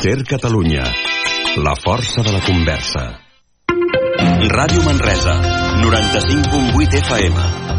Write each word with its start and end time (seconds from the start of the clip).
Ser 0.00 0.24
Catalunya. 0.24 0.84
La 1.56 1.74
força 1.74 2.20
de 2.22 2.32
la 2.32 2.40
conversa. 2.44 3.18
Ràdio 4.52 4.82
Manresa, 4.84 5.32
95.8 5.80 7.00
FM, 7.00 7.36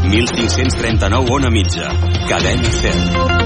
1539 0.10 1.30
on 1.30 1.46
a 1.46 1.52
mitja, 1.54 1.92
cadena 2.28 2.72
100. 2.72 3.38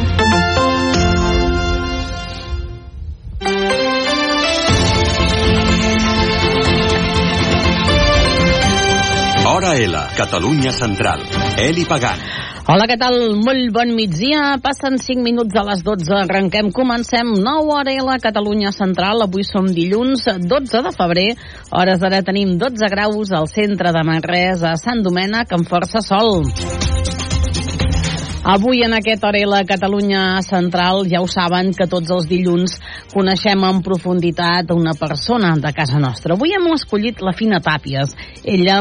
Hora 9.52 9.76
L, 9.76 9.96
Catalunya 10.16 10.72
Central. 10.72 11.28
Eli 11.58 11.84
Pagant. 11.86 12.22
Hola, 12.70 12.86
què 12.86 12.94
tal? 12.94 13.16
Molt 13.42 13.72
bon 13.74 13.90
migdia. 13.98 14.60
Passen 14.62 15.00
5 15.02 15.24
minuts 15.26 15.58
a 15.58 15.64
les 15.66 15.82
12. 15.82 16.14
Arrenquem, 16.20 16.70
comencem. 16.70 17.32
9 17.42 17.74
hora 17.74 17.96
a 17.98 18.06
la 18.06 18.20
Catalunya 18.22 18.70
Central. 18.76 19.26
Avui 19.26 19.42
som 19.48 19.66
dilluns 19.66 20.28
12 20.46 20.84
de 20.86 20.94
febrer. 20.94 21.28
Hores 21.74 22.04
d'ara 22.04 22.22
tenim 22.22 22.60
12 22.62 22.94
graus 22.94 23.34
al 23.34 23.50
centre 23.50 23.90
de 23.90 24.06
Manresa, 24.06 24.76
a 24.76 24.78
Sant 24.78 25.02
Domènec, 25.02 25.58
amb 25.58 25.66
força 25.66 26.06
sol. 26.06 26.46
Avui 28.42 28.82
en 28.82 28.96
aquest 28.98 29.22
hora 29.22 29.38
la 29.46 29.60
Catalunya 29.70 30.42
Central 30.42 31.04
ja 31.06 31.20
ho 31.22 31.28
saben 31.30 31.76
que 31.78 31.86
tots 31.86 32.10
els 32.10 32.26
dilluns 32.26 32.80
coneixem 33.14 33.62
en 33.68 33.84
profunditat 33.86 34.72
una 34.74 34.96
persona 34.98 35.52
de 35.62 35.70
casa 35.78 36.00
nostra. 36.02 36.34
Avui 36.34 36.56
hem 36.58 36.66
escollit 36.74 37.22
la 37.22 37.36
Fina 37.38 37.60
Tàpies. 37.62 38.16
Ella, 38.42 38.80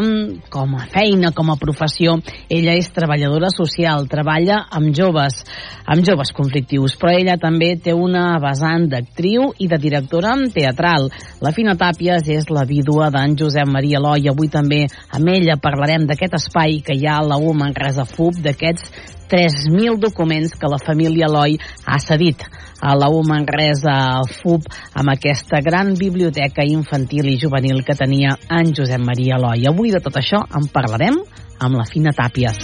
com 0.48 0.78
a 0.80 0.86
feina, 0.88 1.34
com 1.36 1.52
a 1.52 1.59
professió, 1.60 2.16
ella 2.48 2.78
és 2.80 2.88
treballadora 2.88 3.52
social, 3.52 4.09
treballa 4.09 4.62
amb 4.73 4.96
joves, 4.96 5.42
amb 5.84 6.08
joves 6.08 6.33
conflictius, 6.33 6.97
però 6.97 7.12
ella 7.12 7.36
també 7.36 7.74
té 7.77 7.92
una 7.92 8.41
vessant 8.41 8.88
d'actriu 8.88 9.52
i 9.61 9.69
de 9.69 9.77
directora 9.77 10.38
teatral. 10.56 11.12
La 11.45 11.52
Fina 11.52 11.77
Tàpies 11.77 12.33
és 12.33 12.48
la 12.48 12.64
vídua 12.64 13.12
d'en 13.12 13.36
Josep 13.36 13.69
Maria 13.69 14.00
Eloi. 14.00 14.24
Avui 14.33 14.48
també 14.48 14.86
amb 14.89 15.36
ella 15.36 15.61
parlarem 15.61 16.08
d'aquest 16.08 16.41
espai 16.47 16.80
que 16.80 16.97
hi 16.97 17.05
ha 17.05 17.20
a 17.20 17.28
la 17.28 17.36
UMA 17.36 17.74
en 17.74 17.80
Resa 17.84 18.08
FUB, 18.08 18.41
d'aquests 18.41 19.19
3.000 19.31 19.98
documents 20.03 20.56
que 20.59 20.70
la 20.70 20.81
família 20.83 21.28
Eloi 21.31 21.56
ha 21.86 21.98
cedit 22.03 22.42
a 22.83 22.97
la 22.98 23.11
U 23.12 23.23
Manresa 23.27 24.25
FUB 24.27 24.67
amb 24.98 25.12
aquesta 25.12 25.61
gran 25.62 25.95
biblioteca 25.98 26.64
infantil 26.67 27.31
i 27.31 27.39
juvenil 27.39 27.84
que 27.86 27.95
tenia 27.95 28.34
en 28.51 28.75
Josep 28.75 29.01
Maria 29.05 29.39
Eloi. 29.39 29.69
Avui 29.70 29.95
de 29.95 30.03
tot 30.03 30.19
això 30.19 30.42
en 30.42 30.67
parlarem 30.73 31.20
amb 31.61 31.78
la 31.78 31.86
Fina 31.86 32.11
Tàpies. 32.17 32.58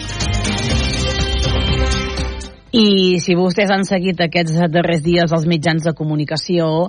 I 2.76 3.16
si 3.22 3.36
vostès 3.38 3.70
han 3.72 3.86
seguit 3.88 4.18
aquests 4.20 4.58
darrers 4.68 5.04
dies 5.04 5.32
els 5.32 5.46
mitjans 5.48 5.86
de 5.86 5.94
comunicació, 5.96 6.88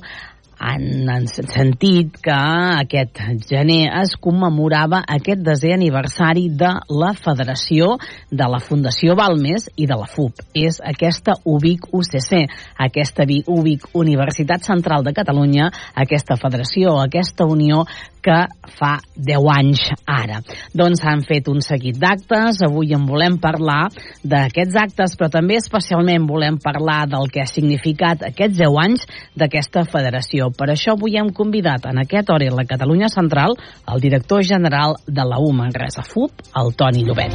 han, 0.60 1.28
sentit 1.28 2.18
que 2.24 2.36
aquest 2.82 3.22
gener 3.50 3.88
es 4.02 4.16
commemorava 4.22 5.04
aquest 5.18 5.44
desè 5.46 5.74
aniversari 5.76 6.48
de 6.50 6.72
la 6.90 7.14
Federació 7.18 7.96
de 8.32 8.50
la 8.50 8.60
Fundació 8.64 9.16
Balmes 9.18 9.70
i 9.76 9.88
de 9.90 9.98
la 10.00 10.08
FUP. 10.10 10.42
És 10.58 10.82
aquesta 10.84 11.38
UBIC 11.46 11.90
UCC, 11.94 12.44
aquesta 12.88 13.28
UBIC 13.28 13.90
Universitat 13.94 14.66
Central 14.66 15.06
de 15.06 15.14
Catalunya, 15.14 15.72
aquesta 15.96 16.38
federació, 16.40 16.98
aquesta 17.02 17.46
unió 17.46 17.84
que 18.28 18.44
fa 18.76 18.98
10 19.16 19.46
anys 19.54 19.84
ara. 20.04 20.42
Doncs 20.76 21.04
han 21.08 21.24
fet 21.28 21.48
un 21.48 21.62
seguit 21.64 21.96
d'actes, 22.02 22.60
avui 22.66 22.92
en 22.96 23.06
volem 23.08 23.38
parlar 23.40 23.88
d'aquests 24.28 24.80
actes, 24.82 25.16
però 25.16 25.30
també 25.32 25.56
especialment 25.62 26.28
volem 26.28 26.58
parlar 26.60 27.06
del 27.08 27.32
que 27.32 27.46
ha 27.46 27.48
significat 27.48 28.26
aquests 28.28 28.60
10 28.60 28.82
anys 28.84 29.08
d'aquesta 29.38 29.86
federació. 29.88 30.47
Per 30.56 30.70
això 30.72 30.96
avui 30.96 31.18
hem 31.20 31.34
convidat 31.36 31.86
en 31.90 32.00
aquest 32.02 32.30
hora 32.34 32.50
la 32.54 32.66
Catalunya 32.70 33.10
Central 33.12 33.56
el 33.94 34.02
director 34.02 34.44
general 34.44 34.96
de 35.06 35.26
la 35.28 35.40
UMA 35.40 35.68
Manresa 35.68 36.04
FUP, 36.04 36.32
el 36.56 36.76
Toni 36.76 37.04
Llobet. 37.04 37.34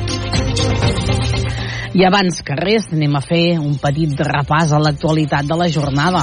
I 1.92 2.06
abans 2.08 2.40
que 2.40 2.56
res, 2.56 2.86
anem 2.94 3.18
a 3.18 3.20
fer 3.20 3.58
un 3.60 3.74
petit 3.82 4.16
repàs 4.24 4.72
a 4.72 4.80
l'actualitat 4.80 5.44
de 5.44 5.58
la 5.60 5.68
jornada. 5.68 6.22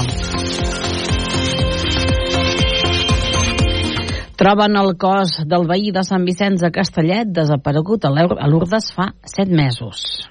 Troben 4.40 4.80
el 4.80 4.94
cos 4.97 5.36
del 5.46 5.68
veí 5.68 5.92
de 5.92 6.02
Sant 6.08 6.25
Vicenç 6.25 6.63
de 6.63 6.72
Castellet 6.72 7.30
desaparegut 7.36 8.08
a 8.08 8.12
Lourdes 8.47 8.94
fa 8.96 9.12
set 9.28 9.52
mesos. 9.52 10.24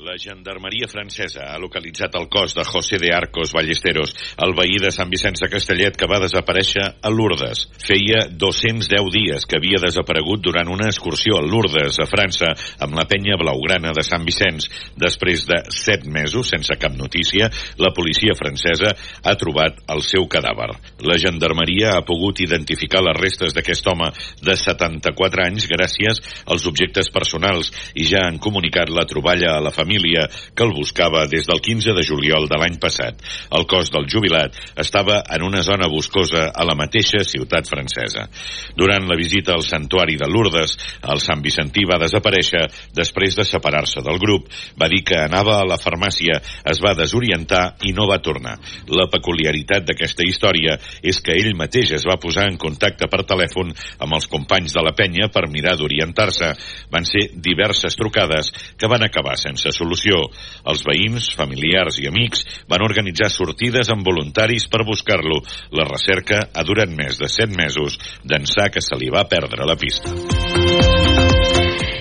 La 0.00 0.14
gendarmeria 0.16 0.86
francesa 0.88 1.42
ha 1.52 1.58
localitzat 1.60 2.14
el 2.16 2.24
cos 2.32 2.54
de 2.56 2.64
José 2.64 2.96
de 2.96 3.10
Arcos 3.12 3.50
Ballesteros, 3.52 4.14
el 4.40 4.54
veí 4.56 4.78
de 4.80 4.88
Sant 4.94 5.10
Vicenç 5.12 5.42
de 5.42 5.48
Castellet 5.52 5.98
que 6.00 6.06
va 6.08 6.22
desaparèixer 6.22 6.86
a 7.04 7.10
Lourdes. 7.12 7.66
Feia 7.84 8.22
210 8.32 9.10
dies 9.12 9.44
que 9.44 9.58
havia 9.58 9.80
desaparegut 9.82 10.40
durant 10.40 10.70
una 10.72 10.86
excursió 10.88 11.36
a 11.36 11.42
Lourdes, 11.44 11.98
a 12.00 12.06
França, 12.08 12.48
amb 12.80 12.96
la 12.96 13.04
penya 13.10 13.36
blaugrana 13.36 13.92
de 13.92 14.04
Sant 14.06 14.24
Vicenç. 14.24 14.70
Després 14.96 15.44
de 15.50 15.58
7 15.68 16.08
mesos, 16.08 16.48
sense 16.48 16.78
cap 16.80 16.96
notícia, 16.96 17.50
la 17.76 17.92
policia 17.92 18.32
francesa 18.38 18.94
ha 18.96 19.36
trobat 19.36 19.84
el 19.92 20.00
seu 20.06 20.24
cadàver. 20.32 20.70
La 21.04 21.18
gendarmeria 21.20 21.92
ha 21.98 22.06
pogut 22.08 22.40
identificar 22.40 23.04
les 23.04 23.20
restes 23.20 23.52
d'aquest 23.52 23.92
home 23.92 24.08
de 24.40 24.56
74 24.56 25.44
anys 25.44 25.68
gràcies 25.68 26.24
als 26.48 26.64
objectes 26.72 27.12
personals 27.12 27.68
i 27.92 28.08
ja 28.08 28.24
han 28.24 28.40
comunicat 28.40 28.88
la 28.88 29.04
troballa 29.04 29.58
a 29.58 29.60
la 29.60 29.68
família 29.68 29.89
família 29.90 30.28
que 30.54 30.62
el 30.62 30.72
buscava 30.72 31.26
des 31.26 31.46
del 31.46 31.60
15 31.60 31.94
de 31.96 32.04
juliol 32.06 32.46
de 32.48 32.58
l'any 32.58 32.78
passat. 32.78 33.18
El 33.50 33.66
cos 33.66 33.90
del 33.90 34.06
jubilat 34.06 34.54
estava 34.78 35.22
en 35.34 35.42
una 35.42 35.62
zona 35.62 35.88
boscosa 35.90 36.50
a 36.54 36.64
la 36.64 36.76
mateixa 36.78 37.24
ciutat 37.26 37.66
francesa. 37.66 38.28
Durant 38.76 39.08
la 39.08 39.18
visita 39.18 39.54
al 39.54 39.64
santuari 39.66 40.16
de 40.16 40.28
Lourdes, 40.30 40.76
el 41.02 41.20
Sant 41.20 41.42
Vicentí 41.42 41.84
va 41.88 41.98
desaparèixer 41.98 42.62
després 42.94 43.34
de 43.36 43.44
separar-se 43.44 44.02
del 44.06 44.20
grup. 44.22 44.46
Va 44.78 44.88
dir 44.88 45.02
que 45.02 45.18
anava 45.18 45.58
a 45.58 45.66
la 45.66 45.78
farmàcia, 45.80 46.38
es 46.70 46.78
va 46.78 46.94
desorientar 46.94 47.74
i 47.82 47.92
no 47.96 48.06
va 48.06 48.20
tornar. 48.22 48.58
La 48.86 49.08
peculiaritat 49.10 49.88
d'aquesta 49.88 50.26
història 50.26 50.78
és 51.02 51.18
que 51.18 51.34
ell 51.34 51.56
mateix 51.58 51.96
es 51.98 52.06
va 52.06 52.20
posar 52.20 52.46
en 52.46 52.60
contacte 52.60 53.10
per 53.10 53.24
telèfon 53.26 53.74
amb 53.98 54.14
els 54.14 54.30
companys 54.30 54.76
de 54.76 54.86
la 54.86 54.94
penya 54.94 55.30
per 55.34 55.48
mirar 55.50 55.74
d'orientar-se. 55.80 56.54
Van 56.92 57.08
ser 57.08 57.26
diverses 57.34 57.98
trucades 57.98 58.52
que 58.78 58.88
van 58.90 59.02
acabar 59.06 59.34
sense 59.40 59.72
solució. 59.80 60.22
Els 60.70 60.84
veïns, 60.86 61.32
familiars 61.40 61.98
i 62.02 62.08
amics 62.12 62.44
van 62.70 62.84
organitzar 62.86 63.32
sortides 63.32 63.90
amb 63.92 64.06
voluntaris 64.06 64.68
per 64.70 64.84
buscar-lo. 64.88 65.40
La 65.76 65.88
recerca 65.88 66.46
ha 66.52 66.66
durat 66.68 66.92
més 66.92 67.20
de 67.20 67.32
set 67.32 67.50
mesos 67.50 67.98
d'ençà 68.24 68.70
que 68.70 68.84
se 68.84 69.00
li 69.00 69.12
va 69.12 69.28
perdre 69.30 69.68
la 69.68 69.78
pista. 69.80 70.99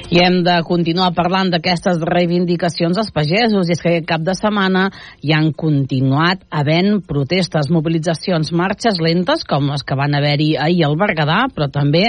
I 0.10 0.24
hem 0.26 0.40
de 0.42 0.56
continuar 0.66 1.12
parlant 1.14 1.52
d'aquestes 1.54 2.00
reivindicacions 2.02 2.98
als 2.98 3.12
pagesos. 3.14 3.70
I 3.70 3.76
és 3.76 3.84
que 3.84 3.92
aquest 3.92 4.08
cap 4.10 4.24
de 4.26 4.34
setmana 4.34 4.88
hi 5.22 5.36
han 5.38 5.52
continuat 5.54 6.42
havent 6.50 7.04
protestes, 7.06 7.70
mobilitzacions, 7.70 8.50
marxes 8.50 8.98
lentes, 9.06 9.46
com 9.46 9.70
les 9.70 9.86
que 9.86 10.00
van 10.00 10.18
haver-hi 10.18 10.56
ahir 10.58 10.88
al 10.88 10.98
Berguedà, 10.98 11.44
però 11.54 11.70
també 11.70 12.08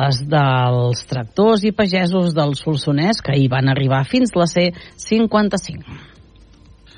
les 0.00 0.20
dels 0.26 1.06
tractors 1.06 1.62
i 1.62 1.70
pagesos 1.70 2.34
del 2.34 2.58
Solsonès, 2.58 3.22
que 3.22 3.38
hi 3.38 3.46
van 3.52 3.70
arribar 3.70 4.02
fins 4.10 4.34
la 4.34 4.50
C55. 4.50 6.15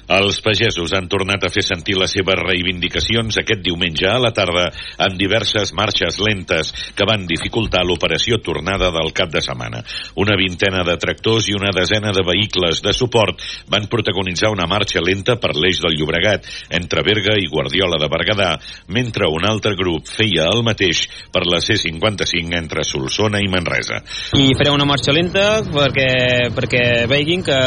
Els 0.09 0.39
pagesos 0.41 0.95
han 0.97 1.05
tornat 1.13 1.43
a 1.45 1.51
fer 1.53 1.61
sentir 1.61 1.99
les 2.01 2.15
seves 2.17 2.39
reivindicacions 2.41 3.37
aquest 3.43 3.61
diumenge 3.61 4.07
a 4.09 4.17
la 4.17 4.31
tarda 4.33 4.65
amb 5.05 5.19
diverses 5.21 5.75
marxes 5.77 6.17
lentes 6.25 6.71
que 6.97 7.05
van 7.09 7.27
dificultar 7.29 7.83
l'operació 7.85 8.39
tornada 8.41 8.89
del 8.95 9.13
cap 9.13 9.29
de 9.35 9.43
setmana. 9.45 9.83
Una 10.17 10.37
vintena 10.41 10.81
de 10.89 10.97
tractors 10.97 11.51
i 11.53 11.57
una 11.59 11.75
desena 11.77 12.15
de 12.17 12.25
vehicles 12.25 12.81
de 12.81 12.95
suport 12.97 13.45
van 13.69 13.91
protagonitzar 13.93 14.49
una 14.55 14.65
marxa 14.71 15.03
lenta 15.05 15.37
per 15.37 15.53
l'eix 15.59 15.83
del 15.85 15.99
Llobregat 16.01 16.49
entre 16.81 17.05
Berga 17.05 17.37
i 17.37 17.51
Guardiola 17.53 18.01
de 18.01 18.09
Berguedà, 18.09 18.55
mentre 18.89 19.29
un 19.29 19.45
altre 19.45 19.75
grup 19.77 20.09
feia 20.09 20.49
el 20.49 20.65
mateix 20.65 21.05
per 21.29 21.45
la 21.45 21.61
C55 21.61 22.57
entre 22.57 22.87
Solsona 22.89 23.45
i 23.45 23.53
Manresa. 23.53 24.01
I 24.41 24.57
faré 24.57 24.73
una 24.73 24.89
marxa 24.89 25.13
lenta 25.13 25.61
perquè, 25.69 26.49
perquè 26.57 26.85
veguin 27.13 27.45
que, 27.45 27.61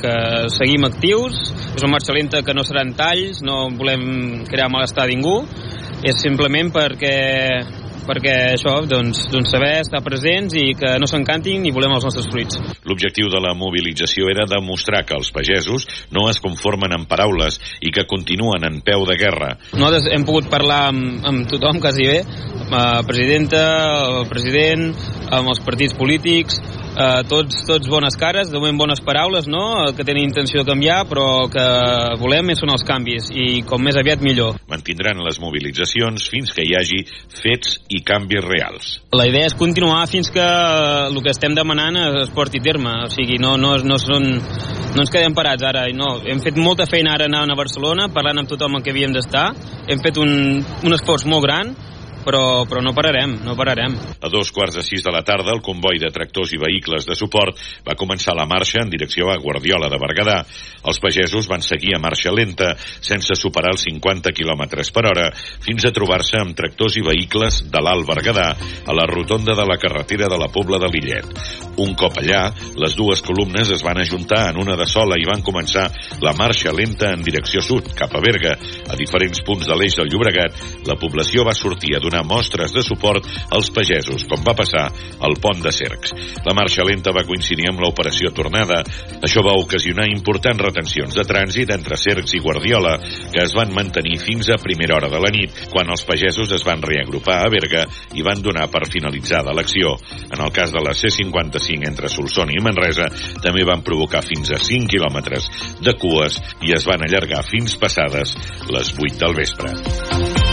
que 0.00 0.16
seguim 0.56 0.88
actius 0.88 1.65
és 1.74 1.82
una 1.82 1.94
marxa 1.96 2.14
lenta 2.16 2.44
que 2.46 2.54
no 2.54 2.64
seran 2.66 2.94
talls, 2.98 3.42
no 3.44 3.66
volem 3.76 4.44
crear 4.48 4.70
malestar 4.72 5.06
a 5.06 5.10
ningú, 5.10 5.40
és 6.06 6.22
simplement 6.22 6.70
perquè 6.74 7.16
perquè 8.06 8.34
això, 8.54 8.76
doncs, 8.86 9.26
doncs 9.32 9.50
saber 9.52 9.72
estar 9.82 10.00
presents 10.04 10.54
i 10.56 10.70
que 10.78 10.94
no 11.02 11.08
s'encantin 11.10 11.66
i 11.66 11.72
volem 11.74 11.96
els 11.96 12.06
nostres 12.06 12.28
fruits. 12.30 12.60
L'objectiu 12.86 13.28
de 13.32 13.40
la 13.42 13.52
mobilització 13.58 14.30
era 14.32 14.46
demostrar 14.48 15.02
que 15.08 15.16
els 15.18 15.32
pagesos 15.34 15.88
no 16.14 16.28
es 16.30 16.40
conformen 16.42 16.94
en 16.96 17.08
paraules 17.10 17.58
i 17.82 17.92
que 17.94 18.06
continuen 18.08 18.64
en 18.68 18.80
peu 18.86 19.04
de 19.08 19.18
guerra. 19.18 19.56
Nosaltres 19.74 20.10
hem 20.14 20.26
pogut 20.28 20.48
parlar 20.52 20.86
amb, 20.92 21.18
amb 21.26 21.50
tothom, 21.50 21.82
quasi 21.82 22.06
bé, 22.06 22.22
amb 22.22 22.74
la 22.76 22.86
presidenta, 23.06 23.62
el 24.20 24.30
president, 24.30 24.90
amb 25.34 25.50
els 25.52 25.62
partits 25.66 25.96
polítics, 25.98 26.60
eh, 26.96 27.22
tots, 27.28 27.62
tots 27.68 27.88
bones 27.88 28.16
cares, 28.18 28.50
de 28.50 28.58
moment 28.58 28.80
bones 28.80 29.02
paraules, 29.04 29.46
no?, 29.50 29.64
eh, 29.84 29.94
que 29.96 30.04
tenen 30.04 30.26
intenció 30.26 30.62
de 30.62 30.70
canviar, 30.70 31.02
però 31.10 31.46
que 31.52 31.66
volem 32.20 32.54
són 32.56 32.72
els 32.72 32.84
canvis, 32.86 33.30
i 33.34 33.62
com 33.68 33.82
més 33.82 33.98
aviat 33.98 34.22
millor. 34.24 34.56
Mantindran 34.70 35.20
les 35.26 35.40
mobilitzacions 35.42 36.28
fins 36.32 36.52
que 36.56 36.64
hi 36.64 36.76
hagi 36.78 37.02
fets 37.40 37.80
i 37.92 38.02
canvis 38.06 38.44
reals. 38.46 38.92
La 39.16 39.26
idea 39.28 39.48
és 39.48 39.56
continuar 39.58 40.04
fins 40.10 40.30
que 40.32 40.44
el 40.44 41.18
que 41.22 41.32
estem 41.34 41.56
demanant 41.56 41.98
es 42.22 42.32
porti 42.34 42.62
a 42.62 42.66
terme, 42.66 42.94
o 43.06 43.10
sigui, 43.12 43.40
no, 43.42 43.56
no, 43.60 43.76
no, 43.84 43.98
són, 44.02 44.28
no 44.32 45.04
ens 45.04 45.12
quedem 45.12 45.34
parats 45.36 45.66
ara, 45.66 45.86
no. 45.96 46.16
Hem 46.24 46.40
fet 46.44 46.58
molta 46.60 46.88
feina 46.90 47.16
ara 47.16 47.28
anant 47.30 47.52
a 47.52 47.58
Barcelona, 47.58 48.08
parlant 48.14 48.42
amb 48.42 48.50
tothom 48.50 48.78
amb 48.78 48.86
què 48.86 48.94
havíem 48.94 49.14
d'estar, 49.16 49.50
hem 49.90 50.02
fet 50.04 50.20
un, 50.22 50.62
un 50.86 50.96
esforç 50.96 51.26
molt 51.28 51.44
gran, 51.46 51.74
però, 52.26 52.66
però 52.66 52.82
no 52.82 52.92
pararem, 52.96 53.36
no 53.46 53.54
pararem. 53.54 53.94
A 54.18 54.30
dos 54.32 54.50
quarts 54.50 54.80
de 54.80 54.82
sis 54.82 55.04
de 55.06 55.12
la 55.14 55.22
tarda, 55.22 55.54
el 55.54 55.62
comboi 55.62 56.00
de 56.02 56.10
tractors 56.10 56.52
i 56.56 56.60
vehicles 56.60 57.06
de 57.06 57.14
suport 57.14 57.60
va 57.86 57.94
començar 57.98 58.34
la 58.34 58.48
marxa 58.50 58.82
en 58.82 58.90
direcció 58.90 59.30
a 59.30 59.38
Guardiola 59.38 59.88
de 59.92 60.00
Berguedà. 60.02 60.40
Els 60.86 60.98
pagesos 61.02 61.46
van 61.46 61.62
seguir 61.62 61.94
a 61.94 62.02
marxa 62.02 62.34
lenta, 62.34 62.72
sense 62.76 63.38
superar 63.38 63.76
els 63.76 63.86
50 63.86 64.34
km 64.34 64.66
per 64.92 65.04
hora, 65.06 65.28
fins 65.62 65.86
a 65.86 65.94
trobar-se 65.94 66.40
amb 66.42 66.56
tractors 66.58 66.98
i 66.98 67.04
vehicles 67.06 67.62
de 67.70 67.82
l'Alt 67.82 68.08
Berguedà 68.08 68.48
a 68.86 68.96
la 68.96 69.06
rotonda 69.06 69.54
de 69.54 69.66
la 69.68 69.78
carretera 69.78 70.30
de 70.32 70.40
la 70.40 70.50
Pobla 70.50 70.82
de 70.82 70.90
Lillet. 70.90 71.30
Un 71.82 71.94
cop 71.94 72.18
allà, 72.18 72.48
les 72.80 72.96
dues 72.96 73.22
columnes 73.22 73.70
es 73.70 73.84
van 73.84 74.00
ajuntar 74.00 74.46
en 74.50 74.60
una 74.62 74.76
de 74.80 74.86
sola 74.88 75.18
i 75.20 75.26
van 75.28 75.44
començar 75.44 75.86
la 76.24 76.32
marxa 76.34 76.72
lenta 76.72 77.12
en 77.12 77.22
direcció 77.22 77.62
sud, 77.62 77.92
cap 77.94 78.14
a 78.16 78.22
Berga. 78.24 78.56
A 78.90 78.96
diferents 78.98 79.42
punts 79.46 79.68
de 79.68 79.76
l'eix 79.76 79.98
del 79.98 80.08
Llobregat, 80.10 80.56
la 80.88 80.96
població 80.98 81.44
va 81.46 81.54
sortir 81.54 81.94
a 81.96 82.00
donar 82.00 82.15
donar 82.16 82.24
mostres 82.24 82.72
de 82.72 82.82
suport 82.82 83.24
als 83.50 83.68
pagesos, 83.70 84.24
com 84.28 84.40
va 84.44 84.54
passar 84.56 84.88
al 85.20 85.36
pont 85.40 85.60
de 85.60 85.72
Cercs. 85.72 86.14
La 86.46 86.54
marxa 86.56 86.84
lenta 86.84 87.12
va 87.12 87.26
coincidir 87.26 87.68
amb 87.68 87.80
l'operació 87.80 88.32
Tornada. 88.32 88.82
Això 89.20 89.42
va 89.44 89.56
ocasionar 89.60 90.08
importants 90.08 90.62
retencions 90.62 91.14
de 91.14 91.24
trànsit 91.26 91.72
entre 91.74 91.96
Cercs 91.96 92.34
i 92.36 92.40
Guardiola, 92.40 92.96
que 93.32 93.42
es 93.44 93.54
van 93.56 93.74
mantenir 93.74 94.18
fins 94.22 94.48
a 94.48 94.60
primera 94.62 94.96
hora 94.96 95.10
de 95.12 95.20
la 95.20 95.32
nit, 95.32 95.66
quan 95.72 95.90
els 95.90 96.04
pagesos 96.08 96.52
es 96.52 96.64
van 96.64 96.82
reagrupar 96.82 97.42
a 97.42 97.50
Berga 97.52 97.84
i 98.14 98.24
van 98.24 98.40
donar 98.42 98.68
per 98.72 98.86
finalitzada 98.88 99.54
l'acció. 99.54 99.96
En 100.30 100.40
el 100.40 100.52
cas 100.52 100.72
de 100.72 100.82
la 100.82 100.94
C-55 100.96 101.90
entre 101.90 102.08
Solsona 102.12 102.56
i 102.56 102.64
Manresa, 102.64 103.10
també 103.42 103.66
van 103.66 103.84
provocar 103.84 104.24
fins 104.24 104.54
a 104.54 104.60
5 104.62 104.88
quilòmetres 104.94 105.50
de 105.84 105.96
cues 106.00 106.40
i 106.64 106.72
es 106.76 106.88
van 106.88 107.04
allargar 107.04 107.44
fins 107.46 107.76
passades 107.76 108.36
les 108.72 108.94
8 108.96 109.20
del 109.20 109.36
vespre. 109.36 110.45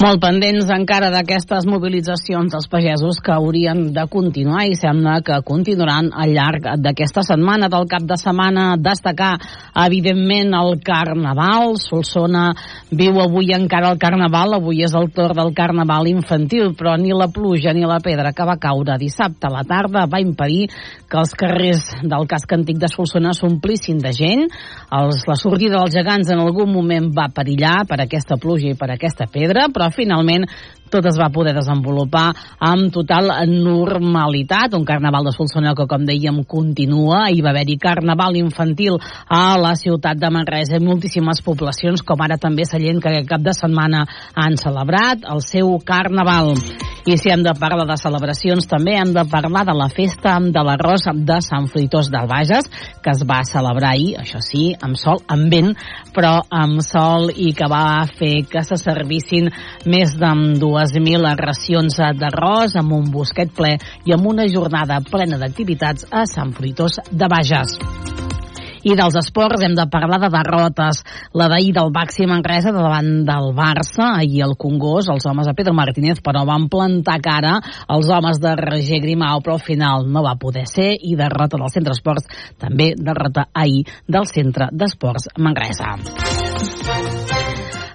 Molt 0.00 0.16
pendents 0.16 0.70
encara 0.72 1.10
d'aquestes 1.12 1.66
mobilitzacions 1.68 2.54
dels 2.54 2.70
pagesos 2.72 3.18
que 3.20 3.34
haurien 3.34 3.82
de 3.92 4.06
continuar 4.08 4.62
i 4.64 4.72
sembla 4.78 5.18
que 5.20 5.36
continuaran 5.44 6.06
al 6.16 6.30
llarg 6.32 6.64
d'aquesta 6.80 7.20
setmana. 7.26 7.68
Del 7.68 7.84
cap 7.84 8.06
de 8.08 8.16
setmana 8.16 8.78
destacar, 8.80 9.34
evidentment, 9.84 10.54
el 10.56 10.78
Carnaval. 10.80 11.76
Solsona 11.82 12.46
viu 12.96 13.20
avui 13.20 13.52
encara 13.52 13.90
el 13.92 14.00
Carnaval, 14.00 14.54
avui 14.56 14.80
és 14.86 14.94
el 14.96 15.10
torn 15.12 15.36
del 15.36 15.52
Carnaval 15.58 16.08
infantil, 16.08 16.72
però 16.78 16.96
ni 16.96 17.12
la 17.12 17.28
pluja 17.28 17.76
ni 17.76 17.84
la 17.84 18.00
pedra 18.00 18.32
que 18.32 18.48
va 18.48 18.56
caure 18.56 18.96
dissabte 18.96 19.50
a 19.50 19.52
la 19.52 19.66
tarda 19.68 20.06
va 20.08 20.22
impedir 20.24 20.70
que 21.10 21.20
els 21.20 21.36
carrers 21.36 21.84
del 22.00 22.24
casc 22.30 22.56
antic 22.56 22.80
de 22.80 22.88
Solsona 22.88 23.34
s'omplissin 23.36 24.00
de 24.00 24.14
gent. 24.16 24.48
Els, 24.96 25.28
la 25.28 25.36
sortida 25.36 25.76
dels 25.76 25.92
gegants 25.92 26.32
en 26.32 26.40
algun 26.40 26.72
moment 26.72 27.12
va 27.12 27.28
perillar 27.28 27.82
per 27.84 28.00
aquesta 28.00 28.40
pluja 28.40 28.72
i 28.72 28.80
per 28.80 28.94
aquesta 28.96 29.28
pedra, 29.28 29.68
però 29.68 29.89
finalment 29.96 30.46
tot 30.90 31.06
es 31.06 31.16
va 31.18 31.30
poder 31.30 31.54
desenvolupar 31.54 32.32
amb 32.66 32.90
total 32.92 33.30
normalitat. 33.46 34.74
Un 34.74 34.84
carnaval 34.84 35.28
de 35.28 35.34
Solsona 35.36 35.74
que, 35.78 35.86
com 35.86 36.04
dèiem, 36.06 36.42
continua. 36.50 37.28
Hi 37.30 37.40
va 37.44 37.52
haver-hi 37.54 37.78
carnaval 37.80 38.36
infantil 38.40 38.98
a 39.30 39.56
la 39.60 39.76
ciutat 39.78 40.18
de 40.18 40.32
Manresa 40.34 40.80
i 40.80 40.84
moltíssimes 40.84 41.44
poblacions, 41.46 42.02
com 42.02 42.20
ara 42.26 42.40
també 42.42 42.66
Sallent, 42.66 43.00
que 43.00 43.22
cap 43.28 43.44
de 43.46 43.54
setmana 43.54 44.02
han 44.34 44.58
celebrat 44.58 45.22
el 45.30 45.44
seu 45.46 45.76
carnaval. 45.86 46.56
I 47.06 47.16
si 47.16 47.30
hem 47.32 47.40
de 47.46 47.54
parlar 47.56 47.86
de 47.88 47.96
celebracions, 47.96 48.66
també 48.68 48.96
hem 48.98 49.14
de 49.14 49.22
parlar 49.30 49.62
de 49.68 49.74
la 49.76 49.88
festa 49.88 50.34
de 50.42 50.64
l'arròs 50.66 51.06
de 51.14 51.38
Sant 51.44 51.70
Fruitós 51.70 52.10
del 52.12 52.28
Bages, 52.28 52.66
que 53.00 53.14
es 53.14 53.22
va 53.24 53.40
celebrar 53.48 53.94
ahir, 53.94 54.18
això 54.20 54.42
sí, 54.44 54.74
amb 54.82 54.98
sol, 55.00 55.22
amb 55.30 55.48
vent, 55.52 55.72
però 56.12 56.34
amb 56.50 56.82
sol 56.84 57.30
i 57.32 57.54
que 57.56 57.70
va 57.70 58.04
fer 58.18 58.42
que 58.50 58.64
se 58.66 58.76
servissin 58.80 59.48
més 59.86 60.16
de 60.18 60.32
dues 60.60 60.92
2.000 60.96 61.34
racions 61.40 62.00
d'arròs 62.20 62.76
amb 62.80 62.96
un 62.98 63.10
bosquet 63.12 63.52
ple 63.56 63.76
i 64.04 64.16
amb 64.16 64.26
una 64.32 64.48
jornada 64.48 65.00
plena 65.00 65.38
d'activitats 65.40 66.08
a 66.10 66.26
Sant 66.28 66.52
Fruitós 66.56 67.00
de 67.10 67.30
Bages. 67.30 67.78
I 68.80 68.94
dels 68.96 69.16
esports 69.20 69.60
hem 69.64 69.74
de 69.76 69.84
parlar 69.92 70.16
de 70.22 70.30
derrotes. 70.32 71.02
La 71.36 71.50
d'ahir 71.52 71.74
del 71.76 71.92
Baxi 71.92 72.24
Manresa 72.28 72.72
davant 72.72 73.10
del 73.28 73.50
Barça, 73.56 74.14
ahir 74.16 74.40
el 74.46 74.56
Congost, 74.56 75.10
els 75.12 75.26
homes 75.28 75.50
de 75.50 75.54
Pedro 75.56 75.74
Martínez, 75.76 76.22
però 76.24 76.46
van 76.48 76.68
plantar 76.72 77.18
cara 77.20 77.58
als 77.86 78.08
homes 78.08 78.40
de 78.40 78.56
Roger 78.56 79.02
Grimau, 79.04 79.44
però 79.44 79.58
al 79.58 79.64
final 79.66 80.08
no 80.08 80.24
va 80.24 80.38
poder 80.40 80.64
ser, 80.64 80.94
i 80.96 81.16
derrota 81.16 81.60
del 81.60 81.72
Centre 81.76 81.96
Esports, 81.96 82.28
també 82.58 82.94
derrota 82.96 83.50
ahir 83.52 83.84
del 84.08 84.28
Centre 84.32 84.72
d'Esports 84.72 85.28
Manresa. 85.36 85.96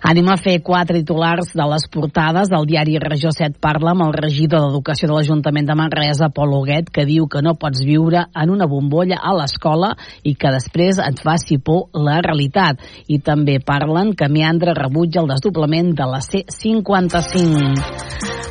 Anem 0.06 0.28
a 0.30 0.36
fer 0.38 0.60
quatre 0.62 1.00
titulars 1.00 1.48
de 1.58 1.66
les 1.66 1.88
portades 1.90 2.46
del 2.52 2.68
diari 2.70 3.00
Regió 3.02 3.32
7 3.34 3.58
parla 3.58 3.96
amb 3.96 4.04
el 4.06 4.12
regidor 4.14 4.62
d'Educació 4.62 5.10
de 5.10 5.16
l'Ajuntament 5.16 5.66
de 5.66 5.76
Manresa, 5.80 6.28
Pol 6.30 6.54
Huguet, 6.54 6.92
que 6.94 7.08
diu 7.10 7.26
que 7.26 7.42
no 7.42 7.56
pots 7.58 7.82
viure 7.82 8.30
en 8.30 8.54
una 8.54 8.70
bombolla 8.70 9.18
a 9.18 9.34
l'escola 9.34 9.98
i 10.22 10.38
que 10.38 10.54
després 10.54 11.02
et 11.02 11.18
faci 11.26 11.58
por 11.58 11.90
la 11.98 12.22
realitat. 12.22 12.78
I 13.10 13.18
també 13.18 13.58
parlen 13.58 14.14
que 14.14 14.30
Meandre 14.30 14.78
rebutja 14.78 15.24
el 15.24 15.32
desdoblament 15.34 15.98
de 15.98 16.06
la 16.06 16.22
C55. 16.22 17.74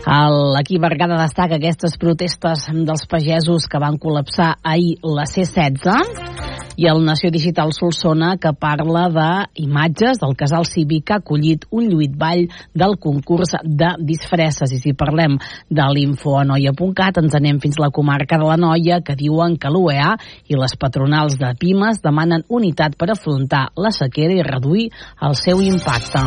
L'equip 0.04 0.82
Bergada 0.82 1.22
destaca 1.22 1.62
aquestes 1.62 1.94
protestes 2.02 2.66
dels 2.74 3.06
pagesos 3.06 3.70
que 3.70 3.78
van 3.78 4.02
col·lapsar 4.02 4.58
ahir 4.74 4.98
la 5.06 5.30
C16 5.30 6.34
i 6.76 6.88
el 6.90 7.04
Nació 7.06 7.30
Digital 7.30 7.70
Solsona 7.72 8.34
que 8.42 8.50
parla 8.58 9.06
d'imatges 9.14 10.18
del 10.20 10.34
casal 10.36 10.66
cívic 10.66 11.06
que 11.10 11.20
acollit 11.44 11.66
un 11.70 11.88
lluit 11.88 12.14
ball 12.16 12.48
del 12.72 12.96
concurs 12.98 13.54
de 13.62 13.94
disfresses 14.00 14.72
i 14.72 14.78
si 14.78 14.94
parlem 14.94 15.38
de 15.68 15.86
l'infoanoia.cat 15.94 17.20
ens 17.20 17.34
anem 17.34 17.60
fins 17.60 17.78
a 17.78 17.86
la 17.86 17.90
comarca 17.90 18.38
de 18.38 18.44
la 18.44 18.56
Noia 18.56 19.02
que 19.04 19.16
diuen 19.16 19.56
que 19.58 19.70
l'UEA 19.70 20.16
i 20.48 20.56
les 20.56 20.76
patronals 20.76 21.36
de 21.38 21.54
Pimes 21.58 22.00
demanen 22.02 22.44
unitat 22.48 22.96
per 22.96 23.10
afrontar 23.10 23.70
la 23.76 23.90
sequera 23.90 24.34
i 24.34 24.42
reduir 24.42 24.90
el 25.20 25.34
seu 25.34 25.60
impacte. 25.60 26.24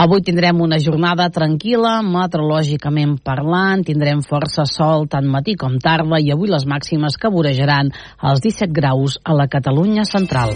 Avui 0.00 0.22
tindrem 0.22 0.60
una 0.62 0.78
jornada 0.78 1.26
tranquil·la, 1.34 1.96
meteorològicament 2.06 3.16
parlant, 3.26 3.82
tindrem 3.84 4.22
força 4.22 4.64
sol 4.64 5.08
tant 5.10 5.26
matí 5.26 5.56
com 5.58 5.80
tarda 5.82 6.22
i 6.22 6.30
avui 6.30 6.48
les 6.48 6.64
màximes 6.64 7.18
que 7.18 7.32
vorejaran 7.34 7.90
els 8.22 8.40
17 8.40 8.70
graus 8.72 9.18
a 9.24 9.34
la 9.34 9.50
Catalunya 9.50 10.06
central. 10.06 10.54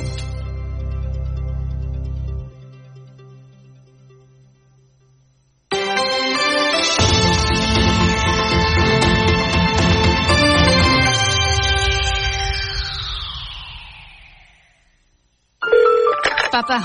Papa, 16.55 16.79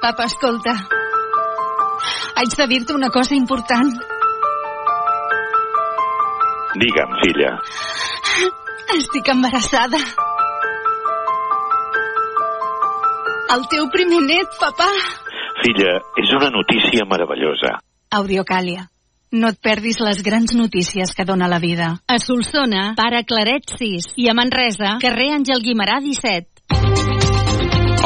papa, 0.00 0.24
escolta. 0.24 0.72
Haig 2.34 2.54
de 2.58 2.64
dir-te 2.66 2.92
una 2.92 3.08
cosa 3.08 3.36
important. 3.36 3.92
Digue'm, 6.74 7.12
filla. 7.20 7.52
Estic 8.96 9.30
embarassada. 9.30 10.00
El 13.54 13.62
teu 13.70 13.86
primer 13.94 14.24
net, 14.26 14.58
papà. 14.58 14.90
Filla, 15.62 15.94
és 16.24 16.34
una 16.40 16.50
notícia 16.50 17.06
meravellosa. 17.06 17.76
Audiocàlia. 18.10 18.88
No 19.38 19.54
et 19.54 19.62
perdis 19.62 20.02
les 20.02 20.24
grans 20.26 20.58
notícies 20.58 21.14
que 21.14 21.28
dona 21.30 21.46
la 21.46 21.62
vida. 21.62 21.94
A 22.10 22.18
Solsona, 22.18 22.96
pare 22.98 23.22
Claret 23.22 23.70
6. 23.78 24.16
I 24.18 24.32
a 24.32 24.34
Manresa, 24.34 24.96
carrer 24.98 25.30
Àngel 25.38 25.62
Guimarà 25.62 26.02
17. 26.02 27.25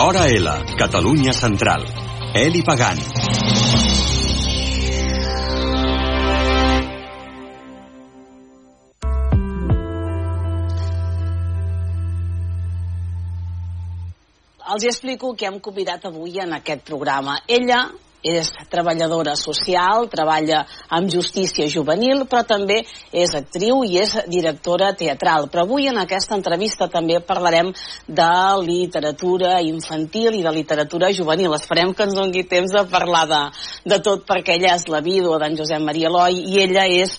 Hora 0.03 0.29
L, 0.29 0.49
Catalunya 0.79 1.31
Central. 1.31 1.85
Eli 2.33 2.63
Pagant. 2.63 2.97
els 14.71 14.85
explico 14.87 15.35
que 15.35 15.45
hem 15.51 15.61
convidat 15.61 16.07
avui 16.09 16.41
en 16.41 16.55
aquest 16.57 16.81
programa. 16.87 17.37
Ella 17.47 17.83
és 18.23 18.51
treballadora 18.71 19.35
social, 19.39 20.09
treballa 20.13 20.65
amb 20.93 21.11
justícia 21.13 21.69
juvenil, 21.73 22.25
però 22.29 22.43
també 22.47 22.81
és 23.13 23.35
actriu 23.35 23.83
i 23.85 23.99
és 24.03 24.15
directora 24.29 24.93
teatral. 24.99 25.49
Però 25.51 25.65
avui 25.65 25.89
en 25.89 26.01
aquesta 26.03 26.37
entrevista 26.37 26.89
també 26.93 27.21
parlarem 27.21 27.73
de 28.07 28.31
literatura 28.65 29.61
infantil 29.65 30.37
i 30.39 30.45
de 30.45 30.55
literatura 30.55 31.13
juvenil. 31.17 31.55
Esperem 31.57 31.95
que 31.95 32.09
ens 32.09 32.17
doni 32.17 32.45
temps 32.45 32.73
de 32.73 32.85
parlar 32.91 33.27
de, 33.31 33.43
de 33.95 34.01
tot 34.05 34.27
perquè 34.29 34.59
ella 34.59 34.75
és 34.77 34.89
la 34.89 35.01
vídua 35.05 35.41
d'en 35.41 35.57
Josep 35.57 35.83
Maria 35.85 36.11
Eloi 36.13 36.43
i 36.53 36.61
ella 36.65 36.87
és 36.91 37.17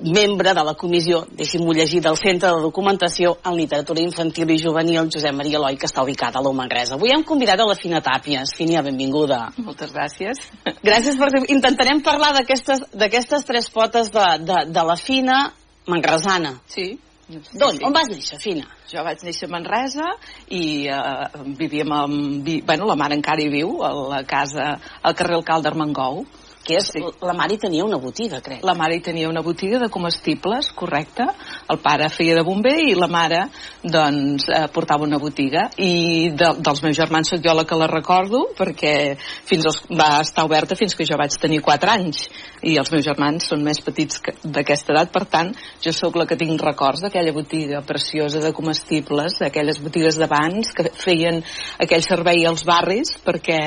membre 0.00 0.54
de 0.54 0.64
la 0.64 0.74
comissió, 0.74 1.22
deixi'm-ho 1.36 1.74
llegir, 1.76 2.00
del 2.02 2.16
Centre 2.16 2.50
de 2.50 2.62
Documentació 2.64 3.36
en 3.44 3.56
Literatura 3.58 4.00
Infantil 4.00 4.50
i 4.54 4.58
Juvenil 4.62 5.10
Josep 5.12 5.34
Maria 5.36 5.58
Eloi, 5.60 5.76
que 5.76 5.86
està 5.90 6.02
ubicada 6.02 6.40
a 6.40 6.42
l'Humangresa. 6.42 6.96
Avui 6.96 7.12
hem 7.12 7.24
convidat 7.28 7.60
a 7.60 7.68
la 7.68 7.76
Fina 7.76 8.00
Tàpies. 8.04 8.54
Finia, 8.56 8.82
benvinguda. 8.82 9.52
Moltes 9.58 9.92
gràcies. 9.92 10.40
Gràcies 10.82 11.18
per... 11.20 11.30
Intentarem 11.52 12.02
parlar 12.02 12.32
d'aquestes 12.38 13.46
tres 13.48 13.70
potes 13.70 14.12
de, 14.12 14.26
de, 14.40 14.60
de 14.72 14.84
la 14.88 14.96
Fina 14.96 15.40
manresana. 15.86 16.56
Sí. 16.66 16.94
D'on? 17.32 17.76
Sí. 17.78 17.84
On 17.86 17.94
vas 17.94 18.08
néixer, 18.10 18.38
Fina? 18.42 18.66
Jo 18.90 19.04
vaig 19.06 19.22
néixer 19.24 19.48
a 19.48 19.52
Manresa 19.52 20.08
i 20.52 20.88
eh, 20.90 21.44
vivíem 21.58 21.92
amb... 21.96 22.42
Vi, 22.44 22.58
bueno, 22.66 22.88
la 22.90 22.96
mare 22.98 23.16
encara 23.16 23.40
hi 23.40 23.48
viu, 23.52 23.78
a 23.86 23.92
la 24.16 24.22
casa, 24.28 24.74
al 25.00 25.16
carrer 25.16 25.38
Alcalde 25.38 25.70
Armengou 25.70 26.24
que 26.64 26.76
és, 26.78 26.90
sí. 26.94 27.02
la 27.22 27.34
mare 27.36 27.58
tenia 27.60 27.84
una 27.84 27.98
botiga, 27.98 28.40
crec. 28.44 28.62
La 28.64 28.74
mare 28.78 29.00
tenia 29.02 29.28
una 29.28 29.42
botiga 29.42 29.80
de 29.82 29.88
comestibles, 29.90 30.70
correcte. 30.78 31.26
El 31.70 31.80
pare 31.82 32.08
feia 32.12 32.36
de 32.38 32.44
bomber 32.46 32.74
i 32.86 32.94
la 32.98 33.08
mare, 33.10 33.42
doncs, 33.82 34.46
eh, 34.48 34.68
portava 34.72 35.06
una 35.06 35.18
botiga. 35.18 35.68
I 35.76 36.30
de, 36.38 36.52
dels 36.62 36.82
meus 36.84 36.96
germans 36.98 37.32
sóc 37.32 37.42
jo 37.44 37.54
la 37.56 37.66
que 37.66 37.78
la 37.78 37.88
recordo, 37.90 38.44
perquè 38.58 38.94
fins 39.18 39.66
als, 39.66 39.82
va 39.90 40.20
estar 40.22 40.46
oberta 40.46 40.78
fins 40.78 40.94
que 40.94 41.06
jo 41.08 41.18
vaig 41.18 41.34
tenir 41.42 41.62
4 41.64 41.94
anys. 41.96 42.28
I 42.62 42.76
els 42.78 42.92
meus 42.94 43.04
germans 43.04 43.48
són 43.50 43.64
més 43.66 43.82
petits 43.82 44.22
d'aquesta 44.44 44.94
edat, 44.94 45.10
per 45.14 45.24
tant, 45.30 45.50
jo 45.82 45.94
sóc 45.94 46.16
la 46.20 46.28
que 46.30 46.38
tinc 46.38 46.62
records 46.62 47.02
d'aquella 47.02 47.34
botiga 47.34 47.82
preciosa 47.86 48.42
de 48.42 48.52
comestibles, 48.54 49.40
d'aquelles 49.42 49.82
botigues 49.82 50.18
d'abans 50.20 50.70
que 50.76 50.86
feien 50.94 51.42
aquell 51.82 52.06
servei 52.06 52.46
als 52.46 52.62
barris, 52.68 53.16
perquè 53.24 53.58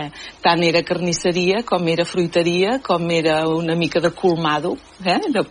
tant 0.46 0.64
era 0.64 0.86
carnisseria 0.88 1.64
com 1.68 1.88
era 1.92 2.08
fruiteria, 2.08 2.80
com 2.86 3.10
era 3.12 3.39
una 3.50 3.75
mica 3.75 4.00
de 4.00 4.12
colmado, 4.13 4.75
eh? 5.04 5.18
de, 5.34 5.44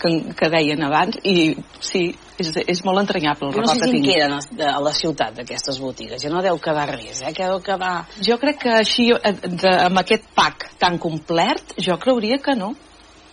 que, 0.00 0.10
que 0.36 0.50
deien 0.52 0.84
abans, 0.84 1.16
i 1.24 1.56
sí, 1.80 2.04
és, 2.36 2.52
és 2.68 2.84
molt 2.84 3.00
entranyable 3.00 3.48
el 3.48 3.56
record 3.56 3.72
no 3.72 3.78
sé 3.78 3.88
que 3.88 3.96
tinc. 3.96 4.10
queden 4.10 4.68
a 4.68 4.78
la 4.84 4.92
ciutat 4.96 5.40
d'aquestes 5.40 5.80
botigues, 5.80 6.20
ja 6.22 6.30
no 6.32 6.44
deu 6.44 6.60
quedar 6.60 6.86
res, 6.92 7.24
eh? 7.24 7.32
que 7.32 7.48
deu 7.48 7.62
quedar... 7.64 7.94
Jo 8.20 8.38
crec 8.42 8.60
que 8.66 8.78
així, 8.82 9.10
eh, 9.16 9.34
de, 9.48 9.76
amb 9.88 10.04
aquest 10.04 10.28
pack 10.36 10.74
tan 10.82 11.00
complet, 11.02 11.78
jo 11.80 11.96
creuria 12.02 12.40
que 12.42 12.56
no 12.58 12.74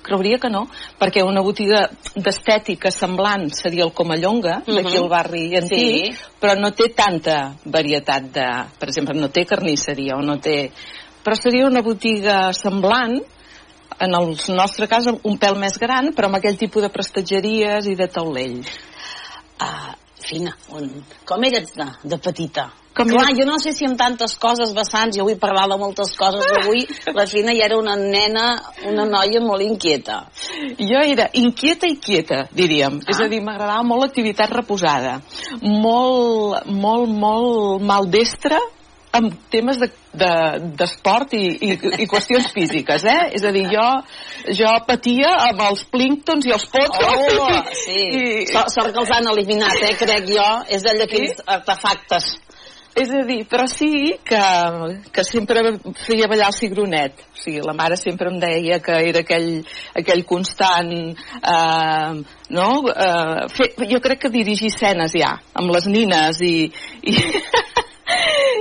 creuria 0.09 0.39
que 0.41 0.49
no, 0.49 0.63
perquè 0.99 1.23
una 1.25 1.43
botiga 1.45 1.83
d'estètica 2.15 2.89
semblant 2.93 3.49
seria 3.53 3.85
el 3.85 3.93
Comallonga, 3.93 4.61
uh 4.61 4.63
-huh. 4.65 4.75
d'aquí 4.75 4.97
al 4.97 5.09
barri 5.09 5.55
antic, 5.55 6.15
sí. 6.15 6.25
però 6.39 6.57
no 6.59 6.71
té 6.71 6.89
tanta 6.95 7.55
varietat 7.65 8.23
de... 8.33 8.47
Per 8.79 8.87
exemple, 8.89 9.19
no 9.19 9.29
té 9.29 9.45
carnisseria 9.45 10.15
o 10.15 10.21
no 10.21 10.39
té... 10.39 10.71
Però 11.23 11.35
seria 11.35 11.67
una 11.67 11.81
botiga 11.81 12.53
semblant, 12.53 13.21
en 13.99 14.15
el 14.15 14.35
nostre 14.55 14.87
cas 14.87 15.07
un 15.11 15.39
pèl 15.39 15.57
més 15.59 15.77
gran, 15.81 16.13
però 16.15 16.29
amb 16.29 16.39
aquell 16.39 16.59
tipus 16.59 16.85
de 16.85 16.91
prestatgeries 16.93 17.89
i 17.91 17.95
de 17.99 18.07
taulell. 18.11 18.61
Uh, 19.59 19.95
Fina, 20.19 20.51
on, 20.75 20.89
com 21.25 21.43
eres 21.47 21.71
de, 21.75 21.87
de 22.11 22.17
petita? 22.21 22.69
Com 22.99 23.07
Clar, 23.07 23.29
jo 23.37 23.45
no 23.47 23.55
sé 23.61 23.71
si 23.71 23.85
amb 23.87 23.95
tantes 23.95 24.33
coses 24.41 24.73
vessants, 24.75 25.15
jo 25.15 25.23
vull 25.23 25.37
parlar 25.39 25.67
de 25.71 25.77
moltes 25.79 26.09
coses, 26.19 26.43
però 26.43 26.65
avui 26.65 26.83
la 27.15 27.23
Fina 27.29 27.53
ja 27.55 27.69
era 27.69 27.77
una 27.79 27.93
nena, 27.95 28.47
una 28.89 29.05
noia 29.07 29.39
molt 29.39 29.63
inquieta. 29.63 30.17
Jo 30.75 31.03
era 31.05 31.29
inquieta 31.39 31.87
i 31.87 31.95
quieta, 32.03 32.41
diríem. 32.51 32.99
Ah. 32.99 33.13
És 33.13 33.21
a 33.23 33.29
dir, 33.31 33.39
m'agradava 33.45 33.85
molt 33.87 34.03
l'activitat 34.03 34.51
reposada. 34.51 35.21
Molt, 35.61 36.67
molt, 36.67 37.07
molt 37.23 37.87
maldestra 37.87 38.59
amb 39.11 39.33
temes 39.49 39.79
d'esport 39.81 41.31
de, 41.31 41.37
de, 41.37 41.55
i, 41.65 41.71
i, 41.71 42.03
i 42.03 42.07
qüestions 42.09 42.49
físiques, 42.57 43.05
eh? 43.09 43.31
És 43.37 43.45
a 43.45 43.53
dir, 43.55 43.65
jo, 43.73 43.87
jo 44.59 44.73
patia 44.87 45.31
amb 45.49 45.63
els 45.69 45.85
plínctons 45.93 46.49
i 46.49 46.53
els 46.55 46.67
potos. 46.73 47.39
Oh, 47.39 47.63
sí. 47.85 48.03
I... 48.19 48.45
Sort, 48.51 48.73
sort 48.75 48.93
que 48.93 49.01
els 49.03 49.15
han 49.15 49.31
eliminat, 49.33 49.81
eh, 49.87 49.95
crec 49.99 50.29
jo. 50.29 50.51
És 50.69 50.85
d'allò 50.85 51.09
sí? 51.09 51.25
artefactes. 51.57 52.35
És 52.99 53.11
a 53.13 53.21
dir, 53.23 53.43
però 53.47 53.67
sí 53.69 54.15
que, 54.25 54.39
que 55.13 55.23
sempre 55.23 55.61
feia 56.01 56.27
ballar 56.27 56.49
el 56.49 56.55
cigronet. 56.57 57.21
O 57.31 57.37
sigui, 57.39 57.61
la 57.63 57.75
mare 57.77 57.95
sempre 57.99 58.31
em 58.31 58.39
deia 58.41 58.79
que 58.83 58.97
era 59.11 59.21
aquell, 59.23 59.61
aquell 60.01 60.25
constant... 60.27 60.91
Eh, 61.39 62.39
no? 62.49 62.67
Eh, 62.89 63.45
fer, 63.53 63.69
jo 63.91 64.01
crec 64.03 64.23
que 64.25 64.33
dirigir 64.33 64.71
escenes 64.73 65.13
ja, 65.15 65.35
amb 65.53 65.71
les 65.75 65.87
nines 65.91 66.41
i... 66.41 66.53
i 67.05 67.15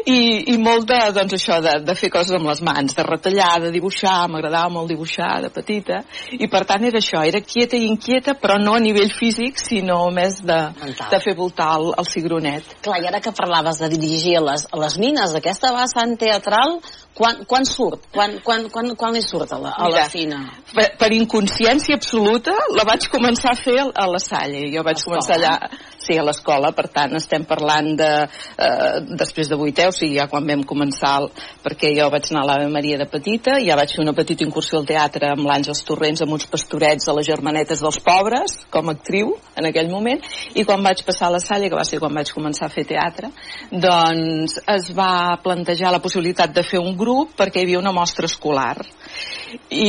i, 0.08 0.20
i 0.52 0.56
molt 0.60 0.86
de, 0.88 0.98
doncs 1.16 1.36
això, 1.36 1.58
de, 1.64 1.74
de 1.84 1.94
fer 1.98 2.10
coses 2.12 2.36
amb 2.38 2.48
les 2.48 2.62
mans, 2.64 2.94
de 2.96 3.04
retallar, 3.06 3.50
de 3.64 3.72
dibuixar, 3.74 4.16
m'agradava 4.32 4.70
molt 4.72 4.88
dibuixar 4.92 5.30
de 5.44 5.50
petita, 5.52 6.00
i 6.32 6.48
per 6.50 6.64
tant 6.68 6.86
era 6.88 7.02
això, 7.02 7.22
era 7.28 7.42
quieta 7.44 7.76
i 7.76 7.88
inquieta, 7.90 8.36
però 8.40 8.58
no 8.62 8.76
a 8.78 8.82
nivell 8.82 9.12
físic, 9.14 9.60
sinó 9.60 10.00
més 10.14 10.40
de, 10.48 10.58
de 11.12 11.20
fer 11.24 11.36
voltar 11.38 11.70
el, 11.78 11.90
el 12.00 12.08
cigronet. 12.08 12.78
Clar, 12.84 13.02
i 13.04 13.10
ara 13.10 13.22
que 13.24 13.34
parlaves 13.36 13.82
de 13.82 13.90
dirigir 13.92 14.38
a 14.38 14.44
les, 14.50 14.66
a 14.72 14.80
les 14.80 14.98
nines, 15.00 15.36
aquesta 15.36 15.74
vessant 15.76 16.16
teatral, 16.20 16.78
quan, 17.18 17.42
quan 17.50 17.66
surt? 17.66 18.06
Quan, 18.14 18.36
quan, 18.44 18.68
quan, 18.70 18.92
quan 18.98 19.16
li 19.16 19.22
surt 19.24 19.50
a 19.52 19.58
la, 19.58 19.72
a 19.74 19.88
Mira, 19.88 20.04
la 20.04 20.10
fina? 20.12 20.38
Per, 20.70 20.86
per 21.00 21.08
inconsciència 21.16 21.96
absoluta 21.98 22.54
la 22.76 22.84
vaig 22.86 23.08
començar 23.10 23.56
a 23.56 23.58
fer 23.58 23.78
a 23.82 24.04
la 24.06 24.20
Salle. 24.22 24.68
Jo 24.70 24.84
vaig 24.86 25.02
començar 25.02 25.34
allà, 25.34 25.54
sí, 25.98 26.14
a 26.14 26.22
l'escola, 26.26 26.70
per 26.76 26.86
tant 26.94 27.16
estem 27.18 27.42
parlant 27.48 27.90
de, 27.98 28.10
eh, 28.54 29.00
després 29.18 29.50
de 29.50 29.58
vuitè, 29.58 29.88
o 29.90 29.94
sigui, 29.94 30.20
ja 30.20 30.28
quan 30.30 30.46
vam 30.46 30.62
començar, 30.68 31.16
el, 31.24 31.26
perquè 31.64 31.90
jo 31.96 32.06
vaig 32.14 32.30
anar 32.30 32.44
a 32.44 32.48
l'Ave 32.52 32.70
Maria 32.70 33.00
de 33.02 33.08
petita, 33.10 33.58
ja 33.66 33.76
vaig 33.80 33.96
fer 33.96 34.04
una 34.04 34.14
petita 34.14 34.46
incursió 34.46 34.78
al 34.78 34.86
teatre 34.86 35.32
amb 35.32 35.48
l'Àngels 35.48 35.82
Torrents, 35.88 36.22
amb 36.22 36.38
uns 36.38 36.46
pastorets 36.46 37.10
a 37.10 37.16
les 37.18 37.26
germanetes 37.26 37.82
dels 37.82 37.98
pobres, 38.04 38.60
com 38.70 38.92
a 38.92 38.94
actriu, 38.94 39.34
en 39.58 39.66
aquell 39.72 39.90
moment, 39.90 40.22
i 40.54 40.66
quan 40.68 40.86
vaig 40.86 41.02
passar 41.08 41.32
a 41.32 41.34
la 41.34 41.42
Salle, 41.42 41.66
que 41.66 41.80
va 41.80 41.86
ser 41.88 41.98
quan 41.98 42.14
vaig 42.14 42.30
començar 42.36 42.68
a 42.68 42.72
fer 42.72 42.86
teatre, 42.86 43.32
doncs 43.74 44.60
es 44.78 44.92
va 44.94 45.34
plantejar 45.42 45.90
la 45.90 46.02
possibilitat 46.04 46.54
de 46.54 46.62
fer 46.62 46.78
un 46.78 46.94
grup 46.94 47.07
perquè 47.38 47.60
hi 47.60 47.66
havia 47.66 47.80
una 47.80 47.94
mostra 47.94 48.28
escolar. 48.28 48.76
I, 49.72 49.88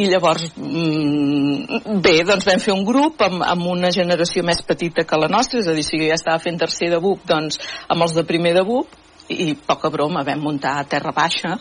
i 0.00 0.06
llavors, 0.08 0.46
mm, 0.56 2.00
bé, 2.00 2.14
doncs 2.28 2.48
vam 2.48 2.62
fer 2.62 2.72
un 2.72 2.86
grup 2.88 3.20
amb, 3.26 3.44
amb 3.44 3.68
una 3.68 3.92
generació 3.92 4.44
més 4.46 4.62
petita 4.66 5.04
que 5.04 5.20
la 5.20 5.28
nostra, 5.28 5.60
és 5.60 5.68
a 5.68 5.76
dir, 5.76 5.84
si 5.84 6.00
jo 6.00 6.08
ja 6.08 6.16
estava 6.16 6.40
fent 6.40 6.58
tercer 6.62 6.90
de 6.94 7.00
BUP, 7.02 7.26
doncs 7.28 7.60
amb 7.88 8.06
els 8.06 8.16
de 8.16 8.24
primer 8.28 8.54
de 8.56 8.64
BUP, 8.64 8.96
i 9.30 9.52
poca 9.54 9.92
broma, 9.94 10.24
vam 10.26 10.40
muntar 10.42 10.78
a 10.80 10.86
terra 10.90 11.12
baixa 11.14 11.54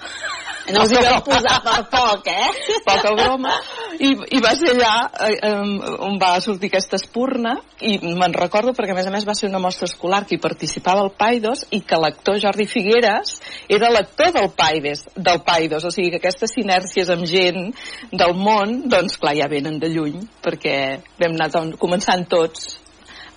no 0.74 0.84
us 0.86 0.94
hi 0.94 1.02
vam 1.06 1.22
posar 1.26 1.58
per 1.66 1.78
poc, 1.92 2.28
eh? 2.32 2.80
Poca 2.86 3.14
broma. 3.18 3.54
I, 4.00 4.12
i 4.38 4.42
va 4.44 4.54
ser 4.56 4.74
allà 4.74 4.94
eh, 5.30 5.54
on 6.06 6.18
va 6.22 6.32
sortir 6.44 6.70
aquesta 6.72 7.00
espurna 7.00 7.58
i 7.86 7.98
me'n 8.04 8.36
recordo 8.36 8.74
perquè 8.76 8.94
a 8.94 8.98
més 8.98 9.08
a 9.10 9.14
més 9.14 9.28
va 9.28 9.36
ser 9.38 9.50
una 9.50 9.62
mostra 9.64 9.90
escolar 9.90 10.24
que 10.28 10.38
hi 10.38 10.42
participava 10.42 11.04
el 11.06 11.14
Paidos 11.20 11.66
i 11.76 11.82
que 11.88 12.00
l'actor 12.00 12.40
Jordi 12.42 12.68
Figueres 12.70 13.38
era 13.68 13.92
l'actor 13.94 14.34
del 14.36 14.52
Paides, 14.56 15.06
del 15.16 15.42
Paidos, 15.48 15.88
o 15.88 15.94
sigui 15.94 16.14
que 16.14 16.22
aquestes 16.22 16.56
sinèrcies 16.56 17.12
amb 17.14 17.28
gent 17.30 17.72
del 18.12 18.36
món, 18.38 18.84
doncs 18.92 19.18
clar, 19.20 19.36
ja 19.40 19.50
venen 19.52 19.80
de 19.82 19.92
lluny 19.92 20.22
perquè 20.44 20.78
vam 21.20 21.36
anar 21.36 21.66
començant 21.80 22.28
tots 22.30 22.78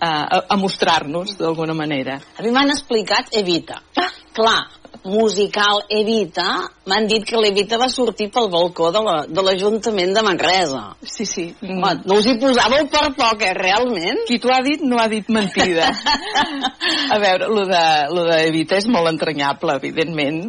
a, 0.03 0.43
a 0.49 0.57
mostrar-nos 0.57 1.37
d'alguna 1.39 1.75
manera. 1.75 2.19
A 2.37 2.43
mi 2.43 2.51
m'han 2.51 2.75
explicat 2.75 3.31
Evita. 3.39 3.79
Ah. 3.97 4.11
Clar, 4.33 4.63
musical 5.05 5.83
Evita, 5.91 6.69
m'han 6.87 7.07
dit 7.11 7.25
que 7.27 7.41
l'Evita 7.41 7.79
va 7.81 7.89
sortir 7.91 8.29
pel 8.33 8.49
balcó 8.53 8.91
de 8.95 9.03
l'Ajuntament 9.43 10.13
la, 10.13 10.15
de, 10.15 10.21
de 10.21 10.25
Manresa. 10.27 10.83
Sí, 11.03 11.27
sí. 11.27 11.47
Home, 11.63 11.95
no 12.07 12.19
us 12.21 12.29
hi 12.31 12.37
posàveu 12.43 12.87
per 12.93 13.09
poc, 13.19 13.43
eh, 13.43 13.55
realment? 13.59 14.23
Qui 14.29 14.39
t'ho 14.43 14.53
ha 14.55 14.63
dit 14.65 14.85
no 14.87 15.01
ha 15.03 15.09
dit 15.11 15.29
mentida. 15.33 15.91
a 17.15 17.21
veure, 17.23 17.51
lo 17.51 17.67
de, 17.71 17.85
lo 18.15 18.27
de 18.31 18.43
Evita 18.49 18.79
és 18.79 18.89
molt 18.91 19.11
entranyable, 19.11 19.79
evidentment, 19.83 20.45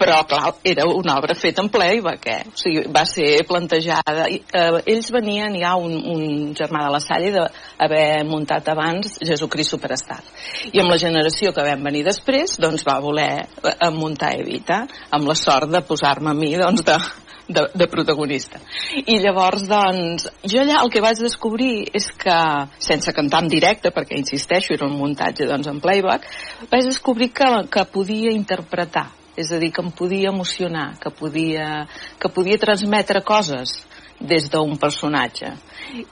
però 0.00 0.22
clar, 0.28 0.54
era 0.64 0.86
una 0.88 1.18
obra 1.20 1.36
feta 1.36 1.60
en 1.60 1.68
ple 1.72 1.90
i 1.98 2.02
va 2.04 2.16
què? 2.20 2.38
O 2.48 2.56
sigui, 2.58 2.86
va 2.94 3.04
ser 3.08 3.44
plantejada 3.48 4.26
eh, 4.30 4.80
ells 4.94 5.10
venien 5.12 5.56
ja 5.60 5.74
un, 5.76 5.98
un 6.14 6.54
germà 6.56 6.86
de 6.86 6.94
la 6.94 7.02
Salle 7.04 7.32
d'haver 7.36 8.24
muntat 8.28 8.70
abans 8.72 9.18
Jesucrist 9.20 9.76
Superstar 9.76 10.20
i 10.72 10.80
amb 10.80 10.92
la 10.92 11.00
generació 11.02 11.52
que 11.52 11.66
vam 11.66 11.84
venir 11.90 12.06
després 12.08 12.56
doncs 12.62 12.86
va 12.88 13.00
voler 13.04 13.32
eh, 13.44 13.90
muntar 13.92 14.32
Evita 14.40 14.86
amb 15.10 15.28
la 15.28 15.36
sort 15.36 15.68
de 15.70 15.84
posar-me 15.84 16.32
a 16.32 16.38
mi 16.38 16.54
doncs 16.56 16.86
de, 16.86 16.96
de, 17.50 17.66
de 17.74 17.86
protagonista. 17.92 18.60
I 19.04 19.18
llavors, 19.20 19.66
doncs, 19.68 20.28
jo 20.48 20.62
allà 20.62 20.80
el 20.80 20.90
que 20.92 21.02
vaig 21.04 21.20
descobrir 21.20 21.90
és 21.96 22.08
que, 22.24 22.40
sense 22.80 23.12
cantar 23.16 23.44
en 23.44 23.52
directe, 23.52 23.92
perquè, 23.94 24.18
insisteixo, 24.18 24.74
era 24.76 24.88
un 24.88 24.96
muntatge 24.98 25.48
doncs, 25.50 25.68
en 25.70 25.80
playback, 25.82 26.28
vaig 26.70 26.88
descobrir 26.88 27.32
que, 27.34 27.50
que 27.72 27.88
podia 27.92 28.32
interpretar 28.32 29.08
és 29.40 29.52
a 29.52 29.60
dir, 29.62 29.72
que 29.74 29.82
em 29.84 29.90
podia 29.90 30.30
emocionar, 30.30 30.92
que 31.00 31.10
podia, 31.10 31.86
que 32.20 32.30
podia 32.32 32.60
transmetre 32.60 33.24
coses 33.26 33.80
des 34.20 34.50
d'un 34.52 34.76
personatge 34.76 35.54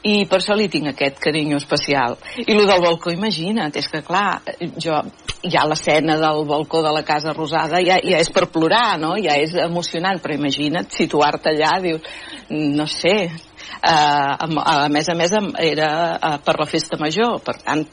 i 0.09 0.25
per 0.27 0.39
això 0.41 0.57
li 0.57 0.69
tinc 0.73 0.89
aquest 0.91 1.19
carinyo 1.21 1.59
especial 1.61 2.17
i 2.41 2.55
el 2.55 2.65
del 2.67 2.81
balcó, 2.83 3.13
imagina't 3.13 3.77
és 3.77 3.89
que 3.93 4.01
clar, 4.03 4.41
jo 4.81 4.97
ja 5.45 5.67
l'escena 5.69 6.17
del 6.19 6.43
balcó 6.49 6.81
de 6.83 6.93
la 6.95 7.05
Casa 7.07 7.35
Rosada 7.37 7.83
ja, 7.85 7.99
ja 8.03 8.19
és 8.19 8.33
per 8.33 8.49
plorar, 8.51 8.99
no? 8.99 9.15
ja 9.21 9.37
és 9.37 9.55
emocionant 9.61 10.23
però 10.25 10.35
imagina't 10.35 10.89
situar-te 10.97 11.53
allà 11.53 11.77
dius, 11.85 12.01
no 12.49 12.89
sé 12.89 13.15
uh, 13.29 14.35
a 14.41 14.89
més 14.89 15.09
a 15.13 15.17
més 15.19 15.37
era 15.69 15.91
uh, 16.17 16.37
per 16.45 16.59
la 16.59 16.67
festa 16.71 16.99
major 17.01 17.43
per 17.45 17.59
tant 17.61 17.85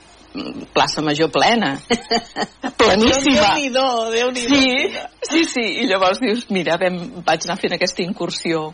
plaça 0.73 1.01
Major 1.01 1.29
plena. 1.31 1.75
Pleníssima. 2.79 3.55
Déu-n'hi-do, 3.55 3.85
déu 4.11 4.31
nhi 4.35 4.43
sí, 4.45 4.65
sí, 5.29 5.43
sí, 5.49 5.65
i 5.81 5.87
llavors 5.89 6.19
dius, 6.23 6.45
mira, 6.53 6.77
vam, 6.81 6.97
vaig 7.25 7.47
anar 7.47 7.57
fent 7.61 7.75
aquesta 7.77 8.03
incursió 8.03 8.67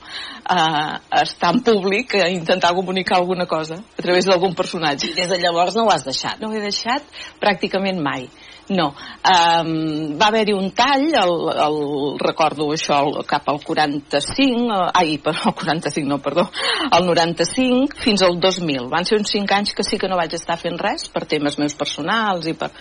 a, 0.44 0.62
a 1.00 1.24
estar 1.24 1.54
en 1.56 1.62
públic, 1.66 2.16
a 2.18 2.30
intentar 2.32 2.74
comunicar 2.78 3.20
alguna 3.22 3.46
cosa 3.46 3.80
a 3.82 4.02
través 4.02 4.30
d'algun 4.30 4.56
personatge. 4.58 5.12
I 5.12 5.20
des 5.22 5.30
de 5.32 5.42
llavors 5.42 5.78
no 5.78 5.86
ho 5.88 5.94
has 5.94 6.08
deixat? 6.08 6.42
No 6.42 6.50
ho 6.50 6.58
he 6.58 6.64
deixat 6.64 7.06
pràcticament 7.42 8.02
mai. 8.02 8.28
No. 8.72 8.88
Um, 9.28 9.72
va 10.20 10.30
haver-hi 10.30 10.54
un 10.56 10.70
tall, 10.76 11.10
el, 11.20 11.34
el, 11.66 11.78
recordo 12.22 12.70
això, 12.72 13.02
el, 13.04 13.18
cap 13.28 13.50
al 13.52 13.60
45, 13.66 14.78
eh, 14.78 14.90
ai, 15.02 15.18
per, 15.24 15.34
el 15.36 15.56
45 15.60 16.08
no, 16.08 16.22
perdó, 16.24 16.48
el 16.88 17.08
95 17.10 18.00
fins 18.00 18.24
al 18.24 18.40
2000. 18.40 18.88
Van 18.94 19.08
ser 19.08 19.20
uns 19.20 19.34
5 19.36 19.58
anys 19.58 19.76
que 19.76 19.84
sí 19.88 20.00
que 20.00 20.08
no 20.12 20.20
vaig 20.20 20.38
estar 20.40 20.60
fent 20.62 20.80
res 20.80 21.10
per 21.12 21.26
temes 21.28 21.60
meus 21.60 21.76
personals 21.76 22.48
i 22.48 22.56
per, 22.56 22.72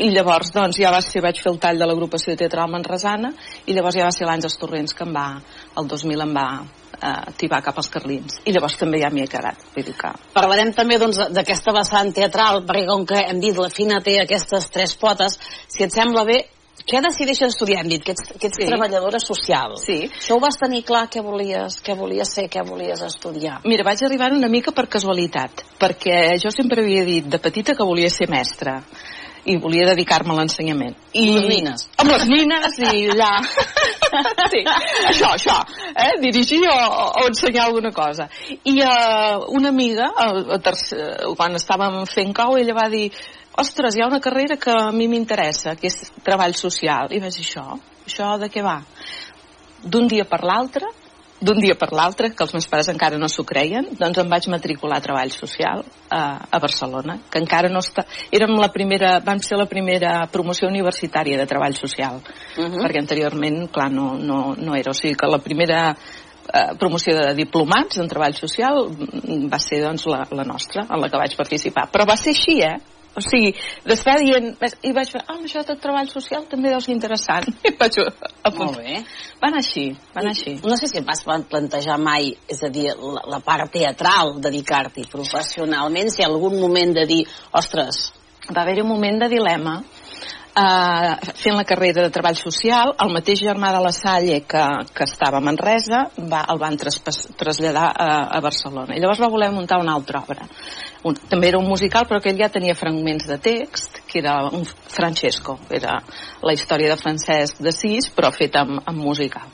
i 0.00 0.08
llavors 0.12 0.52
doncs 0.54 0.80
ja 0.80 0.92
va 0.94 1.02
ser, 1.04 1.24
vaig 1.24 1.40
fer 1.40 1.52
el 1.52 1.60
tall 1.60 1.80
de 1.80 1.88
l'agrupació 1.88 2.36
teatral 2.36 2.72
manresana 2.72 3.34
i 3.66 3.76
llavors 3.76 4.00
ja 4.00 4.08
va 4.08 4.14
ser 4.16 4.28
l'Àngels 4.28 4.56
Torrents 4.60 4.96
que 4.96 5.04
em 5.04 5.12
va, 5.16 5.26
el 5.76 5.92
2000 5.92 6.24
em 6.24 6.40
va 6.40 6.48
eh, 7.02 7.34
tibar 7.38 7.62
cap 7.64 7.78
als 7.82 7.90
Carlins 7.92 8.40
i 8.46 8.54
llavors 8.54 8.78
també 8.80 9.02
ja 9.02 9.10
m'hi 9.12 9.26
he 9.26 9.30
quedat 9.30 9.68
vull 9.74 9.86
dir 9.90 9.96
que... 9.98 10.14
Parlarem 10.36 10.72
també 10.76 10.98
doncs, 11.02 11.20
d'aquesta 11.34 11.72
doncs, 11.72 11.82
vessant 11.82 12.14
teatral 12.16 12.64
perquè 12.68 12.88
com 12.88 13.06
que 13.08 13.20
hem 13.26 13.42
dit 13.42 13.58
la 13.58 13.70
Fina 13.72 14.00
té 14.04 14.18
aquestes 14.22 14.70
tres 14.72 14.96
potes 14.96 15.38
si 15.68 15.84
et 15.86 15.94
sembla 15.94 16.26
bé 16.28 16.42
què 16.88 16.98
decideixes 17.04 17.52
estudiar? 17.52 17.82
Hem 17.82 17.90
dit 17.92 18.02
que 18.02 18.14
ets, 18.16 18.32
que 18.32 18.48
ets 18.48 18.58
sí. 18.58 18.66
treballadora 18.66 19.20
social. 19.22 19.76
Sí. 19.78 19.98
Això 20.08 20.34
ho 20.34 20.40
vas 20.42 20.56
tenir 20.58 20.80
clar 20.88 21.04
què 21.12 21.22
volies, 21.22 21.78
què 21.84 21.94
volies 21.98 22.32
ser, 22.34 22.48
què 22.50 22.64
volies 22.66 23.04
estudiar? 23.06 23.60
Mira, 23.68 23.84
vaig 23.86 24.02
arribar 24.02 24.32
una 24.34 24.50
mica 24.50 24.74
per 24.74 24.88
casualitat, 24.90 25.62
perquè 25.78 26.38
jo 26.42 26.50
sempre 26.54 26.82
havia 26.82 27.04
dit 27.06 27.28
de 27.30 27.38
petita 27.42 27.76
que 27.78 27.86
volia 27.86 28.10
ser 28.10 28.30
mestra 28.32 28.80
i 29.44 29.56
volia 29.58 29.88
dedicar-me 29.88 30.34
a 30.34 30.36
l'ensenyament. 30.38 30.94
I... 31.12 31.24
Amb 31.26 31.38
les 31.38 31.48
nines. 31.50 31.84
Amb 32.02 32.12
les 32.12 32.24
nines 32.30 32.78
i 32.78 32.90
allà... 33.14 33.30
sí, 34.52 34.62
això, 35.08 35.32
això, 35.32 35.56
eh? 35.90 36.12
dirigir 36.22 36.60
o, 36.70 36.76
o 37.22 37.26
ensenyar 37.26 37.66
alguna 37.66 37.90
cosa. 37.96 38.28
I 38.62 38.76
uh, 38.84 39.48
una 39.56 39.72
amiga, 39.72 40.10
uh, 40.12 40.58
tercer, 40.62 41.32
quan 41.38 41.58
estàvem 41.58 42.02
fent 42.10 42.34
cau, 42.36 42.56
ella 42.60 42.76
va 42.76 42.88
dir 42.92 43.08
ostres, 43.58 43.96
hi 43.96 44.04
ha 44.04 44.10
una 44.10 44.22
carrera 44.22 44.56
que 44.60 44.72
a 44.72 44.90
mi 44.94 45.08
m'interessa, 45.10 45.76
que 45.80 45.90
és 45.90 46.12
treball 46.22 46.54
social. 46.58 47.10
I 47.10 47.22
vaig 47.24 47.36
dir, 47.40 47.46
això? 47.48 47.66
Això 48.06 48.34
de 48.38 48.50
què 48.52 48.62
va? 48.64 48.78
D'un 49.82 50.06
dia 50.10 50.24
per 50.28 50.44
l'altre 50.46 50.92
d'un 51.42 51.58
dia 51.58 51.74
per 51.78 51.90
l'altre, 51.90 52.30
que 52.36 52.44
els 52.46 52.54
meus 52.54 52.68
pares 52.70 52.88
encara 52.92 53.18
no 53.18 53.28
s'ho 53.30 53.44
creien, 53.46 53.88
doncs 53.98 54.20
em 54.22 54.30
vaig 54.30 54.46
matricular 54.52 55.00
a 55.00 55.04
Treball 55.04 55.32
Social 55.34 55.82
a, 56.08 56.22
a 56.46 56.60
Barcelona, 56.62 57.18
que 57.30 57.42
encara 57.42 57.70
no 57.72 57.82
està... 57.82 58.06
Érem 58.30 58.54
la 58.60 58.70
primera, 58.74 59.16
vam 59.26 59.42
ser 59.42 59.58
la 59.58 59.66
primera 59.66 60.14
promoció 60.32 60.70
universitària 60.70 61.40
de 61.40 61.48
Treball 61.50 61.74
Social, 61.74 62.22
uh 62.22 62.62
-huh. 62.62 62.82
perquè 62.84 63.02
anteriorment, 63.02 63.66
clar, 63.74 63.90
no, 63.90 64.14
no, 64.14 64.54
no 64.56 64.76
era. 64.76 64.90
O 64.90 64.94
sigui 64.94 65.16
que 65.16 65.26
la 65.26 65.42
primera 65.42 65.96
eh, 66.52 66.74
promoció 66.78 67.16
de 67.16 67.34
diplomats 67.34 67.98
en 67.98 68.08
treball 68.08 68.34
social 68.34 68.88
va 69.50 69.58
ser 69.58 69.82
doncs 69.82 70.06
la, 70.06 70.26
la 70.30 70.44
nostra, 70.44 70.86
en 70.88 71.00
la 71.00 71.08
que 71.08 71.18
vaig 71.18 71.36
participar. 71.36 71.88
Però 71.92 72.06
va 72.06 72.16
ser 72.16 72.30
així, 72.30 72.60
eh? 72.62 72.78
O 73.16 73.20
sigui, 73.20 73.52
d'estar 73.84 74.16
dient... 74.22 74.54
I 74.88 74.92
vaig 74.96 75.10
fer, 75.12 75.20
ah, 75.26 75.36
oh, 75.36 75.42
això 75.44 75.62
de 75.68 75.76
treball 75.80 76.08
social 76.08 76.46
també 76.48 76.72
deu 76.72 76.80
ser 76.80 76.94
interessant. 76.94 77.48
I 77.68 77.74
vaig 77.76 77.98
apuntar. 78.00 78.56
Molt 78.56 78.80
bé. 78.80 79.02
Van 79.42 79.58
així, 79.58 79.90
van 80.14 80.30
I, 80.30 80.32
així. 80.32 80.56
No 80.64 80.78
sé 80.80 80.88
si 80.88 81.00
et 81.02 81.08
vas 81.08 81.24
plantejar 81.26 81.98
mai, 82.00 82.32
és 82.48 82.64
a 82.64 82.72
dir, 82.72 82.88
la, 82.96 83.26
la 83.36 83.42
part 83.44 83.72
teatral, 83.74 84.38
dedicar-t'hi 84.44 85.06
professionalment, 85.12 86.12
si 86.14 86.24
algun 86.24 86.60
moment 86.60 86.98
de 87.02 87.06
dir, 87.08 87.22
ostres... 87.62 88.10
Va 88.42 88.64
haver-hi 88.64 88.82
un 88.82 88.88
moment 88.90 89.20
de 89.22 89.28
dilema, 89.30 89.76
eh, 90.58 91.32
fent 91.38 91.54
la 91.54 91.64
carrera 91.64 92.02
de 92.02 92.10
treball 92.10 92.36
social, 92.40 92.90
el 93.04 93.12
mateix 93.14 93.44
germà 93.46 93.70
de 93.74 93.82
la 93.84 93.92
Salle 93.94 94.40
que, 94.48 94.64
que 94.92 95.06
estava 95.06 95.38
a 95.38 95.44
Manresa 95.44 96.02
va, 96.18 96.42
el 96.50 96.58
van 96.58 96.78
traslladar 96.80 97.86
a, 97.92 98.08
a 98.36 98.40
Barcelona. 98.44 98.96
I 98.96 99.02
llavors 99.02 99.22
va 99.22 99.30
voler 99.32 99.52
muntar 99.54 99.78
una 99.84 99.94
altra 99.94 100.24
obra 100.26 100.48
un, 101.04 101.16
també 101.28 101.48
era 101.48 101.58
un 101.58 101.66
musical 101.68 102.06
però 102.08 102.20
que 102.22 102.30
ell 102.30 102.38
ja 102.38 102.50
tenia 102.52 102.76
fragments 102.78 103.26
de 103.28 103.38
text 103.42 104.00
que 104.06 104.20
era 104.20 104.36
un 104.54 104.64
Francesco 104.64 105.58
era 105.70 105.98
la 106.42 106.54
història 106.54 106.92
de 106.92 106.98
Francesc 107.00 107.62
de 107.62 107.72
Sis 107.74 108.10
però 108.14 108.30
feta 108.34 108.62
amb, 108.62 108.80
amb 108.86 109.02
musical 109.02 109.48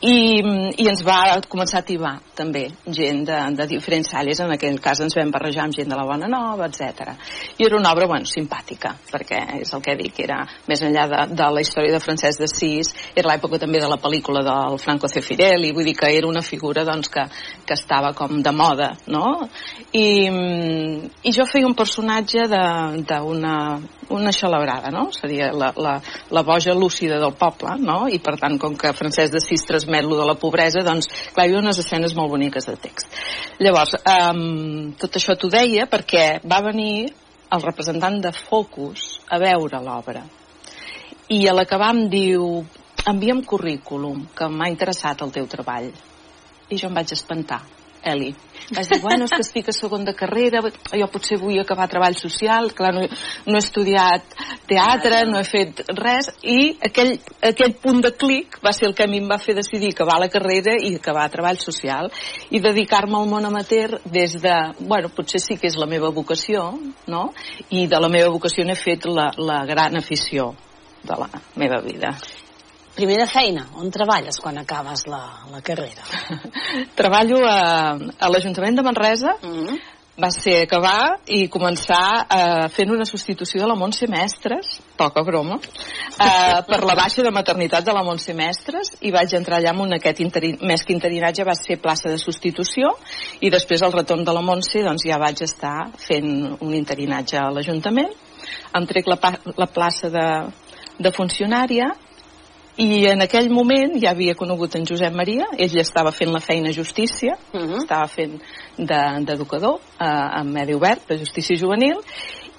I, 0.00 0.40
i 0.80 0.88
ens 0.88 1.02
va 1.06 1.18
començar 1.48 1.82
a 1.82 1.86
tibar 1.86 2.14
també 2.36 2.66
gent 2.86 3.24
de, 3.28 3.38
de 3.58 3.66
diferents 3.70 4.12
salles 4.14 4.40
en 4.40 4.54
aquell 4.56 4.78
cas 4.82 5.02
ens 5.04 5.16
vam 5.16 5.32
barrejar 5.34 5.66
amb 5.66 5.76
gent 5.76 5.90
de 5.92 5.98
la 5.98 6.06
Bona 6.08 6.30
Nova 6.32 6.70
etc. 6.70 7.12
i 7.58 7.66
era 7.66 7.76
una 7.76 7.92
obra 7.92 8.08
bueno, 8.08 8.28
simpàtica 8.28 8.94
perquè 9.10 9.42
és 9.60 9.72
el 9.76 9.84
que 9.84 9.96
dic 10.00 10.22
era 10.24 10.42
més 10.68 10.82
enllà 10.86 11.06
de, 11.12 11.22
de 11.36 11.50
la 11.52 11.64
història 11.64 11.96
de 11.96 12.02
Francesc 12.02 12.40
de 12.40 12.50
Sis 12.52 12.94
era 13.14 13.32
l'època 13.32 13.60
també 13.60 13.82
de 13.82 13.90
la 13.90 14.00
pel·lícula 14.00 14.44
del 14.46 14.80
Franco 14.80 15.10
Cefirelli 15.12 15.74
vull 15.76 15.88
dir 15.88 15.96
que 15.98 16.12
era 16.16 16.28
una 16.28 16.44
figura 16.44 16.84
doncs, 16.88 17.12
que, 17.12 17.26
que 17.66 17.76
estava 17.76 18.14
com 18.16 18.40
de 18.42 18.52
moda 18.56 18.92
no? 19.12 19.48
i 19.92 20.06
i 21.22 21.32
jo 21.34 21.44
feia 21.48 21.66
un 21.68 21.74
personatge 21.78 22.46
d'una 22.50 23.56
una 24.08 24.30
xalabrada, 24.30 24.90
no? 24.90 25.10
Seria 25.12 25.50
la, 25.52 25.72
la, 25.76 26.00
la 26.30 26.42
boja 26.42 26.74
lúcida 26.74 27.18
del 27.18 27.34
poble, 27.34 27.74
no? 27.82 28.06
I 28.08 28.20
per 28.22 28.36
tant, 28.40 28.58
com 28.62 28.76
que 28.78 28.94
Francesc 28.94 29.34
de 29.34 29.42
Sis 29.42 29.66
transmet 29.66 30.06
lo 30.06 30.18
de 30.20 30.26
la 30.28 30.36
pobresa, 30.38 30.84
doncs, 30.86 31.08
clar, 31.34 31.46
hi 31.46 31.50
havia 31.50 31.62
unes 31.62 31.80
escenes 31.82 32.14
molt 32.14 32.30
boniques 32.34 32.68
de 32.70 32.76
text. 32.80 33.10
Llavors, 33.58 33.96
um, 33.98 34.92
tot 35.00 35.18
això 35.18 35.36
t'ho 35.36 35.50
deia 35.52 35.88
perquè 35.90 36.26
va 36.46 36.62
venir 36.68 37.08
el 37.54 37.62
representant 37.62 38.20
de 38.22 38.34
Focus 38.34 39.06
a 39.30 39.40
veure 39.42 39.82
l'obra. 39.82 40.22
I 41.34 41.46
a 41.50 41.54
l'acabar 41.56 41.90
em 41.94 42.04
diu, 42.10 42.60
envia'm 43.06 43.42
currículum, 43.46 44.28
que 44.36 44.50
m'ha 44.50 44.70
interessat 44.70 45.22
el 45.26 45.34
teu 45.34 45.50
treball. 45.50 45.90
I 46.70 46.78
jo 46.78 46.88
em 46.90 46.94
vaig 46.94 47.14
espantar 47.14 47.64
Eli. 48.06 48.30
Vaig 48.66 48.88
dir, 48.90 48.98
bueno, 49.02 49.26
és 49.26 49.32
que 49.34 49.42
estic 49.44 49.68
a 49.70 49.74
segon 49.74 50.04
de 50.06 50.12
carrera, 50.16 50.60
jo 50.62 51.06
potser 51.10 51.38
vull 51.38 51.58
acabar 51.60 51.86
treball 51.90 52.16
social, 52.18 52.72
clar, 52.74 52.92
no, 52.94 53.04
no 53.46 53.58
he 53.58 53.62
estudiat 53.62 54.36
teatre, 54.70 55.20
no 55.28 55.38
he 55.38 55.46
fet 55.46 55.82
res, 55.98 56.30
i 56.42 56.72
aquell, 56.88 57.12
aquell 57.50 57.76
punt 57.82 58.02
de 58.06 58.12
clic 58.18 58.58
va 58.64 58.72
ser 58.74 58.88
el 58.88 58.96
que 58.98 59.06
a 59.06 59.10
mi 59.10 59.20
em 59.22 59.28
va 59.30 59.38
fer 59.42 59.54
decidir 59.58 59.92
acabar 59.94 60.18
la 60.22 60.30
carrera 60.32 60.74
i 60.82 60.94
acabar 60.98 61.28
treball 61.34 61.60
social 61.62 62.10
i 62.50 62.62
dedicar-me 62.62 63.18
al 63.18 63.30
món 63.30 63.46
amateur 63.46 64.00
des 64.04 64.38
de, 64.42 64.56
bueno, 64.80 65.12
potser 65.14 65.42
sí 65.42 65.58
que 65.60 65.70
és 65.70 65.78
la 65.78 65.90
meva 65.90 66.10
vocació, 66.14 66.72
no? 67.06 67.28
I 67.70 67.86
de 67.90 68.02
la 68.02 68.10
meva 68.10 68.34
vocació 68.34 68.66
n'he 68.66 68.78
fet 68.78 69.06
la, 69.06 69.30
la 69.38 69.62
gran 69.68 69.98
afició 69.98 70.52
de 71.06 71.22
la 71.22 71.30
meva 71.54 71.82
vida. 71.86 72.16
Primera 72.96 73.26
feina, 73.28 73.66
on 73.76 73.90
treballes 73.92 74.38
quan 74.40 74.56
acabes 74.56 75.02
la, 75.10 75.20
la 75.52 75.60
carrera? 75.60 76.00
Treballo 76.96 77.42
a, 77.44 77.58
a 77.92 78.30
l'Ajuntament 78.32 78.78
de 78.78 78.84
Manresa, 78.86 79.34
mm 79.42 79.52
-hmm. 79.52 79.80
va 80.16 80.30
ser 80.30 80.62
acabar 80.62 81.18
i 81.26 81.48
començar 81.48 82.24
eh, 82.24 82.68
fent 82.68 82.90
una 82.90 83.04
substitució 83.04 83.60
de 83.60 83.66
la 83.68 83.74
Montse 83.74 84.06
Mestres, 84.06 84.80
poca 84.96 85.22
broma, 85.22 85.58
eh, 85.60 86.62
per 86.70 86.80
la 86.84 86.94
baixa 86.94 87.22
de 87.22 87.30
maternitat 87.30 87.84
de 87.84 87.92
la 87.92 88.02
Montse 88.02 88.32
Mestres 88.32 88.96
i 89.00 89.10
vaig 89.10 89.34
entrar 89.34 89.58
allà 89.58 89.70
amb 89.70 89.92
aquest 89.92 90.20
interin, 90.20 90.58
més 90.62 90.82
que 90.82 90.94
interinatge 90.94 91.44
va 91.44 91.54
ser 91.54 91.76
plaça 91.76 92.08
de 92.08 92.18
substitució 92.18 92.96
i 93.40 93.50
després 93.50 93.82
al 93.82 93.92
retorn 93.92 94.24
de 94.24 94.32
la 94.32 94.40
Montse 94.40 94.82
doncs 94.82 95.04
ja 95.04 95.18
vaig 95.18 95.42
estar 95.42 95.90
fent 95.98 96.56
un 96.60 96.74
interinatge 96.74 97.36
a 97.36 97.50
l'Ajuntament 97.50 98.12
em 98.72 98.86
trec 98.86 99.06
la, 99.06 99.18
la 99.56 99.66
plaça 99.66 100.08
de, 100.08 100.48
de 100.98 101.10
funcionària 101.10 101.92
i 102.76 103.06
en 103.08 103.24
aquell 103.24 103.48
moment 103.48 103.94
ja 104.02 104.10
havia 104.12 104.34
conegut 104.36 104.74
en 104.76 104.84
Josep 104.84 105.14
Maria, 105.16 105.46
ell 105.56 105.78
estava 105.80 106.12
fent 106.12 106.32
la 106.32 106.42
feina 106.44 106.72
justícia, 106.72 107.36
uh 107.52 107.58
mhm. 107.58 107.72
-huh. 107.72 107.76
estava 107.82 108.06
fent 108.06 108.40
d'educador 108.78 109.78
de, 109.80 110.04
eh, 110.04 110.40
en 110.40 110.52
medi 110.52 110.74
obert, 110.74 111.08
de 111.08 111.18
justícia 111.18 111.56
juvenil, 111.56 111.96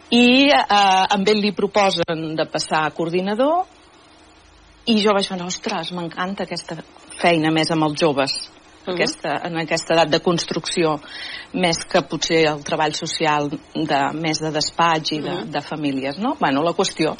i 0.09 0.49
eh, 0.49 1.13
amb 1.13 1.27
ell 1.27 1.39
li 1.39 1.51
proposen 1.51 2.35
de 2.35 2.45
passar 2.45 2.85
a 2.85 2.91
coordinador 2.91 3.65
i 4.85 5.01
jo 5.03 5.11
vaig 5.13 5.27
pensar, 5.27 5.47
ostres, 5.47 5.91
m'encanta 5.91 6.43
aquesta 6.43 6.77
feina 7.21 7.51
més 7.51 7.71
amb 7.71 7.83
els 7.83 7.99
joves, 7.99 8.49
uh 8.87 8.93
-huh. 8.93 8.93
aquesta, 8.93 9.41
en 9.43 9.57
aquesta 9.57 9.93
edat 9.93 10.09
de 10.09 10.19
construcció 10.19 10.99
més 11.53 11.77
que 11.85 12.01
potser 12.01 12.45
el 12.47 12.63
treball 12.63 12.93
social 12.93 13.49
de, 13.73 13.99
més 14.13 14.39
de 14.39 14.51
despatx 14.51 15.11
i 15.11 15.19
de, 15.19 15.29
uh 15.29 15.39
-huh. 15.39 15.45
de 15.45 15.61
famílies 15.61 16.17
no? 16.17 16.35
bueno, 16.39 16.63
la 16.63 16.71
qüestió 16.71 17.15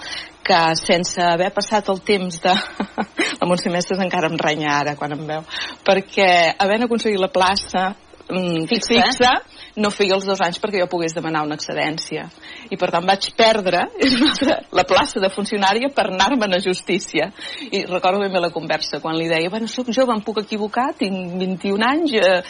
que 0.48 0.64
sense 0.80 1.22
haver 1.24 1.52
passat 1.56 1.92
el 1.94 2.02
temps 2.08 2.42
de... 2.44 2.56
la 3.40 3.48
Montse 3.50 3.72
Mestres 3.74 4.02
encara 4.04 4.32
em 4.32 4.40
renya 4.40 4.74
ara 4.80 4.96
quan 5.00 5.14
em 5.14 5.24
veu, 5.28 5.48
perquè 5.86 6.30
havent 6.58 6.88
aconseguit 6.88 7.20
la 7.22 7.32
plaça 7.34 7.90
mm, 8.30 8.66
Fixa. 8.72 8.96
fixa, 8.96 9.32
no 9.78 9.92
feia 9.94 10.16
els 10.16 10.26
dos 10.26 10.42
anys 10.42 10.60
perquè 10.62 10.82
jo 10.82 10.90
pogués 10.90 11.14
demanar 11.16 11.44
una 11.46 11.58
excedència. 11.60 12.26
I 12.72 12.80
per 12.80 12.90
tant 12.94 13.06
vaig 13.08 13.30
perdre 13.38 13.84
la 14.80 14.86
plaça 14.90 15.22
de 15.24 15.30
funcionària 15.34 15.92
per 15.94 16.08
anar-me'n 16.10 16.58
a 16.58 16.62
justícia. 16.64 17.30
I 17.70 17.86
recordo 17.86 18.24
ben 18.24 18.34
bé 18.34 18.42
la 18.42 18.54
conversa 18.56 19.02
quan 19.04 19.20
li 19.20 19.30
deia, 19.30 19.52
bueno, 19.54 19.70
sóc 19.72 19.92
jove, 19.96 20.16
em 20.16 20.24
puc 20.26 20.42
equivocar, 20.44 20.90
tinc 20.98 21.38
21 21.44 21.88
anys, 21.92 22.18
eh, 22.18 22.42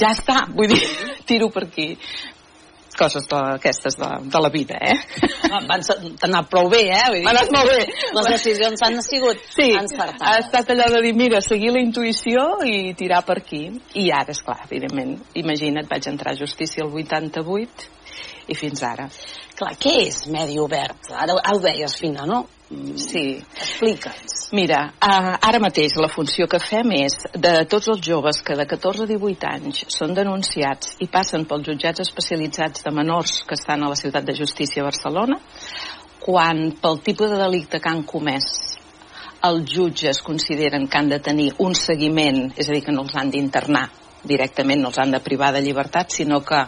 ja 0.00 0.12
està, 0.14 0.44
vull 0.54 0.70
dir, 0.72 0.82
tiro 1.28 1.50
per 1.54 1.66
aquí 1.66 1.94
coses 2.98 3.26
d'aquestes 3.30 3.96
de, 4.00 4.08
de 4.32 4.40
la 4.42 4.50
vida, 4.50 4.78
eh? 4.80 4.96
Van 5.68 5.82
ser- 5.86 5.98
t'ha 6.18 6.26
anat 6.28 6.48
prou 6.50 6.68
bé, 6.72 6.82
eh? 6.90 7.02
Vull 7.12 7.20
dir, 7.22 7.28
anat 7.30 7.52
molt 7.54 7.70
bé. 7.70 7.86
Les 8.16 8.30
decisions 8.34 8.82
han 8.82 8.98
sigut 9.02 9.38
Sí, 9.52 9.70
ha 9.72 9.82
encertades. 9.84 10.46
estat 10.46 10.70
allò 10.74 10.88
de 10.96 11.02
dir, 11.06 11.14
mira, 11.14 11.40
seguir 11.44 11.70
la 11.74 11.80
intuïció 11.84 12.46
i 12.64 12.94
tirar 12.98 13.22
per 13.28 13.38
aquí. 13.42 13.64
I 13.94 14.08
ara, 14.10 14.32
és 14.32 14.42
clar, 14.42 14.58
evidentment, 14.70 15.16
imagina't, 15.34 15.88
vaig 15.90 16.08
entrar 16.10 16.32
a 16.34 16.40
justícia 16.40 16.84
el 16.84 16.92
88 16.92 17.90
i 18.48 18.54
fins 18.54 18.82
ara. 18.86 19.08
Clar, 19.56 19.72
què 19.80 19.96
és 20.06 20.26
medi 20.30 20.58
obert? 20.62 21.10
Ara 21.16 21.34
ho 21.52 21.58
deies, 21.60 21.96
Fina, 21.98 22.26
no? 22.26 22.44
Sí. 22.68 23.38
Explica'ns. 23.54 24.48
Mira, 24.52 24.80
ara 25.00 25.58
mateix 25.62 25.94
la 26.02 26.08
funció 26.10 26.48
que 26.50 26.58
fem 26.58 26.90
és 26.96 27.14
de 27.34 27.52
tots 27.70 27.86
els 27.92 28.00
joves 28.02 28.40
que 28.46 28.56
de 28.58 28.66
14 28.66 29.04
a 29.04 29.10
18 29.10 29.50
anys 29.52 29.84
són 29.94 30.14
denunciats 30.14 30.96
i 31.02 31.06
passen 31.10 31.46
pels 31.46 31.66
jutjats 31.68 32.02
especialitzats 32.02 32.82
de 32.82 32.94
menors 32.94 33.44
que 33.46 33.54
estan 33.54 33.84
a 33.84 33.90
la 33.92 33.98
ciutat 33.98 34.26
de 34.26 34.34
justícia 34.34 34.82
a 34.82 34.88
Barcelona, 34.88 35.38
quan 36.22 36.72
pel 36.82 36.98
tipus 37.06 37.30
de 37.30 37.38
delicte 37.38 37.78
que 37.78 37.92
han 37.92 38.02
comès 38.02 38.50
els 39.46 39.70
jutges 39.70 40.22
consideren 40.26 40.88
que 40.88 40.98
han 40.98 41.12
de 41.12 41.20
tenir 41.22 41.52
un 41.62 41.74
seguiment, 41.78 42.48
és 42.56 42.66
a 42.66 42.74
dir, 42.74 42.82
que 42.82 42.94
no 42.94 43.04
els 43.06 43.14
han 43.14 43.30
d'internar 43.30 43.86
directament, 44.26 44.80
no 44.82 44.90
els 44.90 44.98
han 44.98 45.12
de 45.14 45.22
privar 45.22 45.52
de 45.54 45.62
llibertat, 45.62 46.10
sinó 46.10 46.40
que 46.42 46.64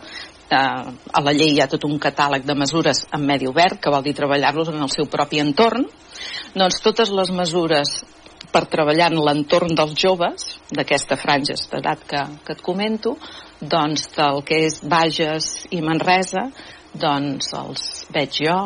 eh, 0.51 0.93
a 1.13 1.23
la 1.25 1.35
llei 1.37 1.55
hi 1.55 1.61
ha 1.63 1.69
tot 1.71 1.85
un 1.89 1.99
catàleg 2.03 2.47
de 2.49 2.57
mesures 2.59 3.05
en 3.13 3.25
medi 3.27 3.49
obert, 3.51 3.81
que 3.81 3.93
vol 3.93 4.05
dir 4.05 4.17
treballar-los 4.19 4.73
en 4.73 4.83
el 4.83 4.93
seu 4.95 5.09
propi 5.11 5.43
entorn, 5.45 5.87
doncs 6.55 6.81
totes 6.85 7.13
les 7.15 7.33
mesures 7.35 8.01
per 8.53 8.65
treballar 8.73 9.11
en 9.13 9.21
l'entorn 9.21 9.75
dels 9.77 9.95
joves, 9.99 10.49
d'aquesta 10.73 11.19
franja 11.21 11.57
d'edat 11.71 12.05
que, 12.09 12.25
que 12.45 12.57
et 12.57 12.65
comento, 12.65 13.17
doncs 13.61 14.09
del 14.17 14.43
que 14.47 14.63
és 14.69 14.81
Bages 14.83 15.67
i 15.75 15.83
Manresa, 15.85 16.49
doncs 16.95 17.53
els 17.59 17.89
veig 18.15 18.41
jo, 18.47 18.59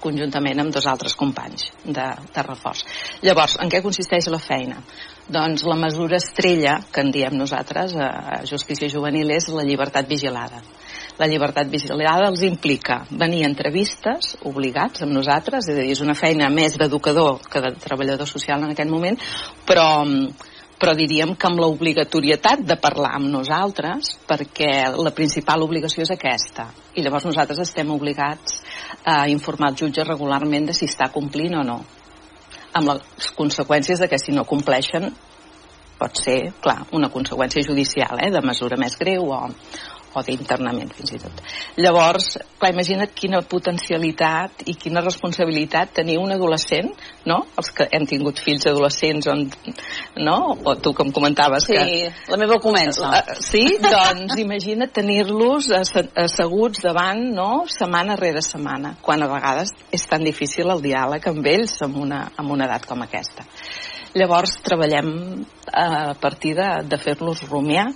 conjuntament 0.00 0.62
amb 0.62 0.74
dos 0.74 0.86
altres 0.86 1.14
companys 1.18 1.68
de, 1.84 2.06
de 2.34 2.42
reforç. 2.46 2.84
Llavors, 3.26 3.56
en 3.62 3.70
què 3.70 3.82
consisteix 3.82 4.28
la 4.30 4.40
feina? 4.42 4.78
Doncs 5.28 5.64
la 5.68 5.76
mesura 5.76 6.16
estrella, 6.16 6.78
que 6.92 7.02
en 7.04 7.10
diem 7.12 7.34
nosaltres 7.36 7.96
a 8.00 8.40
Justícia 8.48 8.88
Juvenil, 8.88 9.34
és 9.34 9.50
la 9.52 9.66
llibertat 9.66 10.08
vigilada. 10.08 10.62
La 11.18 11.26
llibertat 11.26 11.66
vigilada 11.66 12.28
els 12.30 12.44
implica 12.46 13.00
venir 13.10 13.42
a 13.42 13.48
entrevistes 13.50 14.36
obligats 14.46 15.02
amb 15.02 15.16
nosaltres, 15.16 15.66
és 15.66 15.74
a 15.74 15.82
dir, 15.82 15.90
és 15.96 16.02
una 16.04 16.14
feina 16.14 16.46
més 16.54 16.76
d'educador 16.78 17.40
que 17.50 17.62
de 17.64 17.72
treballador 17.82 18.30
social 18.30 18.62
en 18.62 18.70
aquest 18.74 18.90
moment, 18.90 19.18
però, 19.66 19.88
però 20.78 20.94
diríem 20.94 21.34
que 21.34 21.48
amb 21.50 21.58
l'obligatorietat 21.58 22.62
de 22.68 22.78
parlar 22.78 23.16
amb 23.18 23.32
nosaltres 23.34 24.12
perquè 24.30 24.70
la 24.94 25.14
principal 25.14 25.66
obligació 25.66 26.06
és 26.06 26.14
aquesta. 26.14 26.68
I 26.94 27.02
llavors 27.02 27.26
nosaltres 27.26 27.64
estem 27.66 27.90
obligats 27.90 28.60
a 29.02 29.24
informar 29.32 29.72
els 29.72 29.82
jutges 29.82 30.06
regularment 30.06 30.70
de 30.70 30.76
si 30.78 30.86
està 30.86 31.10
complint 31.10 31.58
o 31.58 31.66
no. 31.66 31.80
Amb 32.78 32.94
les 32.94 33.32
conseqüències 33.34 33.98
de 33.98 34.06
que 34.06 34.22
si 34.22 34.30
no 34.36 34.46
compleixen 34.46 35.10
pot 35.98 36.14
ser, 36.14 36.52
clar, 36.62 36.84
una 36.94 37.10
conseqüència 37.10 37.64
judicial 37.66 38.20
eh, 38.22 38.30
de 38.30 38.42
mesura 38.46 38.78
més 38.78 38.94
greu 39.00 39.32
o, 39.34 39.40
o 40.14 40.22
d'internament 40.24 40.92
fins 40.96 41.12
i 41.14 41.18
tot. 41.22 41.42
Llavors, 41.78 42.30
clar, 42.58 42.70
imagina't 42.72 43.12
quina 43.16 43.40
potencialitat 43.46 44.64
i 44.70 44.74
quina 44.80 45.02
responsabilitat 45.04 45.92
tenir 46.00 46.18
un 46.22 46.32
adolescent, 46.34 46.90
no? 47.28 47.42
Els 47.60 47.70
que 47.76 47.88
hem 47.92 48.06
tingut 48.08 48.40
fills 48.42 48.66
adolescents 48.70 49.28
on, 49.30 49.44
no? 50.24 50.38
O 50.64 50.76
tu 50.80 50.94
com 50.96 51.12
comentaves 51.14 51.68
Sí, 51.68 51.76
que... 51.76 52.12
la 52.32 52.40
meva 52.40 52.58
comença. 52.62 53.08
Uh, 53.08 53.36
sí, 53.44 53.64
doncs 53.84 54.38
imagina't 54.40 54.92
tenir-los 54.96 55.70
asse- 55.76 56.08
asseguts 56.24 56.82
davant, 56.84 57.22
no?, 57.36 57.66
setmana 57.68 58.16
rere 58.18 58.42
setmana, 58.44 58.96
quan 59.02 59.22
a 59.22 59.30
vegades 59.30 59.74
és 59.94 60.08
tan 60.08 60.24
difícil 60.26 60.70
el 60.72 60.82
diàleg 60.84 61.28
amb 61.30 61.46
ells 61.46 61.78
amb 61.84 62.00
una, 62.00 62.24
amb 62.36 62.56
una 62.56 62.68
edat 62.68 62.88
com 62.88 63.02
aquesta. 63.04 63.46
Llavors 64.16 64.56
treballem 64.64 65.08
eh, 65.38 66.12
a 66.12 66.14
partir 66.18 66.54
de, 66.56 66.68
de 66.88 66.98
fer-los 66.98 67.44
rumiar, 67.50 67.90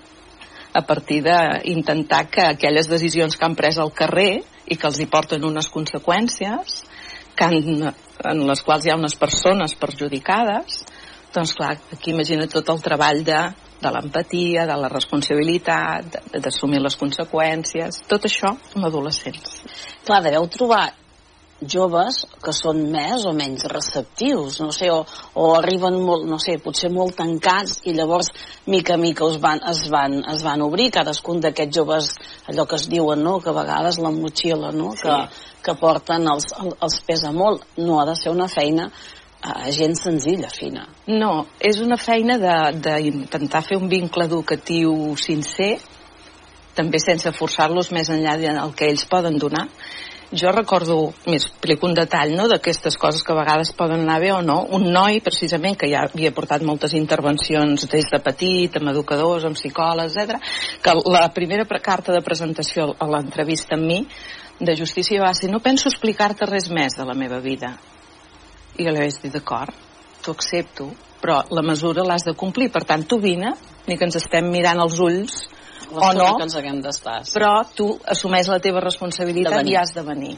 a 0.72 0.82
partir 0.86 1.22
d'intentar 1.24 2.26
que 2.30 2.46
aquelles 2.46 2.88
decisions 2.88 3.36
que 3.36 3.44
han 3.44 3.56
pres 3.56 3.78
al 3.78 3.92
carrer 3.92 4.42
i 4.66 4.76
que 4.76 4.88
els 4.88 5.00
hi 5.00 5.08
porten 5.10 5.44
unes 5.44 5.68
conseqüències, 5.72 6.78
que 7.36 7.44
han, 7.48 7.92
en 8.32 8.46
les 8.48 8.62
quals 8.64 8.86
hi 8.86 8.92
ha 8.92 8.98
unes 9.00 9.16
persones 9.20 9.74
perjudicades, 9.76 10.84
doncs 11.32 11.54
clar, 11.56 11.76
aquí 11.92 12.12
imagina 12.12 12.48
tot 12.48 12.68
el 12.72 12.80
treball 12.84 13.22
de, 13.24 13.40
de 13.82 13.92
l'empatia, 13.92 14.66
de 14.68 14.78
la 14.78 14.90
responsabilitat, 14.92 16.18
d'assumir 16.38 16.80
les 16.82 16.96
conseqüències, 17.00 18.02
tot 18.08 18.28
això 18.28 18.52
amb 18.76 18.88
adolescents. 18.88 19.62
Clar, 20.06 20.20
deveu 20.24 20.48
trobar 20.52 20.86
joves 21.68 22.22
que 22.42 22.52
són 22.56 22.80
més 22.92 23.24
o 23.28 23.32
menys 23.36 23.64
receptius, 23.70 24.58
no 24.60 24.72
sé, 24.74 24.90
o, 24.90 25.04
o 25.34 25.52
arriben 25.56 25.98
molt, 26.02 26.26
no 26.28 26.38
sé, 26.42 26.56
potser 26.62 26.90
molt 26.92 27.16
tancats 27.18 27.80
i 27.86 27.94
llavors 27.96 28.30
mica 28.66 28.94
a 28.94 29.00
mica 29.00 29.28
es 29.30 29.38
van, 29.42 29.60
es 29.70 29.84
van, 29.92 30.18
es 30.34 30.42
van 30.42 30.62
obrir 30.66 30.90
cadascun 30.94 31.40
d'aquests 31.40 31.76
joves, 31.78 32.12
allò 32.50 32.66
que 32.66 32.76
es 32.80 32.88
diuen, 32.90 33.22
no?, 33.22 33.38
que 33.40 33.50
a 33.50 33.56
vegades 33.56 33.98
la 34.02 34.10
motxilla, 34.10 34.72
no?, 34.72 34.92
Sí. 34.96 35.06
que, 35.08 35.16
que 35.62 35.74
porten 35.78 36.26
els, 36.28 36.50
els 36.82 37.00
pesa 37.06 37.30
molt. 37.32 37.62
No 37.78 38.00
ha 38.00 38.06
de 38.06 38.16
ser 38.18 38.32
una 38.34 38.48
feina 38.50 38.88
eh, 38.90 39.70
gens 39.72 40.02
senzilla, 40.02 40.50
fina. 40.50 40.88
No, 41.06 41.46
és 41.60 41.78
una 41.80 41.96
feina 41.96 42.38
de- 42.38 42.78
d'intentar 42.82 43.62
fer 43.62 43.78
un 43.78 43.88
vincle 43.88 44.24
educatiu 44.26 45.14
sincer, 45.16 45.76
també 46.74 46.98
sense 47.02 47.30
forçar-los 47.36 47.90
més 47.92 48.08
enllà 48.10 48.36
del 48.40 48.74
que 48.74 48.88
ells 48.88 49.04
poden 49.04 49.36
donar. 49.38 49.66
Jo 50.32 50.48
recordo, 50.48 51.12
més 51.28 51.44
un 51.84 51.94
detall, 51.94 52.30
no?, 52.32 52.46
d'aquestes 52.48 52.96
coses 52.96 53.20
que 53.22 53.34
a 53.34 53.36
vegades 53.36 53.72
poden 53.76 54.00
anar 54.06 54.18
bé 54.22 54.30
o 54.32 54.40
no. 54.40 54.62
Un 54.72 54.86
noi, 54.88 55.20
precisament, 55.20 55.76
que 55.76 55.90
ja 55.90 56.06
havia 56.06 56.32
portat 56.32 56.64
moltes 56.64 56.94
intervencions 56.96 57.84
des 57.84 58.08
de 58.08 58.20
petit, 58.24 58.78
amb 58.80 58.94
educadors, 58.94 59.44
amb 59.44 59.58
psicòlegs, 59.60 60.16
etc, 60.16 60.40
que 60.80 60.96
la 61.12 61.28
primera 61.36 61.66
carta 61.84 62.16
de 62.16 62.24
presentació 62.24 62.94
a 62.96 63.10
l'entrevista 63.12 63.76
amb 63.76 63.84
mi 63.84 64.00
de 64.58 64.76
justícia 64.78 65.20
va 65.20 65.34
ser 65.34 65.50
no 65.50 65.60
penso 65.60 65.90
explicar-te 65.90 66.48
res 66.48 66.70
més 66.70 66.96
de 66.96 67.04
la 67.04 67.18
meva 67.18 67.40
vida. 67.44 67.74
I 68.78 68.86
jo 68.86 68.92
li 68.92 69.04
vaig 69.04 69.20
dir, 69.20 69.32
d'acord, 69.36 69.76
t'ho 70.24 70.32
accepto, 70.32 70.88
però 71.20 71.42
la 71.52 71.64
mesura 71.66 72.06
l'has 72.08 72.24
de 72.24 72.32
complir. 72.32 72.70
Per 72.72 72.86
tant, 72.88 73.04
tu 73.04 73.20
vine, 73.20 73.52
ni 73.86 73.98
que 73.98 74.08
ens 74.08 74.16
estem 74.16 74.48
mirant 74.48 74.80
als 74.80 74.96
ulls, 75.02 75.42
o 75.90 76.12
no, 76.14 76.36
que 76.36 76.46
ens 76.46 76.56
haguem 76.56 76.80
d'estar. 76.84 77.24
sí. 77.26 77.34
però 77.34 77.52
tu 77.74 77.88
assumeix 78.06 78.48
la 78.48 78.60
teva 78.60 78.80
responsabilitat 78.80 79.66
i 79.66 79.76
has 79.76 79.94
de 79.94 80.02
venir. 80.06 80.36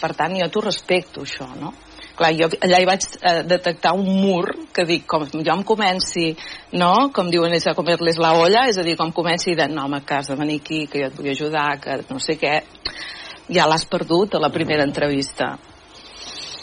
Per 0.00 0.12
tant, 0.18 0.34
jo 0.38 0.48
t'ho 0.50 0.62
respecto, 0.66 1.22
això, 1.22 1.46
no? 1.60 1.72
Clar, 2.16 2.32
jo 2.36 2.48
allà 2.60 2.80
hi 2.82 2.86
vaig 2.86 3.06
eh, 3.20 3.42
detectar 3.48 3.94
un 3.96 4.08
mur 4.20 4.44
que 4.74 4.84
dic, 4.84 5.06
com 5.08 5.24
jo 5.32 5.52
em 5.54 5.62
comenci, 5.64 6.26
no?, 6.76 7.10
com 7.14 7.30
diuen 7.32 7.54
ells 7.54 7.70
a 7.70 7.76
comer-les 7.78 8.18
la 8.20 8.34
olla, 8.36 8.66
és 8.68 8.78
a 8.78 8.84
dir, 8.84 8.96
com 9.00 9.12
comenci 9.16 9.54
de, 9.56 9.68
no, 9.72 9.86
home, 9.86 10.02
que 10.04 10.18
has 10.18 10.28
de 10.28 10.36
venir 10.36 10.58
aquí, 10.60 10.86
que 10.90 11.00
jo 11.00 11.08
et 11.08 11.16
vull 11.16 11.30
ajudar, 11.32 11.68
que 11.80 12.00
no 12.10 12.20
sé 12.20 12.36
què, 12.40 12.58
ja 13.48 13.68
l'has 13.70 13.86
perdut 13.88 14.36
a 14.36 14.42
la 14.42 14.52
primera 14.52 14.84
entrevista. 14.84 15.54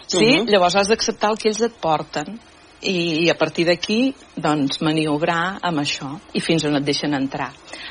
Sí? 0.09 0.25
Mhm. 0.25 0.49
Llavors 0.49 0.75
has 0.75 0.89
d'acceptar 0.89 1.31
el 1.31 1.37
que 1.37 1.49
ells 1.49 1.61
et 1.65 1.81
porten 1.81 2.39
i, 2.81 3.25
i 3.25 3.29
a 3.29 3.35
partir 3.35 3.65
d'aquí 3.67 4.13
doncs 4.39 4.79
maniobrar 4.85 5.59
amb 5.67 5.81
això 5.81 6.13
i 6.33 6.41
fins 6.43 6.63
on 6.67 6.77
et 6.79 6.85
deixen 6.85 7.13
entrar 7.17 7.49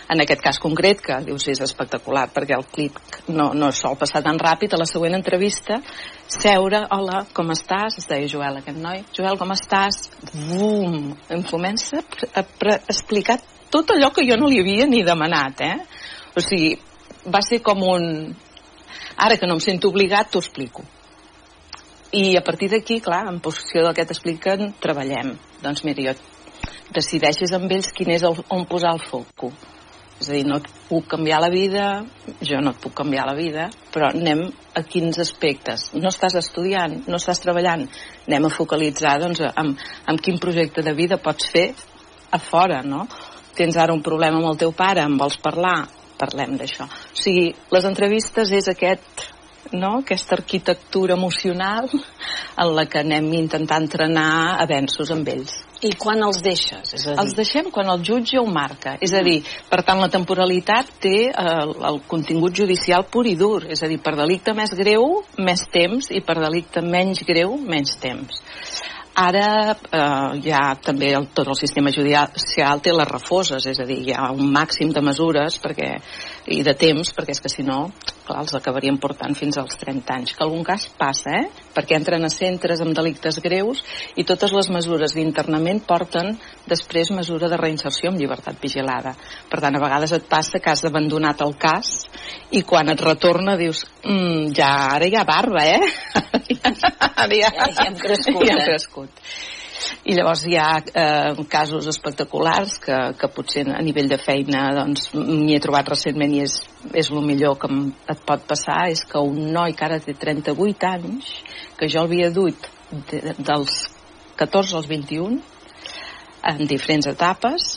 en 0.08 0.22
aquest 0.22 0.40
cas 0.44 0.58
concret 0.62 1.02
que 1.04 1.18
dius 1.26 1.48
és 1.52 1.60
espectacular 1.64 2.26
perquè 2.32 2.56
el 2.56 2.64
clip 2.72 2.96
no, 3.28 3.50
no 3.52 3.70
sol 3.76 3.98
passar 4.00 4.22
tan 4.24 4.40
ràpid 4.40 4.72
a 4.72 4.80
la 4.80 4.88
següent 4.88 5.18
entrevista 5.18 5.80
seure, 6.28 6.84
hola, 6.94 7.24
com 7.36 7.52
estàs? 7.52 8.00
es 8.00 8.08
deia 8.08 8.28
Joel 8.28 8.60
aquest 8.62 8.80
noi, 8.80 9.04
Joel 9.16 9.38
com 9.40 9.52
estàs? 9.52 10.08
bum, 10.32 11.12
em 11.28 11.44
comença 11.50 12.00
a, 12.00 12.44
a 12.44 12.76
explicar 12.88 13.38
tot 13.68 13.92
allò 13.92 14.12
que 14.14 14.24
jo 14.28 14.40
no 14.40 14.48
li 14.48 14.62
havia 14.62 14.88
ni 14.88 15.04
demanat 15.04 15.64
eh? 15.66 15.74
o 16.36 16.44
sigui, 16.44 16.76
va 17.28 17.44
ser 17.44 17.60
com 17.60 17.84
un 17.84 18.32
ara 19.18 19.36
que 19.36 19.48
no 19.48 19.58
em 19.58 19.60
sento 19.60 19.92
obligat 19.92 20.32
t'ho 20.32 20.40
explico 20.40 20.86
i 22.12 22.36
a 22.36 22.42
partir 22.44 22.70
d'aquí, 22.72 23.00
clar, 23.04 23.26
en 23.28 23.40
posició 23.44 23.82
del 23.84 23.94
que 23.96 24.06
t'expliquen, 24.08 24.72
treballem. 24.80 25.34
Doncs 25.62 25.84
mira, 25.84 26.10
jo 26.10 26.14
decideixes 26.94 27.52
amb 27.52 27.72
ells 27.72 27.90
quin 27.92 28.14
és 28.14 28.24
el, 28.24 28.38
on 28.54 28.64
posar 28.68 28.94
el 28.96 29.02
foco. 29.04 29.52
És 30.18 30.30
a 30.30 30.34
dir, 30.34 30.46
no 30.48 30.56
et 30.58 30.66
puc 30.88 31.06
canviar 31.12 31.38
la 31.44 31.50
vida, 31.52 31.84
jo 32.42 32.58
no 32.64 32.72
et 32.72 32.80
puc 32.82 32.96
canviar 32.98 33.28
la 33.28 33.36
vida, 33.38 33.68
però 33.94 34.08
anem 34.08 34.48
a 34.74 34.82
quins 34.82 35.20
aspectes. 35.22 35.92
No 35.94 36.10
estàs 36.10 36.34
estudiant, 36.40 36.96
no 37.06 37.20
estàs 37.20 37.44
treballant, 37.44 37.84
anem 38.26 38.48
a 38.48 38.50
focalitzar 38.50 39.18
doncs, 39.22 39.44
amb, 39.54 39.78
amb 40.10 40.24
quin 40.24 40.40
projecte 40.42 40.82
de 40.82 40.96
vida 40.96 41.20
pots 41.22 41.52
fer 41.52 41.68
a 42.34 42.40
fora, 42.42 42.82
no? 42.82 43.04
Tens 43.58 43.78
ara 43.78 43.94
un 43.94 44.02
problema 44.02 44.40
amb 44.40 44.50
el 44.50 44.58
teu 44.58 44.74
pare, 44.74 45.04
em 45.06 45.16
vols 45.20 45.38
parlar? 45.42 45.84
Parlem 46.18 46.56
d'això. 46.58 46.88
O 46.88 47.18
sigui, 47.20 47.52
les 47.70 47.86
entrevistes 47.86 48.50
és 48.50 48.66
aquest 48.72 49.28
no? 49.72 49.98
aquesta 50.00 50.36
arquitectura 50.36 51.14
emocional 51.14 51.88
en 51.92 52.74
la 52.74 52.84
que 52.86 53.00
anem 53.00 53.32
intentant 53.38 53.84
entrenar 53.84 54.58
avenços 54.62 55.10
amb 55.14 55.28
ells. 55.28 55.56
I 55.78 55.92
quan 55.94 56.18
els 56.26 56.40
deixes? 56.42 56.90
És 56.96 57.04
a 57.06 57.12
dir... 57.12 57.18
Els 57.22 57.36
deixem 57.38 57.68
quan 57.70 57.86
el 57.92 58.02
jutge 58.02 58.40
ho 58.40 58.46
marca. 58.50 58.96
És 59.04 59.12
a 59.14 59.22
dir, 59.22 59.36
per 59.70 59.84
tant, 59.86 60.00
la 60.02 60.10
temporalitat 60.10 60.90
té 61.04 61.28
el, 61.30 61.74
el 61.86 62.00
contingut 62.10 62.56
judicial 62.58 63.06
pur 63.06 63.28
i 63.30 63.36
dur. 63.38 63.62
És 63.70 63.84
a 63.86 63.90
dir, 63.90 64.00
per 64.02 64.16
delicte 64.18 64.56
més 64.58 64.74
greu, 64.74 65.20
més 65.38 65.62
temps, 65.70 66.10
i 66.10 66.24
per 66.26 66.40
delicte 66.42 66.82
menys 66.82 67.22
greu, 67.28 67.54
menys 67.62 67.94
temps. 68.02 68.42
Ara 69.18 69.74
eh, 69.74 70.40
ja 70.44 70.62
també 70.82 71.10
el, 71.18 71.30
tot 71.34 71.48
el 71.50 71.58
sistema 71.58 71.90
judicial 71.90 72.82
té 72.82 72.92
les 72.94 73.08
refoses, 73.08 73.64
és 73.66 73.78
a 73.82 73.86
dir, 73.86 73.98
hi 74.06 74.14
ha 74.14 74.28
un 74.30 74.52
màxim 74.54 74.92
de 74.94 75.02
mesures 75.02 75.58
perquè, 75.62 75.96
i 76.48 76.62
de 76.64 76.72
temps, 76.78 77.10
perquè 77.14 77.34
és 77.34 77.40
que 77.44 77.50
si 77.52 77.64
no, 77.66 77.90
clar, 78.26 78.40
els 78.42 78.54
acabarien 78.56 78.96
portant 79.00 79.34
fins 79.36 79.58
als 79.60 79.76
30 79.80 80.14
anys, 80.14 80.32
que 80.36 80.44
algun 80.44 80.64
cas 80.64 80.86
passa, 80.98 81.34
eh? 81.42 81.66
perquè 81.74 81.98
entren 81.98 82.24
a 82.24 82.30
centres 82.32 82.80
amb 82.84 82.96
delictes 82.96 83.40
greus 83.44 83.82
i 84.16 84.24
totes 84.28 84.54
les 84.56 84.70
mesures 84.72 85.14
d'internament 85.16 85.82
porten 85.88 86.32
després 86.70 87.12
mesura 87.16 87.50
de 87.52 87.60
reinserció 87.60 88.12
amb 88.12 88.20
llibertat 88.20 88.60
vigilada. 88.62 89.14
Per 89.50 89.60
tant, 89.60 89.76
a 89.76 89.84
vegades 89.84 90.16
et 90.16 90.26
passa 90.30 90.62
que 90.62 90.72
has 90.72 90.84
abandonat 90.88 91.44
el 91.44 91.54
cas 91.60 91.92
i 92.56 92.64
quan 92.64 92.88
et 92.92 93.04
retorna 93.04 93.58
dius, 93.60 93.84
mm, 94.04 94.50
ja, 94.56 94.72
ara 94.96 95.08
hi 95.08 95.16
ha 95.18 95.28
barba, 95.28 95.66
eh? 95.68 95.80
ja, 96.62 96.72
ja, 97.28 97.52
ja 97.52 97.88
hem 97.88 98.00
crescut. 98.00 98.44
Ja 98.44 98.56
hem 98.56 98.64
eh? 98.64 99.57
I 100.04 100.14
llavors 100.16 100.44
hi 100.46 100.56
ha 100.58 100.68
eh, 100.80 101.44
casos 101.50 101.88
espectaculars 101.90 102.78
que, 102.82 102.96
que 103.18 103.30
potser 103.34 103.64
a 103.72 103.82
nivell 103.84 104.10
de 104.10 104.18
feina 104.20 104.68
doncs 104.76 105.10
m'hi 105.14 105.56
he 105.56 105.60
trobat 105.64 105.90
recentment 105.94 106.34
i 106.36 106.42
és, 106.46 106.56
és 106.92 107.10
el 107.12 107.22
millor 107.26 107.58
que 107.62 107.70
et 108.14 108.24
pot 108.28 108.46
passar 108.48 108.80
és 108.92 109.04
que 109.08 109.22
un 109.22 109.52
noi 109.54 109.76
que 109.78 109.86
ara 109.88 110.00
té 110.04 110.14
38 110.14 110.90
anys 110.92 111.32
que 111.78 111.90
jo 111.92 112.04
havia 112.06 112.30
duit 112.34 112.70
de, 113.10 113.34
dels 113.38 113.84
14 114.38 114.78
als 114.78 114.88
21 114.90 115.38
en 116.48 116.64
diferents 116.70 117.10
etapes 117.10 117.74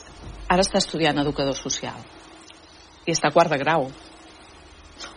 ara 0.51 0.63
està 0.63 0.81
estudiant 0.81 1.17
educador 1.21 1.55
social. 1.57 1.97
I 3.07 3.15
està 3.15 3.31
a 3.31 3.33
quart 3.33 3.49
de 3.51 3.57
grau 3.61 3.87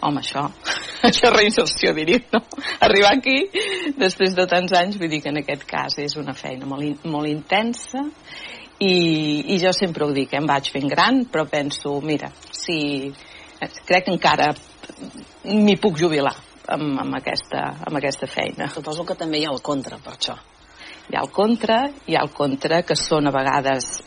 home, 0.01 0.23
això, 0.23 0.47
això 1.09 1.29
és 1.31 1.37
reinserció, 1.37 1.95
diria, 1.97 2.23
no? 2.33 2.43
Arribar 2.85 3.15
aquí, 3.17 3.39
després 4.01 4.37
de 4.37 4.47
tants 4.51 4.75
anys, 4.79 4.99
vull 5.01 5.13
dir 5.13 5.23
que 5.25 5.33
en 5.33 5.43
aquest 5.43 5.67
cas 5.69 5.99
és 6.03 6.17
una 6.21 6.35
feina 6.37 6.69
molt, 6.71 6.87
in, 6.87 6.99
molt 7.11 7.31
intensa 7.31 8.07
i, 8.79 8.95
i 9.55 9.59
jo 9.63 9.73
sempre 9.77 10.07
ho 10.07 10.13
dic, 10.15 10.33
eh? 10.33 10.41
em 10.43 10.49
vaig 10.51 10.71
fent 10.75 10.91
gran, 10.91 11.25
però 11.31 11.47
penso, 11.51 11.99
mira, 12.05 12.33
si 12.51 13.13
crec 13.87 14.09
que 14.09 14.15
encara 14.15 14.51
m'hi 15.45 15.77
puc 15.81 15.99
jubilar 16.01 16.35
amb, 16.75 16.99
amb, 17.01 17.17
aquesta, 17.21 17.63
amb 17.87 18.01
aquesta 18.01 18.29
feina. 18.31 18.69
Suposo 18.73 19.07
que 19.07 19.17
també 19.19 19.41
hi 19.41 19.49
ha 19.49 19.55
el 19.55 19.63
contra, 19.65 19.99
per 20.03 20.17
això. 20.17 20.37
Hi 21.11 21.17
ha 21.17 21.23
el 21.23 21.33
contra, 21.33 21.83
hi 22.09 22.17
ha 22.17 22.25
el 22.25 22.33
contra, 22.35 22.83
que 22.83 22.97
són 22.97 23.29
a 23.29 23.35
vegades 23.35 23.99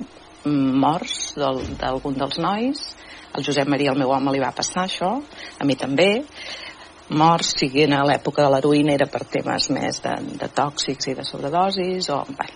morts 0.48 1.36
d'algun 1.38 2.18
dels 2.18 2.40
nois, 2.42 2.84
al 3.34 3.46
Josep 3.46 3.68
Maria, 3.70 3.92
el 3.94 4.00
meu 4.00 4.12
home, 4.14 4.34
li 4.34 4.44
va 4.44 4.54
passar 4.56 4.86
això, 4.86 5.12
a 5.60 5.68
mi 5.68 5.76
també, 5.80 6.10
morts, 7.10 7.54
sigui 7.60 7.86
a 7.88 8.04
l'època 8.08 8.44
de 8.44 8.52
l'heroïna 8.54 8.96
era 8.98 9.08
per 9.12 9.24
temes 9.32 9.70
més 9.72 10.02
de, 10.04 10.14
de 10.42 10.50
tòxics 10.62 11.12
i 11.12 11.18
de 11.18 11.26
sobredosis, 11.28 12.10
o, 12.12 12.24
bé. 12.38 12.48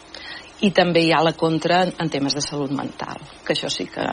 i 0.67 0.71
també 0.71 1.05
hi 1.05 1.11
ha 1.15 1.23
la 1.23 1.33
contra 1.33 1.83
en 1.87 2.09
temes 2.09 2.35
de 2.35 2.43
salut 2.43 2.71
mental, 2.75 3.21
que 3.45 3.55
això 3.55 3.71
sí 3.71 3.87
que 3.91 4.07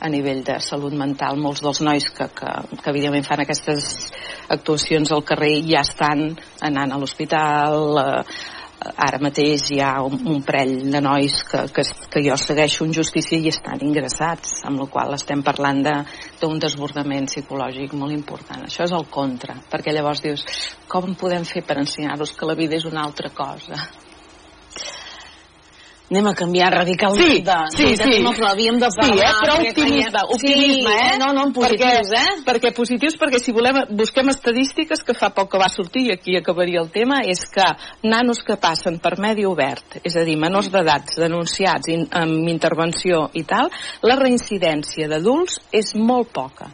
a 0.00 0.08
nivell 0.08 0.44
de 0.46 0.58
salut 0.62 0.94
mental 0.94 1.38
molts 1.42 1.62
dels 1.64 1.80
nois 1.82 2.04
que, 2.14 2.28
que, 2.30 2.50
que 2.82 2.90
evidentment 2.90 3.26
fan 3.26 3.42
aquestes 3.42 4.12
actuacions 4.54 5.10
al 5.12 5.24
carrer 5.26 5.56
ja 5.66 5.82
estan 5.82 6.30
anant 6.62 6.94
a 6.94 7.00
l'hospital 7.00 7.98
eh, 8.02 8.22
ara 8.78 9.18
mateix 9.22 9.68
hi 9.72 9.80
ha 9.82 9.92
un, 10.06 10.18
un 10.30 10.42
parell 10.46 10.90
de 10.92 11.00
nois 11.02 11.40
que, 11.50 11.64
que, 11.74 11.84
que 12.12 12.22
jo 12.24 12.36
segueixo 12.38 12.86
en 12.86 12.94
justícia 12.94 13.38
i 13.38 13.50
estan 13.50 13.82
ingressats, 13.84 14.60
amb 14.68 14.82
la 14.84 14.88
qual 14.92 15.14
estem 15.18 15.42
parlant 15.46 15.82
d'un 15.84 16.58
de, 16.58 16.64
desbordament 16.66 17.26
psicològic 17.30 17.94
molt 17.98 18.14
important. 18.14 18.66
Això 18.68 18.86
és 18.86 18.94
el 18.94 19.08
contra, 19.10 19.58
perquè 19.70 19.94
llavors 19.94 20.22
dius, 20.24 20.46
com 20.90 21.16
podem 21.18 21.46
fer 21.48 21.64
per 21.66 21.80
ensenyar-los 21.82 22.36
que 22.38 22.48
la 22.48 22.58
vida 22.58 22.78
és 22.78 22.86
una 22.88 23.02
altra 23.06 23.32
cosa? 23.34 23.82
Anem 26.10 26.26
a 26.30 26.32
canviar 26.34 26.70
radicalment 26.72 27.20
sí, 27.20 27.42
de, 27.44 27.56
sí, 27.74 27.88
de 27.92 28.06
sí. 28.08 28.22
però 28.24 28.48
havíem 28.48 28.78
de 28.80 28.88
parlar. 28.96 29.16
Sí, 29.18 29.24
eh? 29.24 29.32
però 29.42 29.56
optimisme, 29.60 30.22
optimisme, 30.36 30.94
sí, 30.94 31.02
eh? 31.04 31.18
No, 31.20 31.32
no, 31.36 31.44
en 31.48 31.52
positius, 31.52 32.08
perquè, 32.08 32.22
eh? 32.22 32.44
Perquè 32.46 32.72
positius, 32.76 33.18
perquè 33.20 33.40
si 33.42 33.52
volem, 33.52 33.82
busquem 33.98 34.32
estadístiques, 34.32 35.04
que 35.04 35.16
fa 35.18 35.28
poc 35.36 35.52
que 35.52 35.60
va 35.60 35.68
sortir, 35.72 36.06
i 36.08 36.14
aquí 36.16 36.38
acabaria 36.38 36.80
el 36.80 36.88
tema, 36.94 37.20
és 37.28 37.44
que 37.52 37.66
nanos 38.08 38.40
que 38.46 38.56
passen 38.60 38.96
per 39.04 39.18
medi 39.20 39.44
obert, 39.48 40.00
és 40.00 40.16
a 40.16 40.24
dir, 40.24 40.38
menors 40.40 40.70
d'edats 40.72 41.20
denunciats 41.20 41.92
in, 41.92 42.08
amb 42.16 42.48
intervenció 42.48 43.26
i 43.36 43.44
tal, 43.48 43.68
la 44.00 44.16
reincidència 44.16 45.10
d'adults 45.12 45.60
és 45.76 45.92
molt 45.98 46.32
poca. 46.32 46.70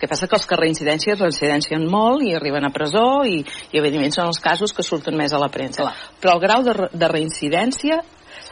El 0.00 0.06
que 0.06 0.08
passa 0.08 0.30
que 0.30 0.38
els 0.38 0.46
que 0.48 0.56
reincidències 0.56 1.18
reincidencien 1.20 1.82
molt 1.90 2.22
i 2.24 2.30
arriben 2.32 2.64
a 2.64 2.70
presó 2.72 3.20
i, 3.28 3.42
i 3.42 3.82
evidentment 3.82 4.14
són 4.14 4.30
els 4.30 4.38
casos 4.40 4.72
que 4.72 4.86
surten 4.86 5.18
més 5.18 5.34
a 5.36 5.42
la 5.42 5.50
premsa. 5.52 5.82
Clar. 5.82 6.14
Però 6.22 6.38
el 6.38 6.40
grau 6.46 6.64
de, 6.64 6.76
de 6.94 7.10
reincidència 7.10 7.98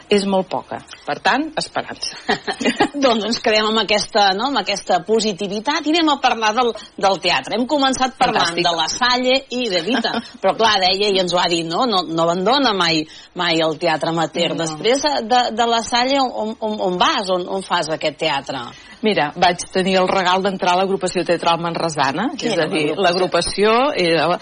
és 0.09 0.25
molt 0.25 0.47
poca. 0.49 0.79
Per 1.05 1.15
tant, 1.25 1.47
esperança. 1.59 2.17
doncs 3.03 3.25
ens 3.29 3.39
quedem 3.45 3.67
amb 3.69 3.81
aquesta, 3.83 4.29
no? 4.37 4.49
amb 4.49 4.61
aquesta 4.61 4.99
positivitat 5.07 5.85
i 5.87 5.93
anem 5.93 6.09
a 6.13 6.17
parlar 6.23 6.51
del, 6.57 6.71
del 6.97 7.19
teatre. 7.23 7.57
Hem 7.59 7.67
començat 7.69 8.17
parlant 8.19 8.51
Fantàstic. 8.51 8.65
de 8.65 8.73
la 8.77 8.87
Salle 8.91 9.37
i 9.55 9.69
de 9.69 9.81
Vita, 9.85 10.13
però 10.41 10.55
clar, 10.57 10.75
deia 10.83 11.11
i 11.13 11.21
ens 11.21 11.33
ho 11.33 11.39
ha 11.41 11.47
dit, 11.51 11.65
no? 11.69 11.85
No, 11.89 12.03
no 12.09 12.25
abandona 12.25 12.73
mai 12.77 13.03
mai 13.39 13.61
el 13.63 13.77
teatre 13.79 14.09
amateur. 14.11 14.53
No. 14.55 14.63
Després 14.65 15.05
de, 15.29 15.41
de 15.55 15.65
la 15.69 15.81
Salle, 15.85 16.19
on, 16.21 16.55
on, 16.59 16.77
on 16.89 16.97
vas? 16.99 17.29
On, 17.33 17.45
on 17.57 17.63
fas 17.65 17.89
aquest 17.93 18.17
teatre? 18.19 18.65
Mira, 19.05 19.29
vaig 19.39 19.61
tenir 19.71 19.93
el 20.01 20.09
regal 20.11 20.41
d'entrar 20.43 20.73
a 20.73 20.79
l'agrupació 20.81 21.21
teatral 21.23 21.61
manresana, 21.63 22.25
Qui 22.35 22.49
és 22.51 22.59
a 22.59 22.65
dir, 22.67 22.89
l'agrupació 22.99 23.71
era 23.95 24.25
uh, 24.27 24.39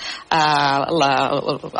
la, 0.97 1.11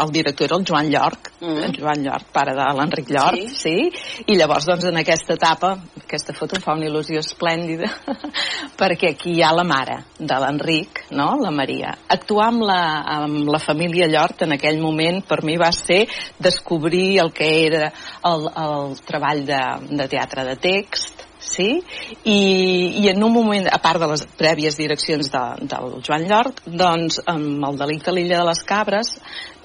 el 0.04 0.12
director 0.13 0.45
era 0.52 0.60
el 0.60 0.67
Joan 0.69 0.91
Llorc, 0.93 1.32
Mm. 1.38 1.58
el 1.67 1.73
Joan 1.78 2.00
Llorc, 2.02 2.30
pare 2.34 2.54
de 2.58 2.63
l'Enric 2.78 3.10
Llorc, 3.13 3.38
Sí. 3.38 3.58
sí. 3.62 3.77
I 3.84 4.38
llavors 4.38 4.68
doncs 4.68 4.88
en 4.90 5.00
aquesta 5.02 5.36
etapa, 5.38 5.74
aquesta 6.04 6.36
foto 6.38 6.58
em 6.58 6.63
fa 6.63 6.76
una 6.78 6.88
il·lusió 6.90 7.22
esplèndida, 7.24 7.90
perquè 8.80 9.13
aquí 9.13 9.36
hi 9.38 9.44
ha 9.46 9.54
la 9.56 9.66
mare 9.68 10.00
de 10.18 10.40
l'Enric, 10.44 11.04
no?, 11.18 11.30
la 11.42 11.52
Maria. 11.54 11.94
Actuar 12.18 12.50
amb 12.52 12.66
la, 12.70 12.82
amb 13.18 13.52
la 13.52 13.62
família 13.63 14.10
Llort 14.12 14.46
en 14.48 14.56
aquell 14.58 14.82
moment 14.82 15.22
per 15.28 15.42
mi 15.48 15.58
va 15.60 15.72
ser 15.76 16.04
descobrir 16.40 17.20
el 17.24 17.34
que 17.36 17.50
era 17.66 17.92
el, 18.32 18.50
el 18.63 18.98
treball 19.08 19.46
de, 19.48 19.63
de 19.92 20.10
teatre 20.12 20.46
de 20.48 20.58
text, 20.62 21.16
sí? 21.48 21.82
I, 22.24 22.38
i 23.02 23.10
en 23.10 23.24
un 23.24 23.34
moment, 23.34 23.68
a 23.72 23.80
part 23.84 24.02
de 24.04 24.10
les 24.12 24.24
prèvies 24.40 24.78
direccions 24.78 25.30
de, 25.34 25.44
del 25.72 25.98
Joan 26.06 26.28
Llort, 26.30 26.62
doncs 26.68 27.22
amb 27.26 27.66
el 27.70 27.78
delicte 27.80 28.12
a 28.12 28.16
l'illa 28.16 28.42
de 28.42 28.48
les 28.50 28.64
Cabres 28.68 29.14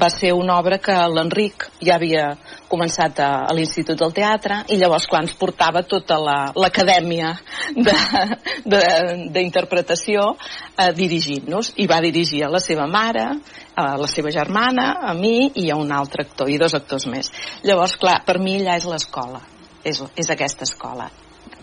va 0.00 0.08
ser 0.10 0.32
una 0.34 0.56
obra 0.58 0.78
que 0.82 0.94
l'Enric 1.12 1.66
ja 1.84 1.96
havia 1.98 2.30
començat 2.72 3.20
a, 3.20 3.30
a 3.46 3.54
l'Institut 3.54 3.98
del 4.00 4.14
Teatre 4.16 4.62
i 4.72 4.78
llavors 4.80 5.06
quan 5.10 5.26
ens 5.28 5.34
portava 5.38 5.82
tota 5.86 6.16
la- 6.18 6.52
l'acadèmia 6.56 7.34
de- 7.76 8.38
de- 8.64 9.28
d'interpretació 9.34 10.32
eh, 10.78 10.92
dirigint-nos. 10.96 11.74
I 11.76 11.86
va 11.86 12.00
dirigir 12.04 12.44
a 12.46 12.50
la 12.52 12.60
seva 12.60 12.86
mare 12.86 13.28
a 13.74 13.96
la 13.96 14.06
seva 14.06 14.30
germana, 14.30 14.98
a 15.00 15.14
mi 15.16 15.50
i 15.56 15.70
a 15.72 15.76
un 15.80 15.92
altre 15.92 16.26
actor 16.26 16.50
i 16.52 16.58
dos 16.60 16.74
actors 16.76 17.06
més. 17.08 17.30
Llavors 17.64 17.96
clar, 17.96 18.18
per 18.26 18.38
mi 18.38 18.58
allà 18.60 18.76
és 18.76 18.88
l'escola. 18.88 19.40
És, 19.84 19.98
és 20.14 20.28
aquesta 20.30 20.62
escola 20.68 21.08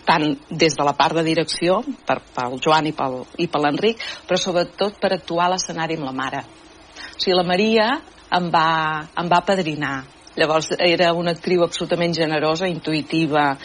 tant 0.06 0.26
des 0.50 0.76
de 0.76 0.86
la 0.86 0.94
part 0.98 1.16
de 1.18 1.24
direcció 1.26 1.80
per, 2.06 2.20
pel 2.34 2.58
Joan 2.62 2.90
i 2.90 2.94
pel, 2.96 3.20
i 3.38 3.48
per 3.50 3.64
l'Enric 3.64 4.04
però 4.28 4.38
sobretot 4.40 5.00
per 5.00 5.14
actuar 5.16 5.48
a 5.48 5.54
l'escenari 5.54 5.98
amb 5.98 6.08
la 6.08 6.16
mare. 6.16 6.44
O 6.44 7.18
sigui, 7.18 7.36
la 7.36 7.46
Maria 7.46 7.90
em 8.36 8.48
va, 8.52 8.70
em 9.18 9.28
va 9.30 9.44
padrinar 9.46 9.98
llavors 10.40 10.70
era 10.78 11.10
una 11.12 11.34
actriu 11.34 11.64
absolutament 11.64 12.14
generosa, 12.16 12.68
intuïtiva 12.70 13.56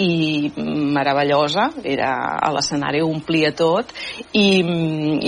i 0.00 0.52
meravellosa. 0.56 1.66
Era 1.84 2.12
a 2.38 2.52
l'escenari, 2.54 3.02
ho 3.02 3.10
omplia 3.10 3.50
tot. 3.58 3.92
I, 4.32 4.46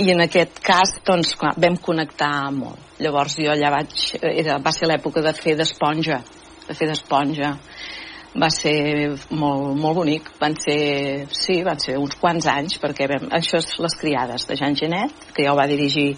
i 0.01 0.07
en 0.13 0.23
aquest 0.25 0.63
cas 0.65 0.95
doncs 1.05 1.35
clar, 1.37 1.53
vam 1.61 1.77
connectar 1.77 2.31
molt. 2.55 2.81
Llavors 3.03 3.37
jo 3.37 3.51
allà 3.51 3.73
vaig, 3.75 3.93
era, 4.31 4.57
va 4.63 4.73
ser 4.73 4.89
l'època 4.89 5.21
de 5.21 5.35
fer 5.35 5.57
d'esponja 5.59 6.23
de 6.65 6.73
fer 6.73 6.87
d'esponja 6.89 7.55
va 8.41 8.49
ser 8.51 8.75
molt, 9.31 9.75
molt 9.79 9.99
bonic. 10.01 10.29
Van 10.39 10.55
ser, 10.59 11.27
sí, 11.31 11.61
van 11.63 11.79
ser 11.81 11.97
uns 12.01 12.17
quants 12.19 12.47
anys, 12.51 12.77
perquè 12.81 13.07
vam, 13.11 13.29
això 13.35 13.61
és 13.61 13.71
Les 13.85 13.97
criades, 13.99 14.47
de 14.47 14.59
Jean 14.59 14.75
Genet, 14.75 15.29
que 15.33 15.45
ja 15.45 15.53
ho 15.53 15.59
va 15.59 15.67
dirigir 15.71 16.11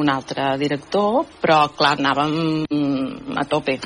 un 0.00 0.10
altre 0.12 0.54
director, 0.60 1.24
però 1.42 1.66
clar, 1.76 1.96
anàvem 1.98 3.36
a 3.36 3.46
tope 3.48 3.78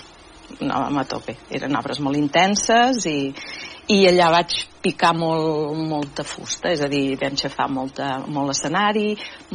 anàvem 0.61 0.99
a 1.01 1.05
tope. 1.09 1.37
Eren 1.51 1.77
obres 1.79 2.01
molt 2.05 2.19
intenses 2.19 3.07
i, 3.09 3.33
i 3.93 4.05
allà 4.09 4.31
vaig 4.33 4.55
picar 4.83 5.13
molt, 5.15 5.77
molta 5.87 6.25
fusta, 6.27 6.73
és 6.73 6.81
a 6.83 6.89
dir, 6.91 7.15
vam 7.21 7.37
xafar 7.39 7.69
molta, 7.71 8.09
molt 8.35 8.51
escenari, 8.55 9.13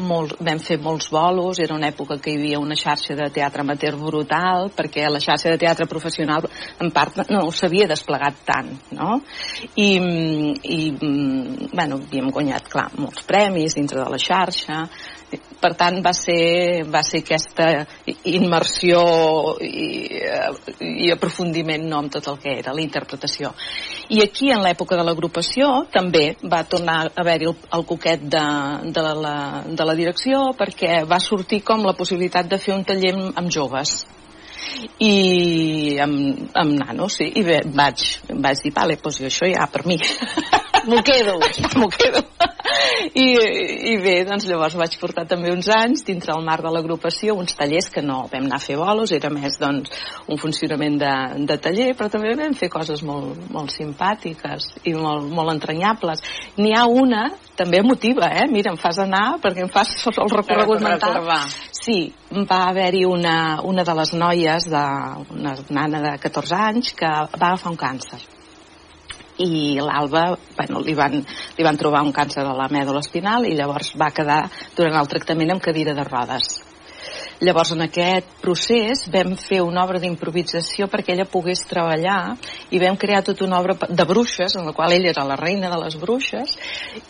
molt, 0.07 0.37
vam 0.45 0.61
fer 0.63 0.77
molts 0.83 1.09
bolos, 1.11 1.59
era 1.63 1.75
una 1.75 1.89
època 1.91 2.19
que 2.21 2.31
hi 2.31 2.37
havia 2.39 2.61
una 2.63 2.77
xarxa 2.79 3.17
de 3.17 3.27
teatre 3.35 3.65
amateur 3.65 3.97
brutal, 3.99 4.69
perquè 4.77 5.07
la 5.11 5.21
xarxa 5.23 5.51
de 5.51 5.59
teatre 5.65 5.89
professional 5.91 6.47
en 6.83 6.93
part 6.95 7.25
no 7.33 7.43
s'havia 7.51 7.89
desplegat 7.91 8.39
tant, 8.47 8.71
no? 8.95 9.19
I, 9.75 9.89
i 10.63 10.79
bueno, 11.73 11.99
havíem 11.99 12.31
guanyat, 12.31 12.71
clar, 12.71 12.87
molts 13.01 13.25
premis 13.27 13.75
dintre 13.75 13.99
de 14.03 14.09
la 14.13 14.21
xarxa, 14.21 14.85
per 15.61 15.73
tant 15.75 15.99
va 16.05 16.13
ser, 16.15 16.85
va 16.87 17.01
ser 17.03 17.21
aquesta 17.23 17.67
immersió 18.31 19.01
i, 19.63 20.21
i 20.79 21.09
aprofundiment 21.11 21.87
no, 21.89 22.01
amb 22.03 22.13
tot 22.13 22.29
el 22.31 22.39
que 22.43 22.53
era 22.61 22.75
la 22.75 22.83
interpretació. 22.83 23.51
I 24.13 24.21
aquí 24.23 24.51
en 24.53 24.63
l'època 24.63 24.95
de 24.95 25.03
l'agrupació 25.07 25.87
també 25.91 26.37
va 26.43 26.63
tornar 26.69 26.99
a 27.01 27.09
haver-hi 27.23 27.49
el, 27.49 27.57
el 27.79 27.87
coquet 27.89 28.23
de, 28.23 28.45
de, 28.95 29.07
la, 29.23 29.37
de 29.67 29.89
la 29.89 29.97
direcció 29.97 30.51
perquè 30.57 31.01
va 31.09 31.19
sortir 31.23 31.63
com 31.65 31.83
la 31.83 31.97
possibilitat 31.97 32.47
de 32.47 32.61
fer 32.61 32.77
un 32.77 32.85
taller 32.87 33.15
amb, 33.17 33.33
amb 33.43 33.51
joves. 33.51 33.99
I 35.01 35.97
amb, 36.03 36.47
amb 36.59 36.77
nanos 36.77 37.17
sí, 37.19 37.31
i 37.39 37.43
bé, 37.45 37.61
vaig, 37.65 38.03
vaig 38.29 38.61
dir 38.63 38.73
vale, 38.75 38.97
doncs 39.01 39.21
jo 39.23 39.29
això 39.29 39.47
ja 39.49 39.65
per 39.71 39.85
mi 39.87 39.97
m'ho 40.87 41.03
quedo. 41.03 41.37
M'ho 41.79 41.89
quedo. 41.93 42.23
I, 43.17 43.25
i 43.91 43.93
bé, 44.01 44.15
doncs 44.27 44.45
llavors 44.49 44.75
vaig 44.79 44.95
portar 44.99 45.25
també 45.29 45.51
uns 45.53 45.69
anys 45.71 46.03
dintre 46.07 46.33
el 46.35 46.43
marc 46.45 46.65
de 46.65 46.71
l'agrupació 46.73 47.35
uns 47.37 47.55
tallers 47.57 47.89
que 47.93 48.03
no 48.03 48.23
vam 48.31 48.47
anar 48.47 48.59
a 48.59 48.63
fer 48.63 48.75
bolos 48.79 49.13
era 49.15 49.29
més 49.33 49.55
doncs 49.61 49.91
un 50.27 50.39
funcionament 50.41 50.97
de, 51.01 51.13
de 51.47 51.57
taller 51.63 51.89
però 51.97 52.09
també 52.11 52.33
vam 52.37 52.55
fer 52.57 52.69
coses 52.73 53.03
molt, 53.07 53.39
molt 53.53 53.73
simpàtiques 53.73 54.69
i 54.83 54.95
molt, 54.97 55.29
molt 55.31 55.55
entranyables. 55.55 56.23
N'hi 56.59 56.73
ha 56.75 56.85
una 56.91 57.27
també 57.57 57.81
emotiva, 57.81 58.29
eh? 58.37 58.45
Mira, 58.51 58.73
em 58.73 58.79
fas 58.79 58.99
anar 59.01 59.39
perquè 59.43 59.65
em 59.65 59.73
fas 59.73 59.93
el 60.11 60.31
recorregut 60.33 60.83
mental. 60.83 61.19
Sí, 61.71 61.99
va 62.49 62.67
haver-hi 62.69 63.05
una, 63.09 63.37
una 63.65 63.85
de 63.87 63.99
les 64.01 64.13
noies, 64.13 64.69
de, 64.71 64.87
una 65.37 65.55
nana 65.69 66.03
de 66.09 66.17
14 66.21 66.65
anys, 66.69 66.95
que 66.97 67.07
va 67.07 67.53
agafar 67.53 67.73
un 67.73 67.79
càncer 67.79 68.21
i 69.43 69.77
l'Alba 69.81 70.29
bueno, 70.57 70.81
li, 70.85 70.95
van, 70.97 71.19
li 71.57 71.65
van 71.65 71.77
trobar 71.77 72.03
un 72.05 72.13
càncer 72.15 72.45
a 72.45 72.55
la 72.57 72.69
mèdula 72.73 73.03
espinal 73.05 73.45
i 73.45 73.55
llavors 73.57 73.93
va 73.99 74.13
quedar 74.13 74.45
durant 74.77 74.97
el 75.01 75.11
tractament 75.11 75.53
amb 75.53 75.63
cadira 75.63 75.93
de 75.97 76.05
rodes. 76.07 76.57
Llavors, 77.37 77.69
en 77.75 77.83
aquest 77.85 78.31
procés 78.41 79.03
vam 79.13 79.35
fer 79.37 79.59
una 79.61 79.83
obra 79.85 79.99
d'improvisació 80.01 80.87
perquè 80.89 81.13
ella 81.13 81.27
pogués 81.29 81.61
treballar 81.69 82.33
i 82.73 82.81
vam 82.81 82.97
crear 82.97 83.21
tota 83.25 83.45
una 83.45 83.59
obra 83.61 83.75
de 83.77 84.05
bruixes, 84.09 84.55
en 84.57 84.65
la 84.65 84.73
qual 84.73 84.95
ella 84.95 85.11
era 85.13 85.25
la 85.27 85.37
reina 85.37 85.69
de 85.69 85.77
les 85.83 85.99
bruixes, 86.01 86.55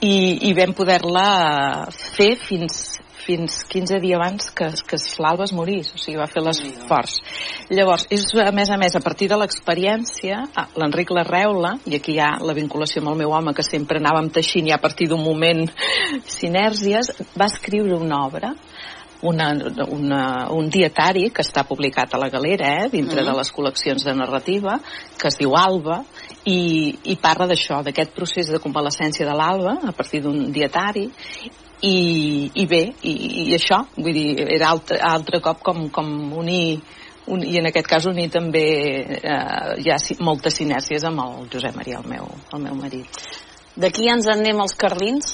i, 0.02 0.50
i 0.50 0.54
vam 0.58 0.76
poder-la 0.76 1.28
fer 1.96 2.34
fins, 2.44 2.98
fins 3.28 3.60
15 3.70 4.00
dies 4.04 4.18
abans 4.18 4.50
que, 4.56 4.70
que 4.88 5.00
l'Alba 5.24 5.48
es 5.48 5.54
morís, 5.56 5.92
o 5.94 6.02
sigui, 6.02 6.18
va 6.20 6.30
fer 6.32 6.44
l'esforç. 6.46 7.20
Llavors, 7.70 8.08
és 8.14 8.28
a 8.44 8.52
més 8.56 8.72
a 8.72 8.80
més, 8.80 8.96
a 8.96 9.04
partir 9.04 9.30
de 9.32 9.40
l'experiència, 9.40 10.42
ah, 10.56 10.68
l'Enric 10.80 11.12
Larreula, 11.16 11.76
i 11.86 12.00
aquí 12.00 12.16
hi 12.16 12.22
ha 12.24 12.36
la 12.44 12.56
vinculació 12.58 13.04
amb 13.04 13.14
el 13.14 13.22
meu 13.24 13.36
home, 13.36 13.56
que 13.58 13.66
sempre 13.68 14.02
anàvem 14.02 14.32
teixint 14.34 14.72
i 14.72 14.76
a 14.76 14.82
partir 14.82 15.10
d'un 15.12 15.24
moment 15.24 15.66
sinèrgies, 16.38 17.12
va 17.36 17.52
escriure 17.52 18.00
una 18.00 18.24
obra 18.28 18.56
una, 19.22 19.48
una, 19.90 20.48
un 20.54 20.70
dietari 20.70 21.30
que 21.34 21.42
està 21.42 21.64
publicat 21.68 22.14
a 22.14 22.20
la 22.22 22.30
galera, 22.30 22.70
eh, 22.84 22.90
dintre 22.92 23.22
mm. 23.22 23.26
de 23.26 23.36
les 23.40 23.52
col·leccions 23.54 24.06
de 24.06 24.14
narrativa, 24.14 24.78
que 25.18 25.32
es 25.32 25.40
diu 25.40 25.56
Alba, 25.58 26.04
i, 26.46 26.94
i 27.10 27.18
parla 27.22 27.48
d'això, 27.50 27.82
d'aquest 27.86 28.14
procés 28.16 28.52
de 28.54 28.62
convalescència 28.64 29.26
de 29.28 29.34
l'Alba, 29.38 29.80
a 29.90 29.96
partir 29.96 30.22
d'un 30.26 30.52
dietari, 30.54 31.08
i, 31.82 32.50
i 32.56 32.66
bé, 32.66 32.82
i, 33.06 33.14
i 33.44 33.56
això, 33.58 33.84
vull 33.98 34.16
dir, 34.16 34.32
era 34.56 34.72
altre, 34.74 34.98
altre 34.98 35.42
cop 35.46 35.62
com, 35.66 35.88
com 35.94 36.10
unir 36.38 36.80
un, 37.28 37.44
i 37.44 37.60
en 37.60 37.68
aquest 37.70 37.90
cas 37.92 38.08
unir 38.10 38.30
també 38.34 38.66
eh, 39.20 39.74
hi 39.84 39.92
ha 39.92 40.00
moltes 40.24 40.58
sinèrcies 40.62 41.06
amb 41.08 41.22
el 41.26 41.50
Josep 41.54 41.76
Maria, 41.78 42.02
el 42.02 42.10
meu, 42.10 42.30
el 42.56 42.64
meu 42.64 42.78
marit. 42.80 43.22
D'aquí 43.78 44.08
ens 44.10 44.30
en 44.32 44.42
anem 44.42 44.62
als 44.64 44.74
Carlins? 44.80 45.34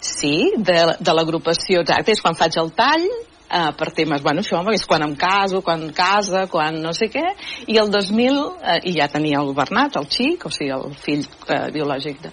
Sí, 0.00 0.54
de, 0.56 0.78
de 0.98 1.14
l'agrupació, 1.14 1.84
exacte, 1.84 2.16
és 2.16 2.22
quan 2.24 2.38
faig 2.38 2.56
el 2.58 2.72
tall, 2.74 3.04
eh, 3.04 3.68
per 3.76 3.90
temes, 3.94 4.24
bueno, 4.24 4.42
això 4.42 4.62
és 4.72 4.86
quan 4.88 5.04
em 5.04 5.14
caso, 5.20 5.60
quan 5.62 5.84
casa, 5.94 6.46
quan 6.50 6.80
no 6.82 6.94
sé 6.96 7.10
què, 7.12 7.26
i 7.68 7.76
el 7.78 7.92
2000, 7.92 8.40
eh, 8.62 8.80
i 8.90 8.96
ja 8.96 9.10
tenia 9.12 9.44
el 9.44 9.52
Bernat, 9.54 10.00
el 10.00 10.08
xic, 10.10 10.48
o 10.48 10.54
sigui, 10.54 10.72
el 10.74 10.96
fill 11.04 11.26
eh, 11.26 11.68
biològic 11.74 12.24
de, 12.24 12.32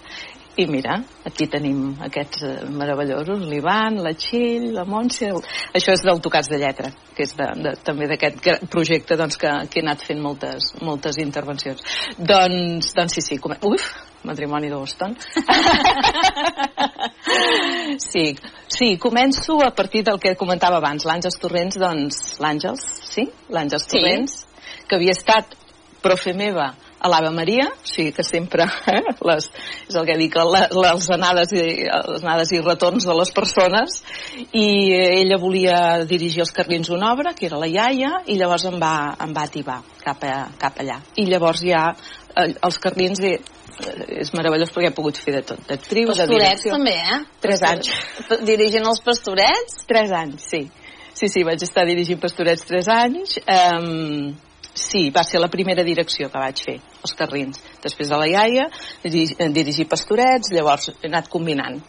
i 0.57 0.65
mira, 0.65 0.95
aquí 1.25 1.45
tenim 1.45 1.91
aquests 2.01 2.43
eh, 2.47 2.53
meravellosos, 2.73 3.43
l'Ivan, 3.45 3.99
la 4.01 4.15
Txill, 4.17 4.71
la 4.73 4.87
Montse... 4.89 5.27
El... 5.29 5.43
Això 5.77 5.93
és 5.93 6.01
del 6.01 6.17
Tocats 6.25 6.49
de 6.49 6.57
Lletra, 6.57 6.89
que 7.13 7.27
és 7.27 7.35
de, 7.37 7.45
de, 7.61 7.73
també 7.85 8.07
d'aquest 8.09 8.65
projecte 8.73 9.13
doncs, 9.19 9.37
que, 9.37 9.51
que 9.69 9.79
he 9.79 9.83
anat 9.85 10.01
fent 10.07 10.23
moltes, 10.23 10.71
moltes 10.81 11.19
intervencions. 11.21 11.85
Doncs, 12.17 12.89
doncs 12.97 13.17
sí, 13.19 13.25
sí, 13.27 13.37
com... 13.43 13.53
uf, 13.69 13.85
matrimoni 14.25 14.73
de 14.73 14.81
Boston. 14.81 15.13
sí, 18.09 18.25
sí, 18.65 18.89
començo 18.97 19.59
a 19.61 19.69
partir 19.77 20.01
del 20.09 20.17
que 20.17 20.33
comentava 20.41 20.81
abans, 20.81 21.05
l'Àngels 21.05 21.37
Torrents, 21.37 21.77
doncs, 21.85 22.23
l'Àngels, 22.41 22.89
sí? 23.13 23.29
L'Àngels 23.53 23.85
Torrents, 23.93 24.41
sí. 24.41 24.83
que 24.89 24.97
havia 24.97 25.13
estat 25.13 25.53
profe 26.01 26.33
meva 26.33 26.71
a 26.99 27.09
l'Ave 27.11 27.29
Maria, 27.33 27.67
o 27.69 27.87
sigui 27.87 28.11
que 28.15 28.25
sempre 28.25 28.65
eh, 28.89 29.01
les, 29.29 29.49
és 29.87 29.97
el 29.97 30.07
que 30.07 30.17
dic, 30.19 30.37
les, 30.53 30.71
les, 30.73 31.09
anades 31.13 31.53
i, 31.53 31.65
les 31.85 32.23
anades 32.23 32.53
i 32.55 32.61
retorns 32.63 33.05
de 33.07 33.17
les 33.17 33.33
persones 33.35 33.99
i 34.51 34.67
ella 34.97 35.37
volia 35.41 35.81
dirigir 36.09 36.41
els 36.45 36.53
Carlins 36.55 36.89
una 36.93 37.11
obra, 37.13 37.35
que 37.37 37.47
era 37.49 37.61
la 37.61 37.69
iaia 37.69 38.23
i 38.25 38.39
llavors 38.39 38.65
em 38.71 38.79
va, 38.81 38.95
em 39.23 39.35
va 39.35 39.45
ativar 39.45 39.81
cap, 40.03 40.25
a, 40.25 40.47
cap 40.57 40.81
allà 40.81 41.01
i 41.15 41.27
llavors 41.29 41.61
ja 41.67 41.91
eh, 41.93 42.49
els 42.55 42.81
Carlins 42.81 43.21
eh, 43.25 43.37
és 44.23 44.33
meravellós 44.33 44.73
perquè 44.73 44.89
he 44.89 44.97
pogut 44.97 45.19
fer 45.21 45.35
de 45.37 45.43
tot, 45.45 45.61
d'actriu, 45.69 46.09
de 46.17 46.25
direcció. 46.31 46.73
també, 46.73 46.95
eh? 46.97 47.21
Tres 47.43 47.61
anys. 47.67 47.91
Dirigint 48.47 48.87
els 48.89 49.03
pastorets? 49.05 49.83
Tres 49.85 50.13
anys, 50.17 50.49
sí. 50.49 50.63
Sí, 51.17 51.29
sí, 51.33 51.43
vaig 51.45 51.61
estar 51.65 51.85
dirigint 51.85 52.19
pastorets 52.21 52.65
tres 52.65 52.89
anys. 52.93 53.37
Um, 53.45 54.35
Sí, 54.77 55.09
va 55.09 55.23
ser 55.25 55.41
la 55.41 55.49
primera 55.49 55.83
direcció 55.83 56.29
que 56.29 56.39
vaig 56.39 56.61
fer, 56.61 56.77
els 57.01 57.15
carrins. 57.17 57.61
Després 57.83 58.11
de 58.11 58.17
la 58.21 58.27
iaia, 58.29 58.67
dirigir, 59.03 59.49
dirigir 59.55 59.87
pastorets, 59.89 60.51
llavors 60.53 60.91
he 60.93 61.09
anat 61.09 61.31
combinant 61.33 61.81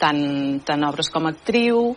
tant, 0.00 0.24
tant 0.66 0.88
obres 0.88 1.10
com 1.12 1.28
actriu. 1.28 1.94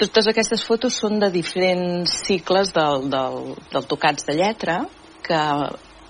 Totes 0.00 0.30
aquestes 0.30 0.62
fotos 0.64 0.96
són 1.02 1.18
de 1.20 1.28
diferents 1.34 2.14
cicles 2.24 2.72
del, 2.76 3.08
del, 3.12 3.40
del 3.72 3.88
Tocats 3.90 4.28
de 4.28 4.38
Lletra, 4.38 4.80
que 5.26 5.40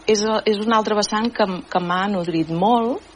és, 0.06 0.22
és 0.22 0.60
un 0.60 0.76
altre 0.76 0.98
vessant 0.98 1.30
que, 1.34 1.46
que 1.70 1.82
m'ha 1.82 2.04
nodrit 2.12 2.52
molt, 2.54 3.08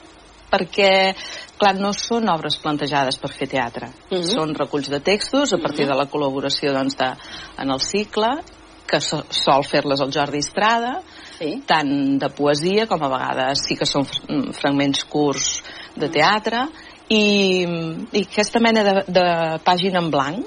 perquè, 0.51 1.15
clar, 1.59 1.75
no 1.79 1.91
són 1.97 2.29
obres 2.31 2.59
plantejades 2.63 3.19
per 3.23 3.31
fer 3.35 3.49
teatre. 3.51 3.91
Uh 4.11 4.17
mhm. 4.17 4.23
-huh. 4.23 4.35
Són 4.35 4.55
reculls 4.55 4.91
de 4.91 5.01
textos 5.01 5.53
a 5.53 5.59
partir 5.59 5.85
uh 5.85 5.89
mhm. 5.89 5.93
-huh. 5.93 5.99
de 5.99 6.03
la 6.03 6.11
col·laboració 6.11 6.73
doncs, 6.73 6.97
de, 6.97 7.11
en 7.59 7.71
el 7.71 7.81
cicle 7.81 8.43
que 8.89 9.01
so, 9.01 9.23
sol 9.33 9.65
fer-les 9.67 10.03
el 10.05 10.13
Jordi 10.15 10.41
Estrada, 10.45 10.99
sí. 11.39 11.57
tant 11.69 11.93
de 12.21 12.31
poesia 12.37 12.89
com 12.91 13.03
a 13.03 13.11
vegades 13.13 13.65
sí 13.69 13.79
que 13.81 13.89
són 13.89 14.07
fragments 14.07 15.05
curts 15.11 15.63
de 15.97 16.11
teatre, 16.13 16.67
i, 17.13 17.25
i 17.65 18.25
aquesta 18.25 18.63
mena 18.65 18.85
de, 18.87 18.95
de 19.13 19.27
pàgina 19.65 20.01
en 20.01 20.11
blanc, 20.13 20.47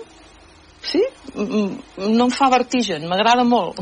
sí, 0.82 1.04
no 1.36 2.28
em 2.28 2.34
fa 2.34 2.50
vertigen, 2.54 3.06
m'agrada 3.10 3.46
molt 3.48 3.82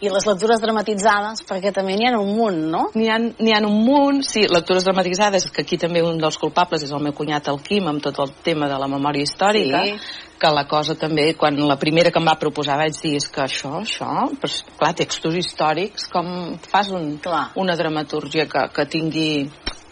i 0.00 0.10
les 0.12 0.26
lectures 0.28 0.60
dramatitzades, 0.62 1.42
perquè 1.48 1.72
també 1.74 1.96
n'hi 1.98 2.06
ha 2.06 2.18
un 2.20 2.30
munt, 2.36 2.58
no? 2.70 2.84
N'hi 2.94 3.08
ha, 3.10 3.18
ha 3.18 3.60
un 3.66 3.80
munt, 3.82 4.22
sí, 4.26 4.44
lectures 4.46 4.86
dramatitzades, 4.86 5.48
que 5.50 5.64
aquí 5.64 5.78
també 5.80 6.04
un 6.06 6.20
dels 6.22 6.38
culpables 6.38 6.84
és 6.86 6.92
el 6.94 7.02
meu 7.02 7.16
cunyat 7.16 7.50
el 7.50 7.58
Quim, 7.64 7.88
amb 7.90 8.04
tot 8.04 8.20
el 8.22 8.34
tema 8.46 8.68
de 8.70 8.78
la 8.78 8.86
memòria 8.90 9.26
històrica, 9.26 9.82
sí. 9.88 9.96
que 10.38 10.52
la 10.54 10.68
cosa 10.70 10.94
també, 10.94 11.32
quan 11.34 11.58
la 11.66 11.78
primera 11.80 12.12
que 12.14 12.22
em 12.22 12.30
va 12.30 12.38
proposar 12.38 12.78
vaig 12.78 12.94
dir, 13.02 13.16
és 13.18 13.26
que 13.26 13.42
això, 13.42 13.74
això, 13.82 14.28
però, 14.38 14.62
clar, 14.78 14.94
textos 15.02 15.34
històrics, 15.40 16.06
com 16.12 16.30
fas 16.70 16.94
un, 16.94 17.16
clar. 17.24 17.48
una 17.58 17.74
dramaturgia 17.78 18.46
que, 18.46 18.68
que 18.74 18.86
tingui 18.86 19.30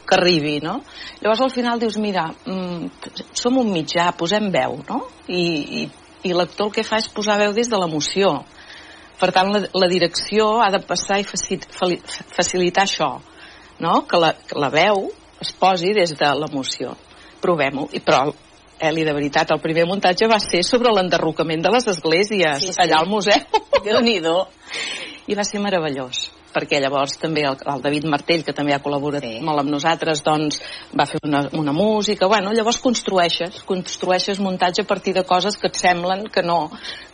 que 0.07 0.15
arribi, 0.15 0.61
no? 0.63 0.81
Llavors 1.19 1.43
al 1.43 1.51
final 1.51 1.81
dius, 1.83 1.97
mira, 1.99 2.29
mm, 2.47 3.11
som 3.35 3.59
un 3.59 3.73
mitjà, 3.75 4.13
posem 4.15 4.53
veu, 4.55 4.79
no? 4.87 5.01
I, 5.27 5.43
i, 5.83 5.89
i 6.31 6.37
l'actor 6.37 6.71
el 6.71 6.77
que 6.77 6.87
fa 6.87 7.01
és 7.03 7.11
posar 7.11 7.41
veu 7.43 7.51
des 7.57 7.67
de 7.67 7.81
l'emoció 7.81 8.37
Per 9.21 9.31
tant, 9.33 9.53
la, 9.55 9.63
la 9.73 9.89
direcció 9.89 10.49
ha 10.63 10.71
de 10.75 10.83
passar 10.85 11.21
i 11.23 11.27
facilitar 11.27 12.85
això, 12.85 13.11
no? 13.81 13.95
que, 14.09 14.21
la, 14.21 14.35
que 14.37 14.59
la 14.61 14.71
veu 14.73 15.09
es 15.41 15.53
posi 15.57 15.95
des 15.97 16.13
de 16.19 16.33
l'emoció. 16.41 16.97
Provem-ho. 17.41 17.89
Però 18.05 18.27
Eli, 18.77 19.07
de 19.09 19.13
veritat, 19.17 19.55
el 19.55 19.61
primer 19.63 19.87
muntatge 19.89 20.27
va 20.29 20.37
ser 20.37 20.61
sobre 20.69 20.91
l'enderrocament 20.93 21.63
de 21.65 21.71
les 21.73 21.87
esglésies, 21.89 22.59
sí, 22.61 22.75
sí. 22.75 22.81
allà 22.83 22.99
al 23.01 23.09
museu. 23.09 23.63
déu 23.87 24.03
nhi 24.05 24.19
I 25.27 25.35
va 25.35 25.45
ser 25.49 25.63
meravellós 25.65 26.27
perquè 26.57 26.81
llavors 26.81 27.19
també 27.21 27.45
el, 27.49 27.59
el 27.73 27.85
David 27.85 28.09
Martell, 28.09 28.45
que 28.47 28.55
també 28.57 28.75
ha 28.75 28.81
col·laborat 28.85 29.27
sí. 29.27 29.35
molt 29.45 29.63
amb 29.63 29.73
nosaltres, 29.77 30.25
doncs 30.25 30.61
va 30.97 31.09
fer 31.09 31.21
una, 31.25 31.45
una 31.61 31.75
música, 31.77 32.31
bueno, 32.33 32.55
llavors 32.57 32.81
construeixes, 32.83 33.63
construeixes 33.69 34.41
muntatge 34.41 34.87
a 34.87 34.89
partir 34.89 35.17
de 35.17 35.27
coses 35.29 35.61
que 35.61 35.69
et 35.69 35.81
semblen 35.81 36.27
que 36.33 36.45
no, 36.47 36.63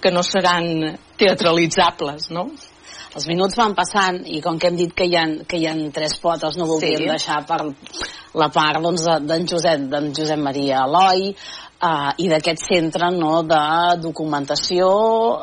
que 0.02 0.14
no 0.14 0.22
seran 0.26 0.94
teatralitzables, 1.18 2.30
no? 2.34 2.50
els 3.12 3.26
minuts 3.28 3.56
van 3.58 3.74
passant 3.76 4.22
i 4.24 4.40
com 4.40 4.56
que 4.58 4.70
hem 4.70 4.78
dit 4.78 4.92
que 4.96 5.04
hi 5.04 5.16
ha, 5.18 5.26
que 5.48 5.58
hi 5.60 5.66
ha 5.68 5.74
tres 5.92 6.14
potes 6.22 6.56
no 6.56 6.68
voldríem 6.68 7.02
sí. 7.04 7.10
deixar 7.10 7.42
per 7.48 7.60
la 8.40 8.48
part 8.54 8.80
doncs, 8.80 9.04
d'en 9.28 9.44
Josep, 9.48 9.84
Josep 10.16 10.40
Maria 10.40 10.86
Eloi 10.86 11.34
uh, 11.82 12.10
i 12.22 12.28
d'aquest 12.30 12.64
centre 12.64 13.10
no, 13.14 13.42
de 13.46 13.62
documentació, 14.02 14.88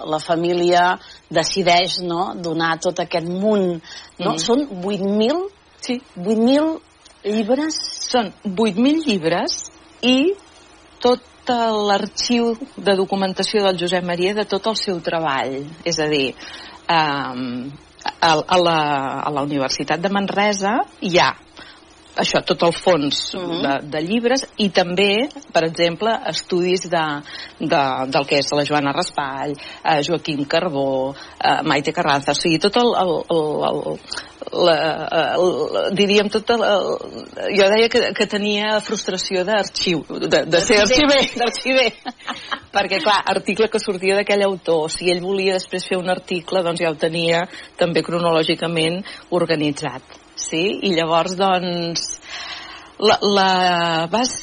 la 0.10 0.20
família 0.24 0.94
decideix 1.30 2.00
no, 2.06 2.34
donar 2.36 2.78
tot 2.82 3.04
aquest 3.04 3.28
munt. 3.30 3.80
No? 4.20 4.34
Mm. 4.34 4.40
Són 4.42 4.66
8.000 4.80 5.44
sí. 5.86 6.00
8.000 6.18 6.80
llibres? 7.30 7.82
Són 8.10 8.32
8.000 8.46 9.04
llibres 9.08 9.60
i 10.06 10.34
tot 11.04 11.26
l'arxiu 11.50 12.52
de 12.78 12.94
documentació 12.94 13.64
del 13.66 13.78
Josep 13.82 14.04
Maria 14.06 14.36
de 14.38 14.46
tot 14.46 14.68
el 14.70 14.78
seu 14.78 15.00
treball. 15.02 15.64
És 15.88 15.98
a 15.98 16.06
dir, 16.12 16.28
eh, 16.30 16.94
a, 16.94 18.32
a, 18.38 18.58
la, 18.62 18.80
a 19.26 19.32
la 19.34 19.44
Universitat 19.48 20.02
de 20.04 20.12
Manresa 20.14 20.78
hi 21.02 21.18
ha 21.18 21.32
això, 22.22 22.42
tot 22.46 22.64
el 22.68 22.74
fons 22.74 23.34
uh 23.34 23.42
-huh. 23.42 23.62
de, 23.66 23.74
de 23.90 24.02
llibres 24.06 24.46
i 24.58 24.70
també, 24.70 25.30
per 25.54 25.64
exemple, 25.64 26.12
estudis 26.28 26.90
de, 26.90 27.06
de, 27.60 27.84
del 28.14 28.26
que 28.28 28.40
és 28.40 28.52
la 28.52 28.66
Joana 28.66 28.94
Raspall, 28.94 29.54
eh, 29.84 30.02
Joaquim 30.04 30.46
Carbó, 30.46 31.16
eh, 31.44 31.62
Maite 31.64 31.94
Carranza, 31.94 32.32
o 32.32 32.36
sigui, 32.36 32.60
tot 32.60 32.76
el, 32.78 32.90
el, 33.04 33.14
el, 33.30 33.48
el 33.70 34.00
la, 34.52 35.36
el, 35.36 35.96
diríem 35.96 36.30
tot 36.30 36.50
el, 36.50 36.64
el, 36.64 36.86
jo 37.58 37.68
deia 37.74 37.90
que, 37.92 38.02
que 38.16 38.28
tenia 38.30 38.80
frustració 38.82 39.44
d'arxiu 39.48 40.04
de, 40.08 40.46
de 40.46 40.62
ser 40.64 40.80
arxiver 40.84 41.22
d'arxiver. 41.42 41.90
Perquè 42.74 43.02
clar, 43.04 43.20
article 43.26 43.70
que 43.70 43.80
sortia 43.80 44.16
d'aquell 44.16 44.46
autor 44.48 44.90
si 44.94 45.12
ell 45.12 45.22
volia 45.22 45.58
després 45.58 45.88
fer 45.90 46.00
un 46.00 46.10
article 46.10 46.64
doncs 46.64 46.82
ja 46.82 46.90
ho 46.92 46.98
tenia 46.98 47.46
també 47.78 48.04
cronològicament 48.06 49.04
organitzat 49.30 50.29
sí? 50.48 50.64
i 50.88 50.96
llavors 50.96 51.36
doncs 51.40 52.08
la, 53.00 53.18
la, 53.24 53.52
vas, 54.12 54.34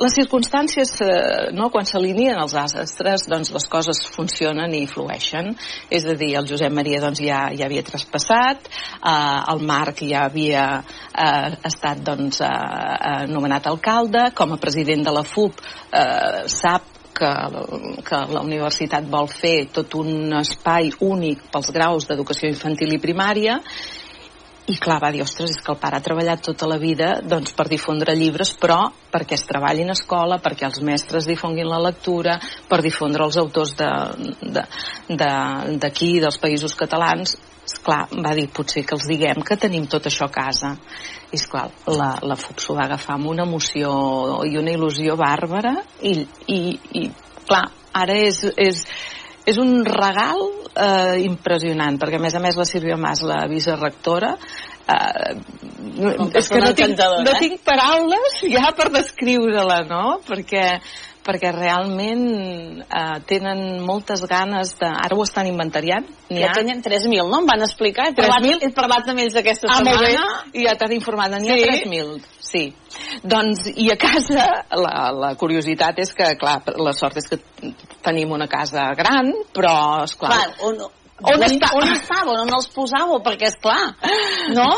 les 0.00 0.14
circumstàncies, 0.16 0.92
eh, 1.04 1.50
no, 1.52 1.68
quan 1.70 1.86
s'alineen 1.86 2.38
els 2.40 2.54
astres, 2.56 3.26
doncs 3.28 3.52
les 3.52 3.66
coses 3.70 4.00
funcionen 4.14 4.72
i 4.74 4.86
flueixen. 4.88 5.52
És 5.92 6.06
a 6.08 6.14
dir, 6.18 6.32
el 6.40 6.48
Josep 6.48 6.72
Maria 6.72 7.02
doncs, 7.02 7.20
ja, 7.20 7.42
ja 7.54 7.66
havia 7.68 7.84
traspassat, 7.86 8.70
eh, 8.96 9.40
el 9.52 9.60
Marc 9.68 10.02
ja 10.08 10.24
havia 10.30 10.64
eh, 10.80 11.58
estat 11.68 12.00
doncs, 12.06 12.40
eh, 12.40 12.48
eh 12.48 13.26
nomenat 13.30 13.68
alcalde, 13.68 14.30
com 14.34 14.56
a 14.56 14.60
president 14.62 15.04
de 15.04 15.14
la 15.14 15.26
FUP 15.26 15.60
eh, 15.60 16.48
sap 16.48 16.96
que, 17.20 17.30
que 18.06 18.20
la 18.32 18.40
universitat 18.40 19.04
vol 19.10 19.28
fer 19.28 19.68
tot 19.74 19.94
un 20.00 20.32
espai 20.40 20.94
únic 21.04 21.42
pels 21.52 21.72
graus 21.76 22.08
d'educació 22.08 22.48
infantil 22.48 22.94
i 22.96 23.02
primària 23.02 23.60
i 24.70 24.76
clar, 24.78 25.00
va 25.02 25.10
dir, 25.10 25.22
ostres, 25.24 25.50
és 25.50 25.62
que 25.64 25.72
el 25.72 25.78
pare 25.82 25.98
ha 25.98 26.04
treballat 26.04 26.42
tota 26.46 26.68
la 26.70 26.76
vida 26.78 27.16
doncs, 27.26 27.52
per 27.58 27.66
difondre 27.70 28.14
llibres, 28.14 28.52
però 28.60 28.78
perquè 29.10 29.34
es 29.34 29.46
treballin 29.48 29.90
a 29.90 29.96
escola, 29.96 30.38
perquè 30.42 30.68
els 30.68 30.78
mestres 30.86 31.26
difonguin 31.26 31.66
la 31.66 31.80
lectura, 31.82 32.36
per 32.70 32.78
difondre 32.84 33.26
els 33.26 33.38
autors 33.40 33.72
d'aquí, 33.80 34.36
de, 35.10 35.80
de, 35.80 36.20
dels 36.22 36.38
països 36.42 36.76
catalans. 36.78 37.34
Esclar, 37.70 38.04
va 38.22 38.34
dir, 38.34 38.46
potser 38.54 38.84
que 38.86 38.94
els 38.96 39.08
diguem 39.10 39.42
que 39.46 39.58
tenim 39.58 39.88
tot 39.90 40.06
això 40.06 40.28
a 40.28 40.34
casa. 40.34 40.76
I 41.30 41.38
esclar, 41.38 41.66
la, 41.90 42.12
la 42.22 42.38
FUP 42.38 42.62
s'ho 42.62 42.78
va 42.78 42.86
agafar 42.86 43.16
amb 43.18 43.30
una 43.30 43.46
emoció 43.46 43.90
i 44.46 44.56
una 44.58 44.74
il·lusió 44.74 45.18
bàrbara 45.18 45.76
i, 46.02 46.14
i, 46.50 46.60
i 46.98 47.04
clar, 47.46 47.66
ara 47.94 48.16
és, 48.22 48.42
és, 48.54 48.84
és 49.48 49.58
un 49.60 49.84
regal 49.86 50.42
eh, 50.74 51.20
impressionant, 51.24 51.98
perquè 52.00 52.18
a 52.20 52.22
més 52.22 52.36
a 52.36 52.42
més 52.42 52.58
la 52.58 52.66
Sílvia 52.68 52.98
Mas, 53.00 53.22
la 53.26 53.44
vicerectora, 53.50 54.34
eh, 54.84 55.36
és 56.40 56.50
que 56.50 56.60
no 56.62 56.72
tinc, 56.76 56.98
no 56.98 57.34
eh? 57.34 57.38
tinc 57.40 57.62
paraules 57.66 58.40
ja 58.52 58.72
per 58.76 58.90
descriure-la, 58.94 59.82
no? 59.88 60.18
Perquè 60.26 60.66
perquè 61.26 61.52
realment 61.54 62.24
eh, 62.82 63.18
tenen 63.28 63.80
moltes 63.84 64.24
ganes 64.30 64.74
de... 64.80 64.88
Ara 64.88 65.16
ho 65.16 65.24
estan 65.24 65.48
inventariant. 65.50 66.06
Ja 66.30 66.52
tenen 66.56 66.82
3.000, 66.84 67.26
no? 67.28 67.42
Em 67.42 67.48
van 67.48 67.64
explicar. 67.66 68.10
He 68.10 68.16
parlat, 68.18 68.64
he 68.64 68.70
parlat 68.76 69.10
amb 69.12 69.24
ells 69.24 69.38
aquesta 69.40 69.70
ah, 69.70 69.80
setmana. 69.80 70.26
I 70.54 70.66
ja 70.66 70.76
t'han 70.80 70.94
informat. 70.96 71.36
N'hi 71.40 71.50
sí. 71.50 71.64
ha 71.64 71.80
3.000. 71.84 72.38
Sí. 72.50 72.64
Doncs, 73.22 73.66
i 73.78 73.90
a 73.92 73.98
casa, 74.00 74.46
la, 74.74 74.94
la 75.14 75.34
curiositat 75.38 76.00
és 76.02 76.14
que, 76.16 76.32
clar, 76.40 76.58
la 76.80 76.94
sort 76.96 77.20
és 77.20 77.28
que 77.30 77.38
tenim 78.02 78.32
una 78.34 78.48
casa 78.50 78.90
gran, 78.98 79.30
però, 79.54 79.74
esclar... 80.06 80.32
Clar, 80.32 80.70
on, 80.70 80.80
on, 81.22 81.44
està? 81.46 81.72
on 81.76 81.92
estaven? 81.92 82.40
On 82.44 82.54
els 82.56 82.68
posàveu? 82.74 83.20
Perquè, 83.24 83.50
és 83.50 83.58
clar, 83.62 83.94
no? 84.56 84.68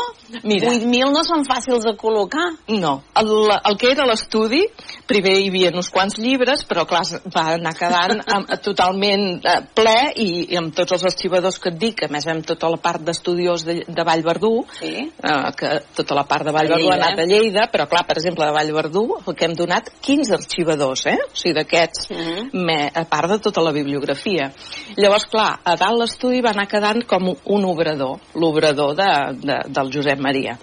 Mira. 0.41 0.71
8.000 0.71 1.11
no 1.13 1.21
són 1.27 1.43
fàcils 1.45 1.85
de 1.85 1.93
col·locar. 1.99 2.47
No. 2.73 2.95
El, 3.19 3.31
el 3.53 3.77
que 3.79 3.91
era 3.93 4.07
l'estudi, 4.09 4.63
primer 5.09 5.35
hi 5.39 5.49
havia 5.51 5.71
uns 5.75 5.91
quants 5.93 6.17
llibres, 6.21 6.63
però 6.69 6.85
clar, 6.89 7.03
va 7.33 7.45
anar 7.57 7.75
quedant 7.77 8.23
amb, 8.35 8.53
totalment 8.65 9.27
eh, 9.39 9.59
ple 9.75 9.97
i, 10.23 10.29
i 10.53 10.59
amb 10.59 10.73
tots 10.75 10.95
els 10.97 11.05
arxivadors 11.11 11.59
que 11.61 11.73
et 11.73 11.79
dic, 11.79 12.05
a 12.05 12.11
més 12.13 12.27
amb 12.31 12.45
tota 12.47 12.71
la 12.73 12.79
part 12.81 13.03
d'estudiós 13.05 13.65
de, 13.67 13.77
de 13.87 14.07
Vallverdú, 14.07 14.53
sí. 14.79 14.93
eh, 15.11 15.37
que 15.59 15.73
tota 15.99 16.17
la 16.17 16.25
part 16.29 16.47
de 16.47 16.55
Vallverdú 16.55 16.89
ha 16.91 16.97
anat 16.97 17.23
a 17.23 17.27
Lleida, 17.29 17.67
però 17.73 17.87
clar, 17.91 18.05
per 18.09 18.17
exemple, 18.21 18.47
de 18.47 18.57
Vallverdú, 18.57 19.05
el 19.21 19.37
que 19.37 19.47
hem 19.49 19.57
donat 19.59 19.91
15 20.01 20.37
arxivadors, 20.39 21.05
eh? 21.13 21.19
O 21.27 21.35
sigui, 21.35 21.55
d'aquests, 21.59 22.09
uh 22.09 22.17
mhm. 22.17 22.49
-huh. 22.53 22.91
a 23.03 23.05
part 23.05 23.29
de 23.29 23.39
tota 23.39 23.61
la 23.61 23.71
bibliografia. 23.71 24.51
Llavors, 24.97 25.25
clar, 25.25 25.59
a 25.63 25.75
dalt 25.75 25.99
l'estudi 25.99 26.32
va 26.41 26.53
anar 26.55 26.65
quedant 26.71 27.03
com 27.05 27.29
un 27.33 27.65
obrador, 27.69 28.17
l'obrador 28.39 28.95
de, 28.97 29.11
de, 29.43 29.59
del 29.69 29.91
Josep 29.93 30.19
Maria. 30.23 30.57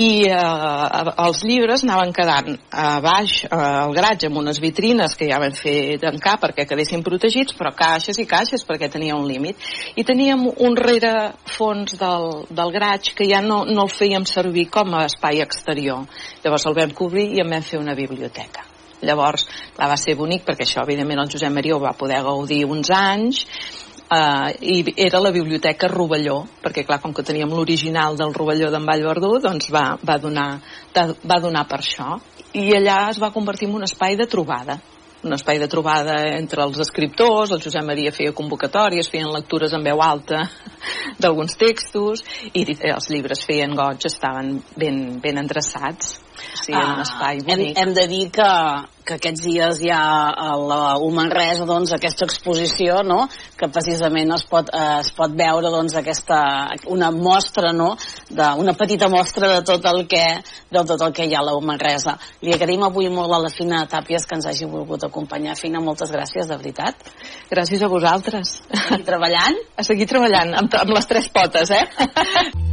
I 0.00 0.24
eh, 0.24 0.36
els 1.20 1.42
llibres 1.44 1.82
anaven 1.84 2.14
quedant 2.16 2.54
a 2.70 2.94
baix 3.04 3.42
eh, 3.44 3.50
al 3.52 3.92
graig 3.92 4.24
amb 4.24 4.40
unes 4.40 4.60
vitrines 4.62 5.16
que 5.18 5.28
ja 5.28 5.40
vam 5.42 5.52
fer 5.52 5.98
tancar 6.00 6.38
perquè 6.40 6.64
quedessin 6.68 7.04
protegits 7.04 7.52
però 7.58 7.74
caixes 7.76 8.16
i 8.22 8.26
caixes 8.30 8.64
perquè 8.64 8.88
tenia 8.88 9.18
un 9.20 9.28
límit. 9.28 9.60
I 9.96 10.06
teníem 10.08 10.46
un 10.48 10.80
fons 11.44 11.98
del, 12.00 12.28
del 12.48 12.72
graig 12.72 13.12
que 13.14 13.28
ja 13.28 13.42
no, 13.44 13.64
no 13.68 13.84
el 13.84 13.92
fèiem 13.92 14.24
servir 14.24 14.70
com 14.72 14.94
a 14.96 15.04
espai 15.10 15.44
exterior. 15.44 16.06
Llavors 16.42 16.66
el 16.66 16.78
vam 16.80 16.96
cobrir 16.96 17.28
i 17.36 17.44
en 17.44 17.52
vam 17.52 17.62
fer 17.62 17.78
una 17.78 17.94
biblioteca. 17.94 18.64
Llavors 19.02 19.44
clar, 19.74 19.90
va 19.90 19.98
ser 19.98 20.14
bonic 20.16 20.44
perquè 20.46 20.64
això 20.64 20.84
evidentment 20.86 21.20
el 21.24 21.30
Josep 21.32 21.52
Maria 21.52 21.76
ho 21.76 21.82
va 21.82 21.96
poder 21.98 22.22
gaudir 22.22 22.62
uns 22.64 22.90
anys 22.94 23.44
eh, 24.12 24.52
i 24.60 24.94
era 25.06 25.20
la 25.22 25.32
biblioteca 25.34 25.90
Rovelló, 25.90 26.42
perquè 26.62 26.86
clar, 26.86 27.00
com 27.02 27.14
que 27.16 27.24
teníem 27.26 27.52
l'original 27.52 28.16
del 28.20 28.34
Rovelló 28.36 28.70
d'en 28.72 28.86
Vallverdú, 28.88 29.34
doncs 29.42 29.70
va, 29.74 29.98
va, 30.04 30.18
donar, 30.22 30.48
va 30.94 31.42
donar 31.42 31.66
per 31.68 31.80
això. 31.82 32.16
I 32.52 32.68
allà 32.76 33.04
es 33.10 33.20
va 33.22 33.32
convertir 33.32 33.70
en 33.70 33.78
un 33.80 33.88
espai 33.88 34.18
de 34.20 34.28
trobada 34.28 34.80
un 35.22 35.32
espai 35.32 35.58
de 35.58 35.68
trobada 35.70 36.16
entre 36.34 36.64
els 36.64 36.80
escriptors, 36.82 37.52
el 37.54 37.62
Josep 37.62 37.84
Maria 37.86 38.10
feia 38.14 38.34
convocatòries, 38.34 39.10
feien 39.10 39.30
lectures 39.30 39.74
en 39.76 39.84
veu 39.86 40.02
alta 40.02 40.42
d'alguns 41.22 41.54
textos 41.60 42.24
i 42.52 42.64
els 42.90 43.08
llibres 43.12 43.44
feien 43.46 43.76
goig, 43.78 44.02
estaven 44.10 44.56
ben, 44.74 45.20
ben 45.22 45.38
endreçats. 45.44 46.16
Sí, 46.62 46.72
en 46.72 46.78
un 46.78 47.00
ah, 47.00 47.04
espai 47.04 47.40
bonic. 47.44 47.76
Hem, 47.76 47.88
hem 47.88 47.94
de 47.96 48.06
dir 48.10 48.22
que, 48.34 48.48
que 49.06 49.16
aquests 49.18 49.42
dies 49.44 49.80
hi 49.82 49.90
ha 49.92 50.02
a 50.30 50.54
la 50.58 50.80
Humanresa 51.02 51.66
doncs, 51.68 51.92
aquesta 51.96 52.26
exposició 52.28 53.00
no? 53.06 53.24
que 53.58 53.68
precisament 53.72 54.32
es 54.36 54.44
pot, 54.50 54.70
eh, 54.74 55.00
es 55.00 55.12
pot 55.16 55.34
veure 55.38 55.72
doncs, 55.74 55.96
aquesta, 55.98 56.40
una 56.92 57.10
mostra, 57.14 57.72
no? 57.76 57.92
de, 58.30 58.48
una 58.62 58.76
petita 58.78 59.10
mostra 59.12 59.52
de 59.56 59.60
tot 59.66 59.86
el 59.92 60.04
que, 60.10 60.24
de 60.70 60.84
tot 60.88 61.06
el 61.06 61.14
que 61.16 61.26
hi 61.26 61.36
ha 61.36 61.42
a 61.42 61.48
la 61.50 61.56
Humanresa. 61.58 62.16
Li 62.42 62.54
agraïm 62.56 62.86
avui 62.88 63.10
molt 63.12 63.36
a 63.36 63.42
la 63.46 63.52
Fina 63.52 63.84
Tàpies 63.90 64.26
que 64.26 64.38
ens 64.38 64.48
hagi 64.50 64.68
volgut 64.70 65.06
acompanyar. 65.08 65.58
Fina, 65.58 65.82
moltes 65.84 66.12
gràcies, 66.14 66.50
de 66.50 66.58
veritat. 66.58 67.08
Gràcies 67.50 67.82
a 67.82 67.90
vosaltres. 67.92 68.58
I 68.98 69.02
treballant? 69.06 69.58
A 69.76 69.86
seguir 69.86 70.10
treballant, 70.10 70.54
amb, 70.62 70.82
amb 70.82 70.94
les 70.96 71.10
tres 71.10 71.32
potes, 71.32 71.74
eh? 71.74 71.86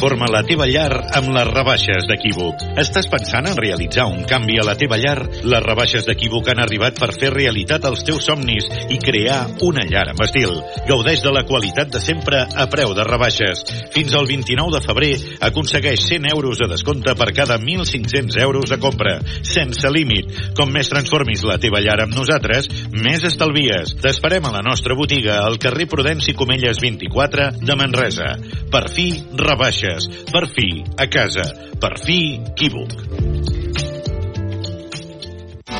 Transforma 0.00 0.30
la 0.32 0.40
teva 0.48 0.64
llar 0.64 0.94
amb 1.18 1.28
les 1.34 1.48
rebaixes 1.50 2.06
d'Equívoc. 2.08 2.62
Estàs 2.80 3.04
pensant 3.12 3.44
en 3.50 3.58
realitzar 3.58 4.06
un 4.08 4.22
canvi 4.24 4.54
a 4.56 4.62
la 4.64 4.72
teva 4.80 4.96
llar? 4.96 5.26
Les 5.44 5.60
rebaixes 5.60 6.06
d'Equívoc 6.08 6.46
han 6.48 6.62
arribat 6.62 6.96
per 6.96 7.10
fer 7.12 7.28
realitat 7.34 7.84
els 7.84 8.00
teus 8.08 8.24
somnis 8.24 8.64
i 8.88 8.96
crear 8.96 9.42
una 9.66 9.84
llar 9.84 10.06
amb 10.08 10.22
estil. 10.24 10.54
Gaudeix 10.88 11.20
de 11.20 11.34
la 11.36 11.42
qualitat 11.44 11.92
de 11.92 12.00
sempre 12.00 12.40
a 12.48 12.66
preu 12.72 12.94
de 12.96 13.04
rebaixes. 13.04 13.60
Fins 13.92 14.16
al 14.16 14.24
29 14.30 14.78
de 14.78 14.80
febrer 14.86 15.10
aconsegueix 15.50 16.06
100 16.06 16.30
euros 16.32 16.64
de 16.64 16.70
descompte 16.72 17.12
per 17.20 17.28
cada 17.36 17.60
1.500 17.60 18.40
euros 18.40 18.72
de 18.72 18.80
compra, 18.80 19.18
sense 19.44 19.92
límit. 19.92 20.32
Com 20.56 20.72
més 20.72 20.88
transformis 20.88 21.44
la 21.44 21.58
teva 21.60 21.84
llar 21.84 21.98
amb 22.06 22.16
nosaltres, 22.16 22.70
més 22.96 23.28
estalvies. 23.28 23.98
T'esperem 24.00 24.48
a 24.48 24.56
la 24.56 24.64
nostra 24.64 24.96
botiga 24.96 25.42
al 25.44 25.60
carrer 25.60 25.90
Prudenci 25.92 26.32
Comelles 26.32 26.80
24 26.80 27.52
de 27.60 27.80
Manresa. 27.84 28.32
Per 28.72 28.86
fi, 28.88 29.10
rebaixes. 29.36 29.89
Per 30.30 30.46
fi, 30.54 30.70
a 30.96 31.08
casa. 31.10 31.46
Per 31.80 31.94
fi, 32.04 32.20
Quívoc. 32.56 32.94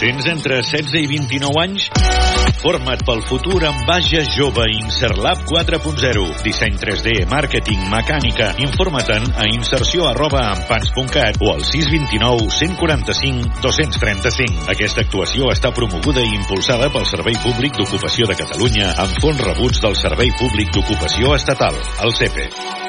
Tens 0.00 0.24
entre 0.32 0.62
16 0.64 0.96
i 0.96 1.06
29 1.10 1.60
anys? 1.60 1.90
Forma't 2.60 3.02
pel 3.04 3.20
futur 3.28 3.58
amb 3.68 3.86
Bages 3.88 4.30
Jove 4.32 4.64
Inserlab 4.72 5.42
4.0. 5.48 6.24
Disseny 6.44 6.76
3D, 6.80 7.14
màrqueting, 7.28 7.86
mecànica. 7.92 8.50
Informa't-en 8.64 9.28
a 9.36 9.46
inserció 9.52 10.08
arroba 10.08 10.42
ampans.cat 10.54 11.40
o 11.40 11.52
al 11.52 11.64
629 11.68 12.48
145 12.58 13.60
235. 13.60 14.68
Aquesta 14.72 15.04
actuació 15.04 15.52
està 15.52 15.72
promoguda 15.76 16.24
i 16.24 16.36
impulsada 16.36 16.88
pel 16.92 17.08
Servei 17.08 17.36
Públic 17.44 17.76
d'Ocupació 17.76 18.28
de 18.28 18.40
Catalunya 18.40 18.92
amb 18.96 19.20
fons 19.24 19.40
rebuts 19.52 19.84
del 19.84 19.96
Servei 20.00 20.32
Públic 20.40 20.72
d'Ocupació 20.76 21.36
Estatal, 21.36 21.76
el 22.04 22.16
CEPE. 22.16 22.79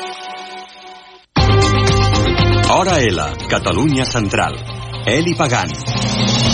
Hora 2.74 3.02
L, 3.02 3.36
Catalunya 3.50 4.06
Central. 4.06 4.56
Eli 5.06 5.36
Pagant. 5.36 6.51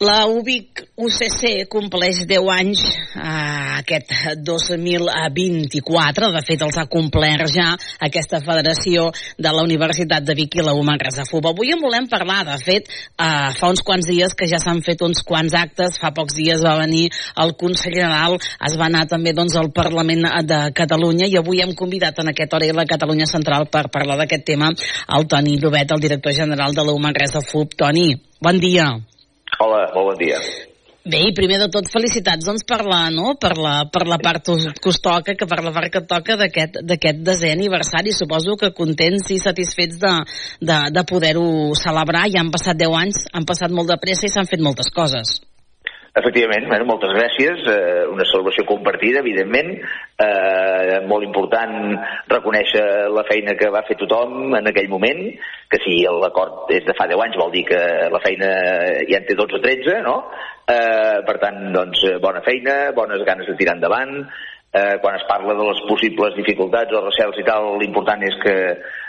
La 0.00 0.22
UBIC 0.24 0.78
UCC 0.96 1.66
compleix 1.68 2.22
10 2.24 2.46
anys 2.54 2.84
eh, 2.88 3.80
aquest 3.82 4.14
2024. 4.48 6.30
De 6.32 6.40
fet, 6.46 6.64
els 6.64 6.78
ha 6.80 6.86
complert 6.88 7.44
ja 7.52 7.66
aquesta 8.08 8.40
federació 8.40 9.10
de 9.36 9.52
la 9.52 9.66
Universitat 9.66 10.24
de 10.24 10.38
Vic 10.38 10.56
i 10.56 10.64
la 10.64 10.72
UMA 10.72 10.96
Futbol. 11.28 11.52
Avui 11.52 11.74
en 11.74 11.84
volem 11.84 12.08
parlar. 12.08 12.46
De 12.48 12.56
fet, 12.64 12.88
eh, 12.88 13.52
fa 13.60 13.68
uns 13.68 13.84
quants 13.84 14.08
dies 14.08 14.32
que 14.32 14.48
ja 14.48 14.56
s'han 14.56 14.80
fet 14.80 15.04
uns 15.04 15.20
quants 15.20 15.52
actes. 15.52 16.00
Fa 16.00 16.14
pocs 16.16 16.32
dies 16.40 16.64
va 16.64 16.78
venir 16.80 17.10
el 17.36 17.52
Consell 17.60 17.92
General, 18.00 18.38
es 18.40 18.80
va 18.80 18.88
anar 18.88 19.04
també 19.04 19.36
doncs, 19.36 19.60
al 19.60 19.68
Parlament 19.68 20.24
de 20.48 20.62
Catalunya 20.72 21.28
i 21.28 21.36
avui 21.36 21.60
hem 21.60 21.76
convidat 21.76 22.24
en 22.24 22.32
aquest 22.32 22.56
hora 22.56 22.72
la 22.72 22.88
Catalunya 22.88 23.28
Central 23.28 23.68
per 23.68 23.90
parlar 23.92 24.16
d'aquest 24.16 24.48
tema 24.48 24.72
el 24.72 25.28
Toni 25.28 25.60
Llobet, 25.60 25.92
el 25.92 26.00
director 26.08 26.32
general 26.32 26.72
de 26.72 26.88
la 26.88 26.96
UMA 26.96 27.12
FUB. 27.52 27.76
Toni, 27.76 28.14
bon 28.40 28.56
dia. 28.56 28.94
Hola, 29.60 29.90
molt 29.92 30.12
bon 30.12 30.18
dia. 30.20 30.38
Bé, 31.00 31.18
i 31.28 31.32
primer 31.36 31.58
de 31.62 31.66
tot 31.72 31.88
felicitats 31.88 32.44
doncs, 32.44 32.64
per, 32.68 32.78
la, 32.84 33.00
no? 33.12 33.34
per, 33.40 33.54
la, 33.56 33.72
per 33.92 34.06
la 34.08 34.16
part 34.20 34.44
que 34.44 34.88
us 34.92 35.00
toca, 35.00 35.34
que 35.36 35.48
per 35.48 35.58
la 35.64 35.72
part 35.72 35.92
que 35.92 36.02
toca 36.08 36.36
d'aquest 36.40 37.22
desè 37.24 37.52
aniversari. 37.52 38.12
Suposo 38.16 38.56
que 38.60 38.72
contents 38.76 39.28
i 39.32 39.38
satisfets 39.40 40.00
de, 40.00 40.12
de, 40.60 40.78
de 40.96 41.04
poder-ho 41.08 41.46
celebrar. 41.80 42.26
Ja 42.32 42.40
han 42.44 42.52
passat 42.52 42.80
10 42.80 42.98
anys, 43.02 43.22
han 43.32 43.48
passat 43.48 43.72
molt 43.72 43.92
de 43.92 44.00
pressa 44.00 44.28
i 44.28 44.32
s'han 44.32 44.48
fet 44.48 44.64
moltes 44.64 44.92
coses. 44.96 45.38
Efectivament, 46.10 46.66
bueno, 46.66 46.86
moltes 46.88 47.12
gràcies. 47.14 47.60
Eh, 47.70 48.06
una 48.10 48.24
celebració 48.26 48.64
compartida, 48.66 49.20
evidentment. 49.22 49.76
Eh, 50.18 50.98
molt 51.06 51.22
important 51.22 51.94
reconèixer 52.32 52.82
la 53.14 53.22
feina 53.28 53.54
que 53.54 53.70
va 53.70 53.84
fer 53.86 53.96
tothom 54.00 54.56
en 54.58 54.66
aquell 54.66 54.90
moment, 54.90 55.22
que 55.70 55.78
si 55.84 56.00
l'acord 56.02 56.72
és 56.74 56.82
de 56.86 56.96
fa 56.98 57.06
10 57.06 57.22
anys 57.28 57.38
vol 57.38 57.54
dir 57.54 57.62
que 57.70 57.80
la 58.10 58.22
feina 58.24 58.48
ja 59.06 59.20
en 59.20 59.28
té 59.28 59.36
12 59.38 59.60
o 59.60 59.62
13, 59.62 60.00
no? 60.02 60.16
Eh, 60.66 61.18
per 61.26 61.36
tant, 61.42 61.60
doncs, 61.78 62.02
bona 62.22 62.42
feina, 62.42 62.90
bones 62.96 63.22
ganes 63.26 63.46
de 63.46 63.54
tirar 63.60 63.78
endavant. 63.78 64.24
Eh, 64.70 64.98
quan 65.02 65.16
es 65.16 65.24
parla 65.26 65.54
de 65.58 65.64
les 65.66 65.80
possibles 65.88 66.34
dificultats 66.36 66.94
o 66.94 67.00
recels 67.02 67.38
i 67.38 67.46
tal, 67.46 67.72
l'important 67.78 68.22
és 68.22 68.36
que 68.42 68.54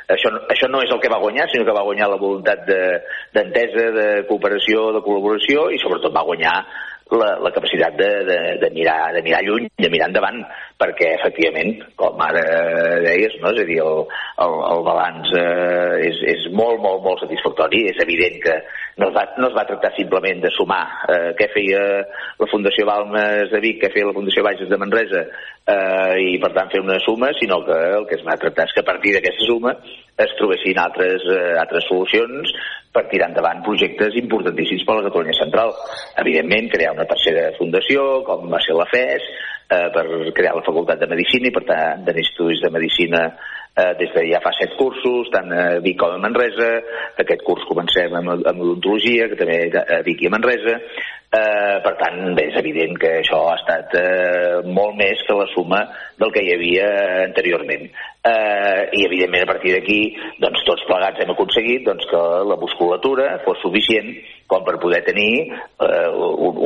això, 0.10 0.32
això 0.49 0.70
no 0.70 0.82
és 0.82 0.89
el 0.89 1.02
que 1.02 1.10
va 1.10 1.20
guanyar, 1.22 1.45
sinó 1.49 1.66
que 1.66 1.76
va 1.76 1.86
guanyar 1.86 2.10
la 2.10 2.18
voluntat 2.18 2.66
d'entesa, 2.66 3.84
de, 3.91 3.91
de 3.93 4.24
cooperació, 4.30 4.88
de 4.95 5.04
col·laboració 5.06 5.68
i 5.70 5.78
sobretot 5.82 6.18
va 6.18 6.26
guanyar 6.26 6.56
la, 7.12 7.32
la 7.43 7.51
capacitat 7.51 7.95
de, 7.99 8.09
de, 8.28 8.38
de, 8.62 8.70
mirar, 8.76 9.14
de 9.16 9.22
mirar 9.26 9.41
lluny, 9.43 9.68
de 9.78 9.89
mirar 9.91 10.07
endavant, 10.09 10.39
perquè 10.80 11.12
efectivament, 11.18 11.74
com 11.99 12.22
ara 12.24 12.43
deies, 13.03 13.36
no? 13.41 13.51
és 13.51 13.64
a 13.64 13.68
dir, 13.68 13.80
el, 13.84 14.05
el, 14.45 14.55
el 14.72 14.86
balanç 14.88 15.34
eh, 15.38 15.97
és, 16.07 16.22
és 16.36 16.47
molt, 16.55 16.80
molt, 16.84 17.03
molt 17.05 17.24
satisfactori. 17.26 17.84
És 17.91 17.99
evident 18.05 18.39
que 18.45 18.57
no 19.02 19.10
es 19.10 19.16
va, 19.16 19.24
no 19.41 19.47
es 19.49 19.56
va 19.58 19.66
tractar 19.66 19.91
simplement 19.95 20.43
de 20.43 20.52
sumar 20.54 20.82
eh, 21.10 21.32
què 21.38 21.47
feia 21.54 21.82
la 22.39 22.47
Fundació 22.52 22.86
Balmes 22.86 23.49
de 23.49 23.62
Vic, 23.64 23.80
què 23.82 23.89
feia 23.93 24.08
la 24.08 24.14
Fundació 24.14 24.43
Bages 24.45 24.70
de 24.70 24.78
Manresa, 24.78 25.24
eh, 25.74 26.20
i 26.22 26.38
per 26.43 26.52
tant 26.54 26.70
fer 26.74 26.84
una 26.84 26.99
suma, 27.02 27.32
sinó 27.39 27.64
que 27.66 27.78
el 27.97 28.06
que 28.10 28.20
es 28.20 28.26
va 28.28 28.38
tractar 28.41 28.68
és 28.70 28.76
que 28.78 28.84
a 28.86 28.89
partir 28.91 29.16
d'aquesta 29.16 29.47
suma 29.49 29.74
es 30.22 30.36
trobessin 30.38 30.78
altres, 30.80 31.26
eh, 31.34 31.56
altres 31.58 31.88
solucions 31.89 32.54
per 32.93 33.08
tirar 33.10 33.32
endavant 33.32 33.64
projectes 33.66 34.18
importantíssims 34.22 34.86
per 34.86 34.97
a 34.97 34.99
la 34.99 35.08
Catalunya 35.10 35.38
Central. 35.39 35.74
Evidentment, 36.22 36.70
crear 36.76 36.93
una 36.93 37.08
tercera 37.10 37.49
fundació, 37.58 38.22
com 38.28 38.45
va 38.52 38.62
ser 38.62 38.78
la 38.78 38.89
FES, 38.91 39.32
eh, 39.72 39.88
per 39.95 40.06
crear 40.38 40.54
la 40.58 40.66
Facultat 40.68 41.02
de 41.02 41.10
Medicina 41.10 41.49
i, 41.49 41.56
per 41.56 41.66
tant, 41.66 42.06
de 42.06 42.14
de 42.14 42.70
Medicina 42.70 43.24
eh, 43.78 43.94
des 44.00 44.12
de 44.16 44.26
ja 44.30 44.42
fa 44.44 44.54
set 44.58 44.76
cursos, 44.80 45.30
tant 45.34 45.52
a 45.54 45.66
Vic 45.84 46.00
com 46.02 46.16
a 46.16 46.22
Manresa. 46.22 46.72
Aquest 47.24 47.46
curs 47.48 47.66
comencem 47.70 48.14
amb, 48.20 48.34
amb 48.36 48.64
odontologia, 48.66 49.30
que 49.32 49.40
també 49.40 49.60
a 49.82 50.02
Vic 50.08 50.24
i 50.24 50.32
a 50.32 50.36
Manresa. 50.36 50.78
Eh, 51.32 51.78
per 51.80 51.94
tant, 51.96 52.34
bé, 52.36 52.50
és 52.50 52.58
evident 52.60 52.98
que 53.00 53.10
això 53.22 53.38
ha 53.48 53.54
estat 53.56 53.94
eh, 53.96 54.58
molt 54.68 54.98
més 55.00 55.22
que 55.24 55.38
la 55.38 55.46
suma 55.54 55.80
del 56.20 56.34
que 56.36 56.44
hi 56.44 56.50
havia 56.58 56.90
anteriorment. 57.22 57.86
Eh, 57.88 58.82
I, 59.00 59.06
evidentment, 59.06 59.46
a 59.46 59.52
partir 59.54 59.72
d'aquí, 59.78 60.02
doncs, 60.44 60.66
tots 60.68 60.84
plegats 60.90 61.24
hem 61.24 61.32
aconseguit 61.32 61.88
doncs, 61.88 62.04
que 62.12 62.26
la 62.52 62.60
musculatura 62.60 63.32
fos 63.46 63.64
suficient 63.64 64.12
com 64.52 64.66
per 64.68 64.76
poder 64.84 65.00
tenir 65.08 65.48
eh, 65.48 66.10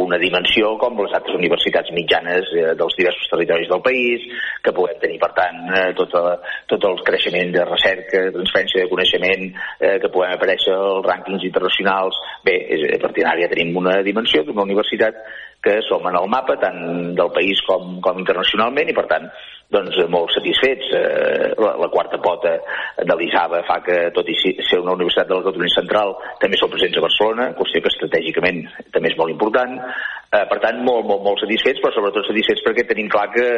una 0.01 0.17
dimensió 0.17 0.71
com 0.81 0.97
les 1.03 1.13
altres 1.13 1.37
universitats 1.37 1.93
mitjanes 1.93 2.49
eh, 2.57 2.71
dels 2.79 2.97
diversos 2.97 3.29
territoris 3.29 3.69
del 3.69 3.83
país, 3.85 4.25
que 4.65 4.73
puguem 4.73 4.97
tenir, 5.03 5.19
per 5.21 5.29
tant, 5.37 5.59
eh, 5.69 5.91
tot, 5.99 6.15
a, 6.17 6.33
tot 6.71 6.87
el 6.89 7.03
creixement 7.05 7.53
de 7.53 7.67
recerca, 7.69 8.23
transferència 8.33 8.81
de 8.81 8.89
coneixement, 8.89 9.45
eh, 9.77 9.99
que 10.01 10.09
puguem 10.09 10.33
aparèixer 10.33 10.73
als 10.73 11.05
rànquings 11.05 11.45
internacionals. 11.51 12.17
Bé, 12.47 12.57
és, 12.73 12.87
a 12.97 13.01
partir 13.05 13.27
d'ara 13.27 13.45
ja 13.45 13.51
tenim 13.53 13.77
una 13.77 13.99
dimensió 14.07 14.41
d'una 14.55 14.69
universitat 14.71 15.19
que 15.65 15.81
som 15.81 16.05
en 16.05 16.15
el 16.15 16.27
mapa 16.29 16.55
tant 16.61 16.79
del 17.17 17.31
país 17.33 17.59
com, 17.65 17.97
com 18.05 18.19
internacionalment 18.21 18.91
i, 18.91 18.93
per 18.93 19.07
tant, 19.09 19.25
doncs, 19.73 19.97
molt 20.13 20.29
satisfets. 20.35 20.91
Eh, 20.93 21.47
la, 21.57 21.71
la 21.81 21.89
quarta 21.89 22.19
pota 22.21 22.53
de 23.01 23.17
l'ISABA 23.17 23.63
fa 23.65 23.79
que, 23.85 23.97
tot 24.13 24.29
i 24.29 24.35
ser 24.37 24.79
una 24.83 24.93
universitat 24.93 25.31
de 25.31 25.39
la 25.39 25.47
Catalunya 25.47 25.73
Central, 25.73 26.13
també 26.43 26.59
som 26.61 26.71
presents 26.71 27.01
a 27.01 27.05
Barcelona, 27.07 27.49
qüestió 27.57 27.81
que 27.81 27.93
estratègicament 27.93 28.61
també 28.93 29.11
és 29.11 29.17
molt 29.17 29.33
important. 29.33 29.77
Eh, 29.81 30.45
per 30.51 30.59
tant, 30.61 30.81
molt, 30.85 31.09
molt, 31.09 31.25
molt 31.25 31.41
satisfets, 31.41 31.81
però 31.81 31.93
sobretot 31.95 32.29
satisfets 32.29 32.61
perquè 32.65 32.85
tenim 32.85 33.09
clar 33.09 33.27
que, 33.33 33.49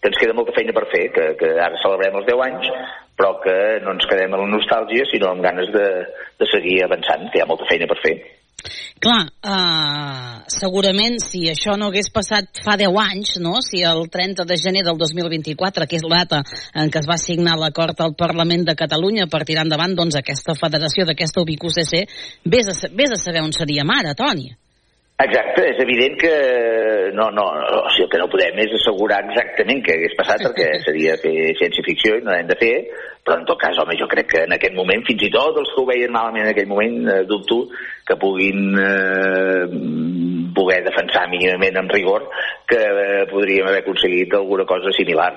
que 0.00 0.12
ens 0.12 0.20
queda 0.20 0.36
molta 0.38 0.56
feina 0.56 0.74
per 0.76 0.88
fer, 0.92 1.08
que, 1.12 1.32
que 1.40 1.56
ara 1.60 1.80
celebrem 1.84 2.20
els 2.20 2.30
10 2.32 2.46
anys, 2.48 2.70
però 3.18 3.36
que 3.44 3.56
no 3.84 3.92
ens 3.96 4.08
quedem 4.08 4.32
en 4.32 4.46
la 4.46 4.52
nostàlgia, 4.56 5.04
sinó 5.10 5.34
amb 5.34 5.44
ganes 5.44 5.68
de, 5.74 5.88
de 6.40 6.48
seguir 6.48 6.80
avançant, 6.86 7.28
que 7.28 7.40
hi 7.40 7.44
ha 7.44 7.50
molta 7.50 7.68
feina 7.68 7.90
per 7.90 8.00
fer. 8.00 8.16
Clar, 9.02 9.22
uh, 9.26 10.42
segurament 10.52 11.18
si 11.22 11.44
això 11.50 11.74
no 11.78 11.88
hagués 11.90 12.12
passat 12.14 12.62
fa 12.62 12.76
10 12.78 12.98
anys, 13.02 13.34
no? 13.42 13.56
si 13.64 13.82
el 13.86 14.06
30 14.12 14.46
de 14.46 14.58
gener 14.60 14.84
del 14.86 14.98
2024, 15.00 15.88
que 15.90 15.98
és 15.98 16.06
la 16.06 16.22
data 16.22 16.42
en 16.78 16.92
què 16.92 17.02
es 17.02 17.10
va 17.10 17.18
signar 17.18 17.58
l'acord 17.58 17.98
al 18.00 18.14
Parlament 18.18 18.66
de 18.68 18.78
Catalunya 18.78 19.26
per 19.26 19.42
tirar 19.48 19.66
endavant 19.66 19.96
doncs, 19.98 20.20
aquesta 20.20 20.54
federació 20.58 21.08
d'aquesta 21.08 21.42
UBIC-UCC, 21.42 22.02
vés, 22.46 22.70
a, 22.70 22.92
vés 22.94 23.14
a 23.16 23.18
saber 23.18 23.42
on 23.42 23.54
seríem 23.56 23.90
ara, 23.90 24.14
Toni. 24.14 24.52
Exacte, 25.22 25.62
és 25.68 25.78
evident 25.82 26.16
que 26.18 26.32
no, 27.14 27.28
no, 27.36 27.44
o 27.52 27.90
sigui, 27.92 28.06
el 28.06 28.10
que 28.10 28.20
no 28.22 28.28
podem 28.32 28.58
és 28.64 28.72
assegurar 28.78 29.20
exactament 29.28 29.82
què 29.84 29.94
hagués 29.94 30.16
passat 30.18 30.42
perquè 30.48 30.68
seria 30.86 31.14
fer 31.20 31.34
ciència-ficció 31.60 32.16
i 32.18 32.24
no 32.26 32.34
hem 32.34 32.48
de 32.48 32.56
fer, 32.58 32.72
però 33.22 33.36
en 33.38 33.46
tot 33.46 33.60
cas, 33.60 33.78
home, 33.78 33.94
jo 34.00 34.08
crec 34.10 34.30
que 34.32 34.42
en 34.48 34.56
aquest 34.56 34.74
moment, 34.74 35.04
fins 35.06 35.22
i 35.22 35.30
tot 35.34 35.58
els 35.60 35.70
que 35.70 35.82
ho 35.82 35.86
veien 35.86 36.14
malament 36.14 36.48
en 36.48 36.52
aquell 36.54 36.70
moment, 36.70 36.96
eh, 37.06 37.20
dubto 37.28 37.60
que 38.12 38.20
puguin 38.20 38.76
eh, 38.76 39.64
poder 40.52 40.82
defensar 40.84 41.24
mínimament 41.32 41.80
amb 41.80 41.92
rigor 41.96 42.28
que 42.68 42.78
eh, 42.78 43.24
podríem 43.30 43.66
haver 43.66 43.82
aconseguit 43.82 44.34
alguna 44.36 44.66
cosa 44.68 44.92
similar. 44.92 45.32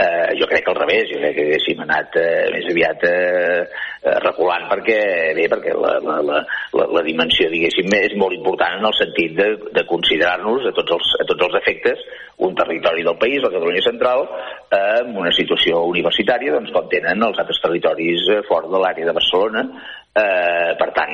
Eh, 0.00 0.38
jo 0.38 0.46
crec 0.48 0.64
que 0.64 0.72
al 0.72 0.78
revés, 0.78 1.10
jo 1.10 1.18
crec 1.20 1.34
que 1.36 1.46
haguéssim 1.48 1.82
anat 1.84 2.16
eh, 2.16 2.46
més 2.54 2.70
aviat 2.70 3.04
eh, 3.08 3.60
eh, 3.66 4.16
reculant 4.24 4.64
perquè, 4.70 5.00
bé, 5.36 5.48
perquè 5.52 5.74
la, 5.76 5.98
la, 6.06 6.16
la, 6.22 6.86
la, 6.86 7.04
dimensió, 7.04 7.50
diguéssim, 7.52 7.90
és 7.98 8.16
molt 8.20 8.36
important 8.38 8.78
en 8.78 8.88
el 8.88 8.96
sentit 8.96 9.36
de, 9.36 9.50
de 9.76 9.86
considerar-nos 9.90 10.70
a, 10.70 10.74
tots 10.78 10.96
els, 10.96 11.14
a 11.20 11.28
tots 11.28 11.48
els 11.48 11.60
efectes 11.60 12.06
un 12.40 12.54
territori 12.56 13.04
del 13.04 13.18
país, 13.20 13.42
la 13.42 13.52
Catalunya 13.52 13.82
Central, 13.84 14.24
eh, 14.72 15.00
amb 15.02 15.18
una 15.20 15.32
situació 15.36 15.82
universitària, 15.90 16.54
doncs 16.56 16.72
com 16.72 16.88
tenen 16.88 17.26
els 17.26 17.42
altres 17.42 17.60
territoris 17.60 18.30
eh, 18.32 18.40
fora 18.48 18.70
de 18.70 18.80
l'àrea 18.80 19.10
de 19.10 19.16
Barcelona, 19.18 19.66
Eh, 20.10 20.70
per 20.74 20.88
tant, 20.90 21.12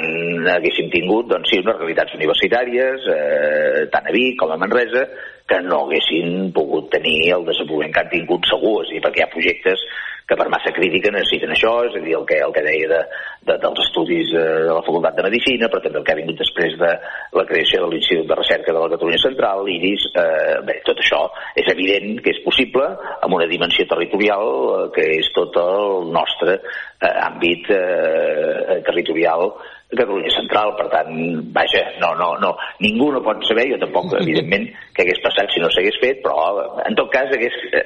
haguéssim 0.49 0.87
tingut 0.89 1.27
doncs, 1.29 1.51
sí, 1.53 1.59
unes 1.61 1.77
realitats 1.77 2.15
universitàries, 2.17 3.05
eh, 3.13 3.83
tant 3.93 4.07
a 4.09 4.15
Vic 4.15 4.39
com 4.41 4.55
a 4.55 4.57
Manresa, 4.57 5.03
que 5.47 5.59
no 5.61 5.83
haguessin 5.85 6.49
pogut 6.57 6.89
tenir 6.95 7.35
el 7.37 7.45
desenvolupament 7.45 7.93
que 7.93 8.01
han 8.01 8.15
tingut 8.15 8.49
segur, 8.49 8.79
és 8.87 8.89
a 8.89 8.95
dir, 8.95 9.03
perquè 9.05 9.21
hi 9.21 9.27
ha 9.27 9.35
projectes 9.35 9.85
que 10.27 10.35
per 10.35 10.49
massa 10.51 10.73
crítica 10.75 11.13
necessiten 11.15 11.53
això, 11.55 11.73
és 11.87 11.95
a 11.95 12.03
dir, 12.03 12.17
el 12.19 12.25
que, 12.27 12.41
el 12.43 12.55
que 12.55 12.65
deia 12.67 12.89
de, 12.91 12.99
de, 13.47 13.57
dels 13.63 13.83
estudis 13.85 14.33
eh, 14.35 14.47
de 14.67 14.73
la 14.73 14.83
Facultat 14.83 15.15
de 15.19 15.27
Medicina, 15.29 15.69
però 15.71 15.83
també 15.85 16.01
el 16.01 16.07
que 16.07 16.17
ha 16.17 16.19
vingut 16.19 16.41
després 16.43 16.75
de 16.81 16.91
la 17.39 17.45
creació 17.47 17.85
de 17.85 17.93
l'Institut 17.93 18.27
de 18.27 18.39
Recerca 18.41 18.75
de 18.75 18.83
la 18.83 18.91
Catalunya 18.97 19.23
Central, 19.23 19.63
l'IRIS, 19.69 20.09
eh, 20.19 20.57
bé, 20.67 20.81
tot 20.89 20.99
això 21.03 21.23
és 21.55 21.71
evident 21.71 22.19
que 22.25 22.35
és 22.35 22.43
possible 22.43 22.89
amb 23.21 23.39
una 23.39 23.47
dimensió 23.51 23.87
territorial 23.87 24.51
eh, 24.51 24.83
que 24.99 25.07
és 25.21 25.31
tot 25.37 25.55
el 25.63 26.11
nostre 26.11 26.59
eh, 26.59 27.15
àmbit 27.29 27.71
eh, 27.71 28.83
territorial 28.91 29.53
Catalunya 29.87 30.33
Central, 30.35 30.73
per 30.75 30.89
tant, 30.91 31.13
vaja, 31.55 31.83
no, 32.03 32.11
no, 32.19 32.33
no, 32.43 32.51
ningú 32.83 33.13
no 33.15 33.21
pot 33.23 33.45
saber, 33.47 33.69
jo 33.71 33.79
tampoc, 33.79 34.11
evidentment, 34.23 34.67
què 34.97 35.05
hagués 35.05 35.21
passat 35.23 35.53
si 35.55 35.63
no 35.63 35.71
s'hagués 35.71 36.01
fet, 36.03 36.23
però 36.25 36.35
en 36.83 36.99
tot 36.99 37.13
cas 37.13 37.31
hagués, 37.31 37.55
eh, 37.71 37.85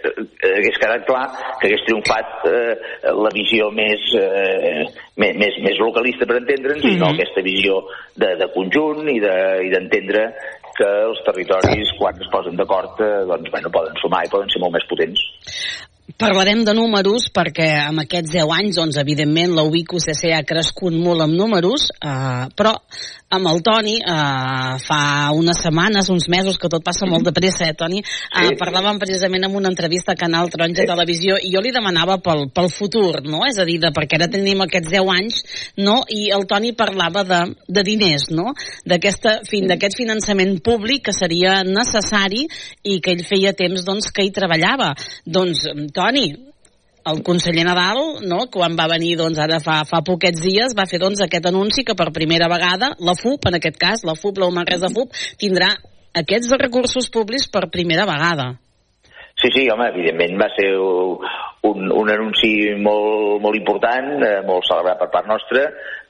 hagués 0.48 0.80
quedat 0.80 1.04
clar 1.08 1.26
que 1.60 1.68
hagués 1.68 1.84
triomfat 1.84 2.48
eh, 2.48 2.72
la 3.20 3.34
visió 3.34 3.68
més, 3.76 4.06
eh, 4.16 4.86
més, 5.20 5.60
més 5.60 5.82
localista 5.82 6.24
per 6.24 6.40
entendre'ns, 6.40 6.80
mm 6.80 6.88
-hmm. 6.88 6.96
i 6.96 7.02
no 7.02 7.12
aquesta 7.12 7.44
visió 7.44 7.82
de, 8.16 8.34
de 8.40 8.48
conjunt 8.56 9.04
i 9.08 9.20
d'entendre 9.20 10.24
de, 10.24 10.58
que 10.80 10.88
els 11.04 11.20
territoris, 11.26 11.92
quan 11.98 12.16
es 12.16 12.32
posen 12.32 12.56
d'acord, 12.56 13.00
eh, 13.04 13.24
doncs, 13.28 13.50
bueno, 13.52 13.70
poden 13.70 13.96
sumar 14.00 14.24
i 14.24 14.32
poden 14.32 14.48
ser 14.48 14.62
molt 14.62 14.78
més 14.78 14.88
potents. 14.88 15.20
Parlarem 16.18 16.64
de 16.64 16.74
números 16.74 17.28
perquè 17.34 17.68
amb 17.84 18.02
aquests 18.02 18.32
10 18.34 18.52
anys, 18.56 18.76
doncs, 18.80 18.98
evidentment, 19.00 19.54
la 19.54 19.64
UBIC 19.68 19.94
UCC 19.98 20.30
ha 20.34 20.42
crescut 20.48 20.94
molt 20.96 21.22
amb 21.26 21.36
números, 21.36 21.90
eh, 22.00 22.46
però 22.56 22.74
amb 23.30 23.46
el 23.46 23.60
Toni 23.62 23.96
eh, 24.00 24.78
fa 24.82 25.00
unes 25.36 25.60
setmanes, 25.62 26.08
uns 26.10 26.26
mesos, 26.32 26.58
que 26.58 26.70
tot 26.72 26.82
passa 26.82 27.06
molt 27.06 27.28
de 27.28 27.34
pressa, 27.36 27.68
eh, 27.68 27.76
Toni? 27.78 28.00
Eh. 28.02 28.56
Parlàvem 28.58 28.98
precisament 28.98 29.46
en 29.46 29.54
una 29.54 29.70
entrevista 29.70 30.16
a 30.16 30.18
Canal 30.18 30.50
Taronja. 30.50 30.86
Televisió 30.88 31.36
i 31.38 31.52
jo 31.54 31.62
li 31.62 31.70
demanava 31.74 32.18
pel, 32.24 32.48
pel 32.54 32.70
futur, 32.74 33.20
no? 33.22 33.44
És 33.46 33.60
a 33.60 33.66
dir, 33.68 33.78
de, 33.82 33.92
perquè 33.94 34.18
ara 34.18 34.30
tenim 34.32 34.64
aquests 34.64 34.90
10 34.90 35.12
anys, 35.14 35.42
no? 35.78 36.00
I 36.10 36.32
el 36.34 36.46
Toni 36.50 36.72
parlava 36.78 37.22
de, 37.28 37.40
de 37.68 37.84
diners, 37.86 38.30
no? 38.34 38.54
D'aquest 38.88 39.28
fin, 39.50 39.70
finançament 39.94 40.56
públic 40.64 41.06
que 41.06 41.14
seria 41.14 41.60
necessari 41.66 42.46
i 42.82 42.98
que 43.04 43.14
ell 43.14 43.22
feia 43.28 43.54
temps 43.54 43.86
doncs, 43.86 44.10
que 44.10 44.26
hi 44.26 44.34
treballava. 44.34 44.90
Doncs, 45.24 45.68
Toni, 45.68 45.99
el 47.10 47.22
conseller 47.24 47.64
Nadal, 47.64 48.00
no, 48.28 48.44
quan 48.52 48.76
va 48.78 48.88
venir 48.90 49.16
doncs, 49.18 49.38
ara 49.40 49.60
fa, 49.64 49.80
fa 49.88 50.02
poquets 50.06 50.42
dies, 50.44 50.74
va 50.76 50.88
fer 50.90 51.00
doncs, 51.00 51.22
aquest 51.24 51.46
anunci 51.48 51.84
que 51.86 51.96
per 51.96 52.10
primera 52.16 52.48
vegada 52.52 52.92
la 53.00 53.16
FUP, 53.16 53.48
en 53.48 53.56
aquest 53.60 53.78
cas, 53.80 54.04
la 54.04 54.16
FUP, 54.18 54.40
la 54.42 54.50
Manresa 54.54 54.92
FUP, 54.92 55.14
tindrà 55.40 55.70
aquests 56.20 56.52
recursos 56.60 57.08
públics 57.12 57.48
per 57.48 57.70
primera 57.72 58.06
vegada. 58.08 58.52
Sí, 59.40 59.48
sí, 59.54 59.62
home, 59.72 59.86
evidentment 59.94 60.36
va 60.36 60.50
ser 60.52 60.68
un, 60.76 61.86
un 61.88 62.10
anunci 62.12 62.50
molt, 62.76 63.38
molt 63.40 63.56
important, 63.56 64.10
eh, 64.26 64.40
molt 64.44 64.66
celebrat 64.68 65.00
per 65.00 65.08
part 65.14 65.30
nostra, 65.30 65.64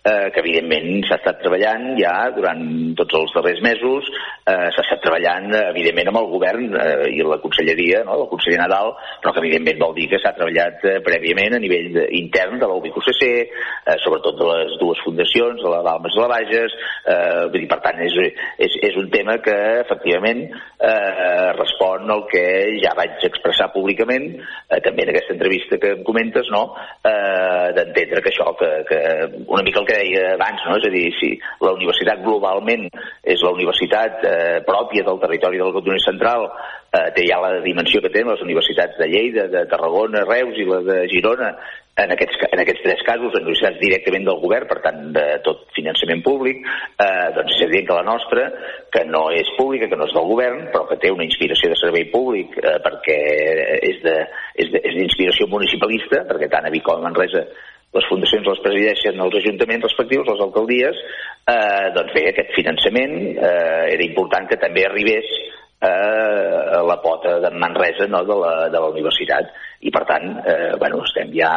eh, 0.05 0.31
que 0.33 0.41
evidentment 0.41 1.05
s'ha 1.09 1.19
estat 1.21 1.41
treballant 1.43 1.93
ja 1.99 2.15
durant 2.37 2.63
tots 2.99 3.19
els 3.19 3.35
darrers 3.37 3.61
mesos, 3.65 4.09
eh, 4.49 4.69
s'ha 4.73 4.85
estat 4.85 5.03
treballant 5.05 5.51
evidentment 5.61 6.11
amb 6.13 6.21
el 6.23 6.31
govern 6.33 6.77
eh, 6.81 7.11
i 7.13 7.25
la 7.27 7.41
conselleria, 7.43 8.03
no, 8.07 8.17
el 8.23 8.31
conseller 8.31 8.61
Nadal, 8.61 8.95
però 9.21 9.35
que 9.35 9.43
evidentment 9.45 9.81
vol 9.83 9.95
dir 9.99 10.09
que 10.13 10.21
s'ha 10.23 10.35
treballat 10.37 10.85
eh, 10.89 10.97
prèviament 11.05 11.57
a 11.57 11.63
nivell 11.63 11.91
de, 11.97 12.07
intern 12.21 12.59
de 12.61 12.71
la 12.71 12.79
UBIC-UCC, 12.81 13.25
eh, 13.27 13.99
sobretot 14.05 14.39
de 14.41 14.49
les 14.51 14.77
dues 14.81 15.05
fundacions, 15.05 15.61
de 15.61 15.75
la 15.75 15.83
Balmes 15.87 16.17
i 16.17 16.23
la 16.23 16.31
Bages, 16.33 16.77
eh, 17.05 17.45
vull 17.51 17.61
dir, 17.61 17.71
per 17.71 17.81
tant, 17.85 18.01
és, 18.07 18.17
és, 18.59 18.79
és 18.91 18.99
un 19.01 19.11
tema 19.13 19.37
que 19.45 19.57
efectivament 19.85 20.47
eh, 20.49 21.51
respon 21.59 22.09
al 22.11 22.25
que 22.31 22.45
ja 22.81 22.95
vaig 22.97 23.29
expressar 23.29 23.71
públicament, 23.75 24.31
eh, 24.41 24.81
també 24.85 25.05
en 25.05 25.13
aquesta 25.15 25.37
entrevista 25.37 25.81
que 25.83 25.95
em 25.99 26.05
comentes, 26.07 26.49
no? 26.53 26.71
eh, 27.05 27.71
d'entendre 27.77 28.25
que 28.25 28.33
això, 28.33 28.51
que, 28.59 28.71
que 28.89 29.01
una 29.47 29.65
mica 29.67 29.83
el 29.83 29.90
que 29.91 29.99
deia 29.99 30.35
abans, 30.37 30.63
no? 30.67 30.79
és 30.79 30.87
a 30.87 30.93
dir, 30.95 31.07
si 31.19 31.33
la 31.65 31.75
universitat 31.75 32.23
globalment 32.23 32.87
és 33.27 33.43
la 33.43 33.53
universitat 33.57 34.23
eh, 34.23 34.61
pròpia 34.67 35.03
del 35.07 35.19
territori 35.23 35.59
del 35.59 35.75
Catalunya 35.75 36.07
Central, 36.07 36.47
eh, 36.95 37.09
té 37.17 37.27
ja 37.27 37.41
la 37.43 37.57
dimensió 37.65 38.03
que 38.05 38.13
tenen 38.15 38.35
les 38.35 38.47
universitats 38.47 38.99
de 39.01 39.11
Lleida, 39.11 39.49
de 39.51 39.67
Tarragona, 39.71 40.27
Reus 40.29 40.59
i 40.59 40.67
la 40.69 40.83
de 40.87 40.99
Girona, 41.11 41.55
en 42.01 42.15
aquests, 42.15 42.39
en 42.47 42.63
aquests 42.63 42.85
tres 42.85 43.03
casos, 43.05 43.35
universitats 43.41 43.81
directament 43.83 44.29
del 44.29 44.39
govern, 44.41 44.69
per 44.71 44.79
tant, 44.85 45.01
de 45.17 45.25
tot 45.45 45.67
finançament 45.77 46.23
públic, 46.25 46.63
eh, 46.63 47.27
doncs 47.37 47.57
és 47.57 47.65
evident 47.67 47.91
que 47.91 47.99
la 47.99 48.07
nostra, 48.07 48.47
que 48.95 49.03
no 49.09 49.27
és 49.35 49.51
pública, 49.59 49.89
que 49.91 49.99
no 49.99 50.07
és 50.07 50.15
del 50.17 50.31
govern, 50.31 50.63
però 50.71 50.87
que 50.89 51.01
té 51.03 51.11
una 51.13 51.27
inspiració 51.27 51.73
de 51.73 51.81
servei 51.81 52.07
públic 52.15 52.57
eh, 52.63 52.79
perquè 52.87 53.19
és 53.91 54.01
d'inspiració 54.71 55.51
municipalista, 55.51 56.23
perquè 56.31 56.49
tant 56.53 56.71
a 56.71 56.73
Vic 56.73 56.87
com 56.87 57.03
a 57.03 57.09
Manresa 57.09 57.45
les 57.97 58.07
fundacions 58.07 58.47
les 58.47 58.61
presideixen 58.65 59.23
els 59.25 59.39
ajuntaments 59.41 59.87
respectius, 59.89 60.29
les 60.29 60.43
alcaldies, 60.47 61.01
eh, 61.51 61.89
doncs 61.97 62.13
bé, 62.15 62.29
aquest 62.31 62.53
finançament 62.55 63.17
eh, 63.33 63.97
era 63.97 64.07
important 64.07 64.47
que 64.51 64.61
també 64.63 64.87
arribés 64.87 65.27
eh, 65.81 65.89
a 65.89 66.83
la 66.87 67.01
pota 67.03 67.39
de 67.41 67.51
Manresa 67.51 68.07
no, 68.07 68.23
de, 68.25 68.37
la, 68.37 68.53
de 68.69 68.79
la 68.79 68.91
universitat. 68.93 69.51
I 69.81 69.91
per 69.91 70.05
tant 70.05 70.27
eh, 70.45 70.75
bueno, 70.79 71.01
estem 71.07 71.33
ja 71.33 71.51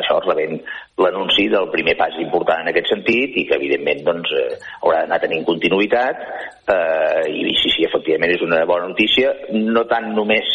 això 0.00 0.16
rebent 0.24 0.56
l'anunci 1.00 1.46
del 1.52 1.68
primer 1.72 1.94
pas 1.98 2.16
important 2.22 2.64
en 2.64 2.72
aquest 2.72 2.88
sentit 2.94 3.36
i 3.36 3.44
que 3.48 3.58
evidentment 3.60 4.00
doncs, 4.06 4.32
eh, 4.32 4.56
haurà 4.80 5.04
d'anar 5.04 5.20
tenint 5.22 5.44
continuïtat 5.48 6.24
eh, 6.72 7.28
i 7.28 7.54
sí, 7.60 7.74
sí, 7.76 7.84
efectivament 7.86 8.32
és 8.32 8.42
una 8.46 8.64
bona 8.64 8.88
notícia. 8.88 9.34
No 9.52 9.84
tant 9.92 10.10
només 10.16 10.48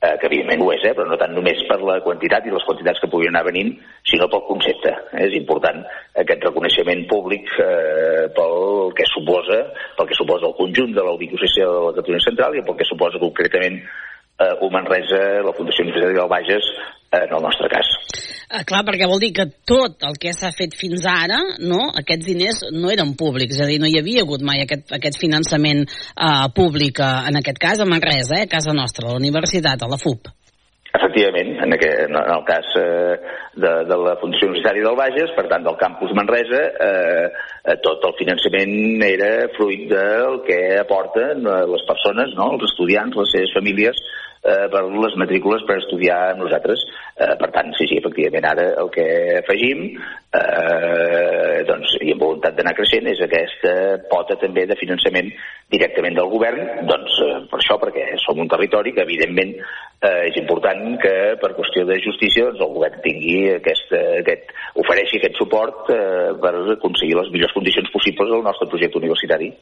eh, 0.00 0.16
que 0.18 0.26
evidentment 0.26 0.62
ho 0.64 0.70
és, 0.72 0.84
eh, 0.84 0.94
però 0.96 1.06
no 1.08 1.18
tant 1.20 1.34
només 1.36 1.60
per 1.68 1.78
la 1.84 1.98
quantitat 2.04 2.46
i 2.46 2.54
les 2.54 2.64
quantitats 2.64 3.00
que 3.02 3.10
puguin 3.12 3.32
anar 3.32 3.44
venint, 3.48 3.74
sinó 4.08 4.28
pel 4.32 4.46
concepte. 4.48 4.94
Eh? 5.12 5.26
És 5.28 5.36
important 5.36 5.82
aquest 6.24 6.46
reconeixement 6.48 7.06
públic 7.10 7.50
eh, 7.60 8.28
pel 8.36 8.94
que 8.96 9.08
suposa 9.12 9.60
pel 9.96 10.08
que 10.08 10.16
suposa 10.16 10.48
el 10.48 10.56
conjunt 10.58 10.94
de 10.96 11.04
la 11.04 11.12
ubicació 11.16 11.66
de 11.68 11.82
la 11.86 11.96
Catalunya 11.98 12.24
Central 12.24 12.56
i 12.56 12.64
pel 12.66 12.78
que 12.80 12.88
suposa 12.88 13.20
concretament 13.20 13.80
eh, 14.38 14.54
un 14.60 14.72
Manresa, 14.74 15.20
la 15.46 15.54
Fundació 15.56 15.86
Universitària 15.86 16.20
del 16.22 16.30
Bages, 16.30 16.70
eh, 17.10 17.24
en 17.24 17.34
el 17.36 17.42
nostre 17.42 17.68
cas. 17.72 17.90
Eh, 18.50 18.64
clar, 18.66 18.82
perquè 18.86 19.06
vol 19.06 19.20
dir 19.22 19.30
que 19.36 19.46
tot 19.68 20.02
el 20.06 20.16
que 20.18 20.32
s'ha 20.34 20.50
fet 20.50 20.74
fins 20.78 21.04
ara, 21.06 21.38
no, 21.62 21.84
aquests 22.00 22.26
diners 22.26 22.64
no 22.74 22.90
eren 22.90 23.14
públics, 23.18 23.54
és 23.54 23.62
a 23.62 23.68
dir, 23.70 23.78
no 23.82 23.86
hi 23.86 23.98
havia 24.00 24.24
hagut 24.26 24.42
mai 24.42 24.64
aquest, 24.64 24.90
aquest 24.96 25.20
finançament 25.22 25.84
eh, 25.86 26.46
públic, 26.56 26.98
eh, 26.98 27.30
en 27.30 27.38
aquest 27.42 27.62
cas 27.62 27.80
a 27.80 27.86
Manresa, 27.86 28.40
eh, 28.40 28.48
a 28.48 28.50
casa 28.50 28.74
nostra, 28.74 29.06
a 29.06 29.14
la 29.14 29.22
universitat, 29.22 29.82
a 29.82 29.90
la 29.90 30.00
FUP. 30.00 30.32
Efectivament, 30.90 31.52
en, 31.62 31.72
aquest, 31.76 32.00
en 32.08 32.16
el 32.18 32.44
cas 32.48 32.66
eh, 32.76 33.14
de, 33.54 33.70
de 33.86 33.98
la 34.04 34.16
Fundació 34.18 34.48
Universitària 34.48 34.82
del 34.88 34.98
Bages, 34.98 35.30
per 35.36 35.44
tant 35.52 35.62
del 35.66 35.78
campus 35.78 36.10
Manresa, 36.18 36.62
eh, 36.86 37.28
eh, 37.62 37.76
tot 37.84 38.02
el 38.08 38.16
finançament 38.18 39.04
era 39.06 39.30
fruit 39.54 39.86
del 39.92 40.40
que 40.48 40.58
aporten 40.80 41.46
eh, 41.46 41.60
les 41.70 41.86
persones, 41.86 42.34
no? 42.34 42.50
els 42.56 42.66
estudiants, 42.72 43.14
les 43.22 43.36
seves 43.36 43.54
famílies, 43.54 44.02
eh, 44.42 44.66
per 44.72 44.82
les 44.88 45.16
matrícules 45.20 45.62
per 45.68 45.78
estudiar 45.78 46.18
amb 46.32 46.44
nosaltres. 46.44 46.82
Eh, 47.14 47.34
per 47.40 47.50
tant, 47.54 47.70
sí, 47.76 47.86
sí, 47.86 47.98
efectivament, 48.00 48.46
ara 48.48 48.66
el 48.82 48.90
que 48.94 49.06
afegim, 49.40 49.84
eh, 50.40 51.60
doncs, 51.68 51.96
i 52.00 52.14
amb 52.14 52.24
voluntat 52.24 52.56
d'anar 52.56 52.74
creixent, 52.78 53.06
és 53.12 53.20
aquesta 53.26 53.74
pota 54.10 54.38
també 54.40 54.66
de 54.66 54.78
finançament 54.80 55.30
directament 55.70 56.16
del 56.16 56.30
govern, 56.32 56.64
doncs, 56.88 57.20
eh, 57.26 57.38
per 57.50 57.60
això, 57.60 57.78
perquè 57.82 58.10
som 58.24 58.40
un 58.40 58.48
territori 58.48 58.94
que, 58.96 59.04
evidentment, 59.06 59.54
eh, 60.00 60.28
és 60.30 60.36
important 60.40 60.96
que, 61.02 61.14
per 61.40 61.52
qüestió 61.56 61.84
de 61.88 61.98
justícia, 62.04 62.46
doncs, 62.48 62.62
el 62.64 62.72
govern 62.74 63.00
tingui 63.04 63.38
aquesta, 63.52 64.00
aquest, 64.20 64.52
ofereixi 64.80 65.20
aquest 65.20 65.38
suport 65.40 65.92
eh, 65.92 66.32
per 66.40 66.54
aconseguir 66.76 67.16
les 67.18 67.30
millors 67.34 67.54
condicions 67.56 67.92
possibles 67.92 68.32
al 68.32 68.44
nostre 68.46 68.68
projecte 68.72 69.00
universitari. 69.02 69.52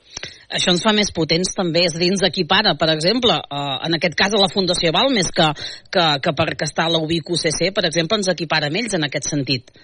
Això 0.55 0.73
ens 0.73 0.85
fa 0.85 0.95
més 0.97 1.13
potents 1.15 1.53
també, 1.57 1.85
és 1.89 1.97
a 1.97 2.03
dir, 2.03 2.13
ens 2.15 2.25
equipara, 2.29 2.77
per 2.81 2.91
exemple, 2.95 3.37
eh, 3.37 3.77
en 3.89 3.99
aquest 3.99 4.19
cas 4.19 4.35
a 4.35 4.43
la 4.43 4.51
Fundació 4.53 4.95
Val, 4.95 5.11
més 5.15 5.33
que, 5.35 5.51
que, 5.93 6.09
que 6.25 6.37
per 6.39 6.53
que 6.55 6.69
està 6.69 6.87
a 6.87 6.95
la 6.95 7.03
UBIC 7.05 7.35
UCC, 7.37 7.73
per 7.75 7.89
exemple, 7.91 8.21
ens 8.21 8.31
equipara 8.33 8.71
amb 8.71 8.83
ells 8.83 8.99
en 8.99 9.09
aquest 9.11 9.31
sentit. 9.35 9.75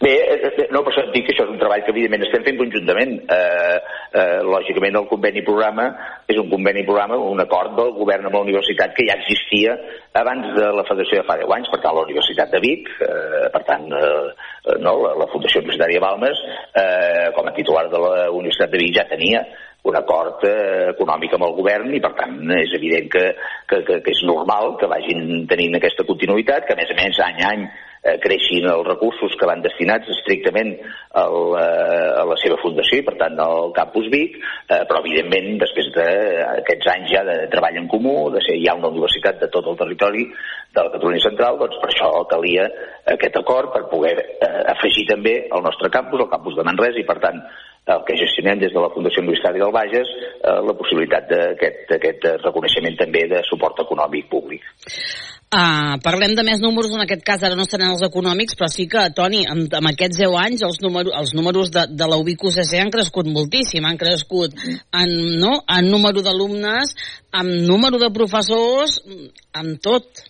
Bé, 0.00 0.10
eh, 0.10 0.52
eh, 0.58 0.66
no, 0.74 0.80
per 0.82 0.90
això 0.90 1.04
et 1.04 1.12
dic 1.14 1.28
que 1.28 1.32
això 1.32 1.44
és 1.46 1.52
un 1.52 1.58
treball 1.60 1.84
que 1.86 1.92
evidentment 1.94 2.24
estem 2.26 2.42
fent 2.42 2.56
conjuntament. 2.58 3.12
Eh, 3.30 3.76
eh, 4.18 4.40
lògicament 4.42 4.98
el 4.98 5.06
conveni 5.06 5.44
programa 5.46 5.84
és 6.26 6.40
un 6.40 6.48
conveni 6.50 6.82
programa, 6.88 7.16
un 7.30 7.40
acord 7.44 7.76
del 7.78 7.92
govern 7.94 8.26
amb 8.26 8.34
la 8.34 8.42
universitat 8.42 8.96
que 8.96 9.06
ja 9.06 9.14
existia 9.20 9.76
abans 10.18 10.50
de 10.56 10.72
la 10.74 10.84
federació 10.88 11.20
de 11.20 11.28
fa 11.28 11.38
10 11.38 11.54
anys, 11.56 11.70
per 11.70 11.80
tant 11.84 11.94
la 11.94 12.02
Universitat 12.08 12.50
de 12.50 12.62
Vic, 12.64 12.90
eh, 13.06 13.46
per 13.54 13.62
tant 13.70 13.86
eh, 14.00 14.74
no, 14.82 14.96
la, 15.04 15.14
la 15.22 15.30
Fundació 15.30 15.62
Universitària 15.62 16.02
Balmes, 16.02 16.42
eh, 16.74 17.30
com 17.38 17.46
a 17.46 17.54
titular 17.54 17.86
de 17.94 18.02
la 18.02 18.26
Universitat 18.34 18.74
de 18.74 18.82
Vic 18.82 18.98
ja 18.98 19.06
tenia 19.14 19.46
un 19.84 19.96
acord 20.00 20.42
eh, 20.48 20.90
econòmic 20.90 21.38
amb 21.38 21.46
el 21.46 21.56
govern 21.60 21.94
i 21.94 22.02
per 22.02 22.14
tant 22.18 22.38
és 22.58 22.74
evident 22.74 23.08
que, 23.14 23.24
que, 23.70 23.82
que, 23.86 24.02
que 24.02 24.14
és 24.14 24.26
normal 24.26 24.74
que 24.80 24.90
vagin 24.90 25.44
tenint 25.46 25.78
aquesta 25.78 26.06
continuïtat, 26.08 26.66
que 26.66 26.74
a 26.74 26.82
més 26.82 26.90
a 26.90 26.98
més 26.98 27.26
any 27.30 27.42
a 27.44 27.50
any 27.54 27.66
eh, 28.04 28.18
creixin 28.22 28.68
els 28.68 28.86
recursos 28.86 29.34
que 29.40 29.48
van 29.48 29.62
destinats 29.64 30.10
estrictament 30.12 30.74
al, 31.16 31.36
eh, 31.58 32.20
a 32.20 32.24
la 32.28 32.36
seva 32.42 32.58
fundació 32.62 33.00
i 33.00 33.06
per 33.06 33.16
tant 33.20 33.40
al 33.40 33.72
Campus 33.76 34.10
Vic, 34.12 34.36
eh, 34.36 34.82
però 34.88 35.00
evidentment 35.00 35.58
després 35.62 35.90
d'aquests 35.96 36.90
anys 36.94 37.12
ja 37.14 37.24
de 37.26 37.38
treball 37.52 37.80
en 37.80 37.88
comú, 37.88 38.16
de 38.34 38.44
ser 38.44 38.58
ja 38.62 38.76
una 38.78 38.92
universitat 38.92 39.40
de 39.40 39.50
tot 39.52 39.72
el 39.72 39.78
territori 39.80 40.26
de 40.28 40.82
la 40.82 40.92
Catalunya 40.92 41.24
Central, 41.24 41.58
doncs 41.58 41.80
per 41.80 41.90
això 41.90 42.10
calia 42.30 42.68
aquest 43.16 43.38
acord 43.40 43.72
per 43.74 43.86
poder 43.92 44.16
eh, 44.20 44.56
afegir 44.74 45.06
també 45.08 45.38
el 45.48 45.64
nostre 45.64 45.90
campus, 45.90 46.26
el 46.26 46.32
campus 46.32 46.58
de 46.58 46.66
Manresa 46.66 47.00
i 47.00 47.08
per 47.08 47.20
tant 47.24 47.40
el 47.84 48.00
que 48.08 48.16
gestionem 48.16 48.60
des 48.62 48.72
de 48.72 48.80
la 48.80 48.88
Fundació 48.92 49.20
Universitària 49.20 49.60
del 49.66 49.74
Bages 49.76 50.12
eh, 50.16 50.58
la 50.68 50.76
possibilitat 50.76 51.28
d'aquest 51.60 52.28
reconeixement 52.44 52.96
també 53.00 53.26
de 53.32 53.44
suport 53.48 53.80
econòmic 53.84 54.30
públic. 54.32 54.64
Uh, 55.54 56.00
parlem 56.02 56.32
de 56.34 56.42
més 56.42 56.58
números, 56.58 56.90
en 56.96 57.04
aquest 57.04 57.20
cas 57.22 57.42
ara 57.46 57.54
no 57.54 57.62
seran 57.68 57.92
els 57.92 58.02
econòmics, 58.02 58.56
però 58.58 58.66
sí 58.72 58.88
que, 58.90 59.04
Toni, 59.14 59.44
amb, 59.46 59.68
amb 59.78 59.90
aquests 59.92 60.18
10 60.24 60.34
anys 60.40 60.64
els, 60.66 60.80
número, 60.82 61.12
els 61.14 61.30
números 61.38 61.70
de, 61.70 61.84
de 61.94 62.08
la 62.10 62.18
UBIC 62.18 62.42
UCC 62.48 62.72
han 62.80 62.90
crescut 62.90 63.28
moltíssim, 63.30 63.86
han 63.86 64.00
crescut 64.00 64.56
en, 64.58 65.12
no, 65.38 65.52
en 65.76 65.90
número 65.92 66.24
d'alumnes, 66.26 66.96
en 67.38 67.52
número 67.68 68.02
de 68.02 68.10
professors, 68.16 68.98
en 69.54 69.76
tot. 69.84 70.24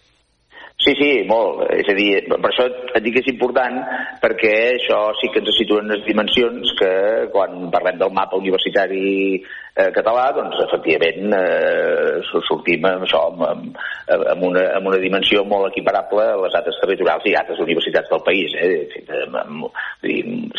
Sí, 0.84 0.92
sí, 0.98 1.10
molt. 1.30 1.62
És 1.72 1.88
a 1.88 1.96
dir, 1.96 2.10
per 2.28 2.50
això 2.50 2.68
et 2.68 3.00
dic 3.06 3.16
que 3.16 3.24
és 3.24 3.32
important, 3.32 3.80
perquè 4.20 4.54
això 4.74 4.98
sí 5.22 5.32
que 5.32 5.40
ens 5.40 5.56
situa 5.56 5.80
en 5.80 5.92
les 5.94 6.04
dimensions 6.04 6.76
que 6.76 6.94
quan 7.32 7.70
parlem 7.72 8.02
del 8.02 8.12
mapa 8.12 8.36
universitari 8.36 9.38
eh, 9.74 9.90
català, 9.94 10.28
doncs 10.36 10.60
efectivament 10.64 11.34
eh, 11.38 12.20
sortim 12.46 12.86
amb 12.88 13.06
això, 13.06 13.22
amb, 13.32 13.78
amb, 14.14 14.44
una, 14.48 14.64
amb 14.78 14.90
una 14.90 15.00
dimensió 15.02 15.42
molt 15.50 15.72
equiparable 15.72 16.26
a 16.30 16.38
les 16.44 16.54
altres 16.58 16.78
territorials 16.82 17.26
i 17.26 17.34
altres 17.38 17.62
universitats 17.64 18.12
del 18.12 18.22
país. 18.26 18.54
Eh? 18.60 19.02
Amb, 19.24 19.40
amb, 19.42 19.66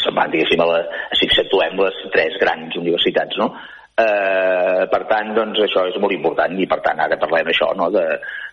semblant, 0.03 0.33
diguéssim, 0.33 0.65
a, 0.65 0.69
la, 0.71 0.83
si 1.15 1.29
accentuem 1.29 1.79
les 1.83 2.03
tres 2.15 2.37
grans 2.43 2.77
universitats, 2.81 3.39
no? 3.41 3.53
Eh, 3.95 4.81
per 4.91 5.05
tant, 5.07 5.29
doncs, 5.37 5.61
això 5.63 5.85
és 5.87 5.95
molt 6.03 6.11
important 6.11 6.51
i 6.59 6.65
per 6.67 6.81
tant 6.83 6.99
ara 6.99 7.15
parlem 7.15 7.47
això 7.47 7.69
no, 7.79 7.85
de, 7.93 8.01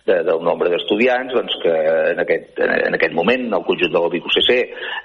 de, 0.07 0.21
nombre 0.39 0.69
d'estudiants 0.71 1.35
doncs, 1.35 1.57
que 1.59 1.73
en 2.13 2.21
aquest, 2.23 2.61
en 2.63 2.95
aquest 2.95 3.17
moment 3.17 3.43
el 3.49 3.65
conjunt 3.67 3.91
de 3.91 4.03
la 4.05 4.11
BICUCC 4.13 4.53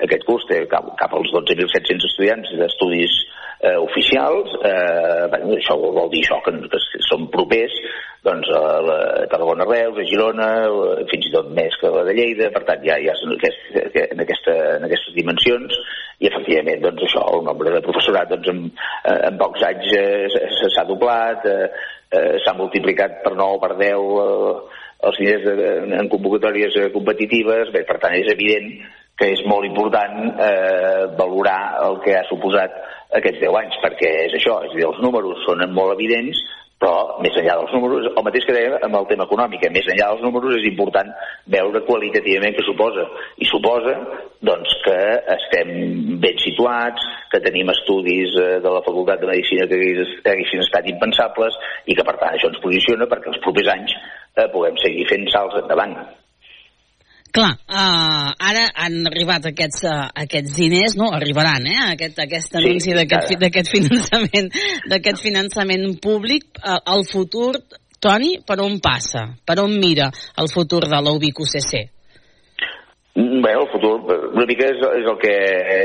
aquest 0.06 0.28
curs 0.28 0.46
té 0.46 0.60
cap, 0.70 0.92
cap 1.00 1.16
als 1.18 1.34
12.700 1.34 2.06
estudiants 2.12 2.54
d'estudis 2.60 3.18
eh, 3.66 3.74
oficials. 3.82 4.54
Eh, 4.62 5.26
bueno, 5.34 5.56
això 5.58 5.74
vol 5.82 6.06
dir 6.14 6.22
això 6.22 6.38
que, 6.46 6.54
que 6.70 7.02
som 7.08 7.26
propers 7.34 7.74
doncs, 8.22 8.54
a, 8.54 8.62
la, 8.86 8.98
a 9.24 9.26
Tarragona 9.30 9.66
Reus, 9.66 9.98
a 9.98 10.06
Girona, 10.06 10.48
fins 11.10 11.26
i 11.26 11.34
tot 11.34 11.50
més 11.54 11.74
que 11.82 11.90
la 11.90 12.06
de 12.06 12.14
Lleida, 12.14 12.52
per 12.54 12.62
tant 12.68 12.86
ja, 12.86 12.98
ja 13.02 13.18
aquest, 13.34 13.70
en, 13.74 14.22
aquesta, 14.22 14.54
en 14.78 14.86
aquestes 14.86 15.18
dimensions 15.18 15.82
i 16.18 16.30
efectivament 16.30 16.82
doncs 16.82 17.06
això, 17.06 17.26
el 17.34 17.46
nombre 17.58 17.74
de 17.74 17.82
professorat 17.82 18.30
doncs, 18.30 18.48
en, 18.48 18.64
eh, 19.04 19.20
en 19.28 19.38
pocs 19.38 19.64
anys 19.66 19.90
eh, 19.98 20.68
s'ha 20.74 20.84
doblat, 20.86 21.44
eh, 21.46 21.70
eh, 22.14 22.36
s'ha 22.44 22.54
multiplicat 22.54 23.18
per 23.24 23.34
9 23.34 23.58
per 23.64 23.74
10 23.74 23.98
eh, 24.22 24.54
els 25.08 25.18
diners 25.18 25.44
de, 25.46 25.66
en 25.98 26.08
convocatòries 26.10 26.78
competitives, 26.94 27.72
bé, 27.74 27.84
per 27.86 27.98
tant 28.02 28.14
és 28.18 28.30
evident 28.32 28.70
que 29.18 29.32
és 29.34 29.42
molt 29.50 29.66
important 29.66 30.30
eh, 30.38 31.04
valorar 31.18 31.82
el 31.88 31.98
que 32.04 32.14
ha 32.18 32.26
suposat 32.30 32.74
aquests 33.18 33.42
10 33.42 33.58
anys, 33.62 33.78
perquè 33.82 34.10
és 34.28 34.38
això, 34.38 34.60
és 34.66 34.74
dir, 34.76 34.86
els 34.86 35.02
números 35.02 35.42
són 35.46 35.64
molt 35.74 35.96
evidents, 35.96 36.38
però 36.78 37.18
més 37.24 37.34
enllà 37.40 37.56
dels 37.58 37.72
números, 37.74 38.06
el 38.06 38.24
mateix 38.26 38.44
que 38.46 38.54
dèiem 38.54 38.76
amb 38.86 38.98
el 39.00 39.06
tema 39.10 39.26
econòmic, 39.26 39.64
eh, 39.66 39.70
més 39.74 39.88
enllà 39.90 40.12
dels 40.12 40.22
números 40.22 40.54
és 40.60 40.68
important 40.70 41.10
veure 41.54 41.82
qualitativament 41.88 42.54
què 42.54 42.64
suposa. 42.66 43.06
I 43.42 43.48
suposa 43.50 43.96
doncs, 44.46 44.76
que 44.84 44.98
estem 45.34 45.72
ben 46.22 46.38
situats, 46.44 47.08
que 47.32 47.42
tenim 47.42 47.74
estudis 47.74 48.36
eh, 48.38 48.60
de 48.62 48.76
la 48.76 48.84
Facultat 48.86 49.20
de 49.20 49.30
Medicina 49.32 49.66
que 49.66 49.80
haguessin 50.22 50.62
estat 50.62 50.86
impensables 50.94 51.58
i 51.86 51.98
que 51.98 52.06
per 52.06 52.14
tant 52.22 52.38
això 52.38 52.52
ens 52.52 52.62
posiciona 52.62 53.10
perquè 53.10 53.34
els 53.34 53.42
propers 53.42 53.74
anys 53.74 53.98
eh, 53.98 54.46
puguem 54.54 54.78
seguir 54.78 55.10
fent 55.10 55.26
salts 55.34 55.58
endavant. 55.64 55.98
Clar, 57.28 57.50
uh, 57.68 58.30
ara 58.50 58.62
han 58.84 59.02
arribat 59.10 59.50
aquests, 59.50 59.82
uh, 59.84 60.06
aquests 60.24 60.54
diners, 60.56 60.96
no? 60.96 61.10
Arribaran, 61.12 61.66
eh? 61.68 61.76
Aquest, 61.92 62.22
aquest 62.24 62.56
anunci 62.56 62.94
sí, 62.94 63.36
d'aquest 63.42 63.68
finançament, 63.74 64.48
d'aquest 64.88 65.20
finançament 65.20 65.84
públic. 66.00 66.48
Uh, 66.62 66.78
el 66.94 67.04
futur, 67.10 67.52
Toni, 68.00 68.38
per 68.46 68.60
on 68.64 68.78
passa? 68.80 69.26
Per 69.44 69.58
on 69.60 69.76
mira 69.82 70.08
el 70.40 70.48
futur 70.52 70.86
de 70.88 71.00
l'UBIC 71.04 71.44
UCC? 71.44 71.74
Mm, 73.18 73.42
bé, 73.42 73.52
el 73.58 73.66
futur 73.72 73.92
una 74.06 74.46
mica 74.46 74.68
és, 74.70 74.80
és, 75.00 75.06
el 75.10 75.16
que, 75.18 75.34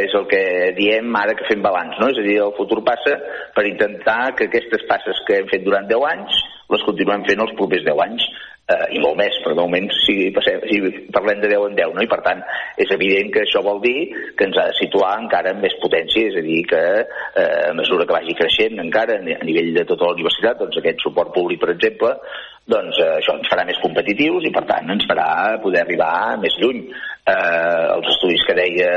és 0.06 0.16
el 0.20 0.28
que 0.30 0.42
diem 0.78 1.16
ara 1.18 1.34
que 1.36 1.48
fem 1.50 1.64
balanç, 1.66 1.98
no? 2.00 2.12
És 2.14 2.20
a 2.22 2.26
dir, 2.28 2.38
el 2.46 2.54
futur 2.56 2.84
passa 2.86 3.18
per 3.56 3.66
intentar 3.66 4.36
que 4.38 4.48
aquestes 4.48 4.86
passes 4.90 5.22
que 5.28 5.42
hem 5.42 5.50
fet 5.50 5.66
durant 5.66 5.90
10 5.90 6.08
anys 6.14 6.42
les 6.74 6.86
continuem 6.86 7.26
fent 7.28 7.42
els 7.44 7.56
propers 7.58 7.84
10 7.90 8.04
anys 8.06 8.28
eh, 8.72 8.86
i 8.96 9.02
molt 9.04 9.18
més, 9.20 9.36
però 9.44 9.56
de 9.58 9.66
moment 9.66 9.90
si, 10.04 10.16
passem, 10.36 10.62
si 10.70 10.80
parlem 11.14 11.42
de 11.44 11.52
10 11.52 11.68
en 11.70 11.76
10, 11.80 11.96
no? 11.98 12.06
i 12.06 12.12
per 12.12 12.22
tant 12.26 12.42
és 12.80 12.94
evident 12.96 13.32
que 13.34 13.44
això 13.44 13.64
vol 13.66 13.82
dir 13.84 13.98
que 14.38 14.48
ens 14.48 14.60
ha 14.60 14.70
de 14.70 14.78
situar 14.80 15.14
encara 15.20 15.54
amb 15.54 15.66
més 15.66 15.76
potència, 15.84 16.30
és 16.30 16.40
a 16.40 16.46
dir, 16.46 16.62
que 16.70 16.82
eh, 17.04 17.70
a 17.70 17.76
mesura 17.78 18.08
que 18.08 18.18
vagi 18.18 18.38
creixent 18.40 18.80
encara 18.84 19.20
a 19.20 19.46
nivell 19.46 19.74
de 19.76 19.86
tota 19.90 20.10
la 20.10 20.18
universitat, 20.18 20.60
doncs 20.62 20.80
aquest 20.80 21.04
suport 21.04 21.34
públic, 21.36 21.62
per 21.64 21.74
exemple, 21.76 22.16
doncs 22.70 23.00
eh, 23.04 23.16
això 23.20 23.36
ens 23.36 23.50
farà 23.52 23.66
més 23.68 23.82
competitius 23.84 24.48
i 24.48 24.54
per 24.56 24.64
tant 24.70 24.94
ens 24.96 25.08
farà 25.10 25.58
poder 25.64 25.84
arribar 25.84 26.40
més 26.40 26.56
lluny. 26.62 26.86
Eh, 27.24 27.84
els 27.94 28.08
estudis 28.12 28.44
que 28.48 28.56
deia 28.56 28.90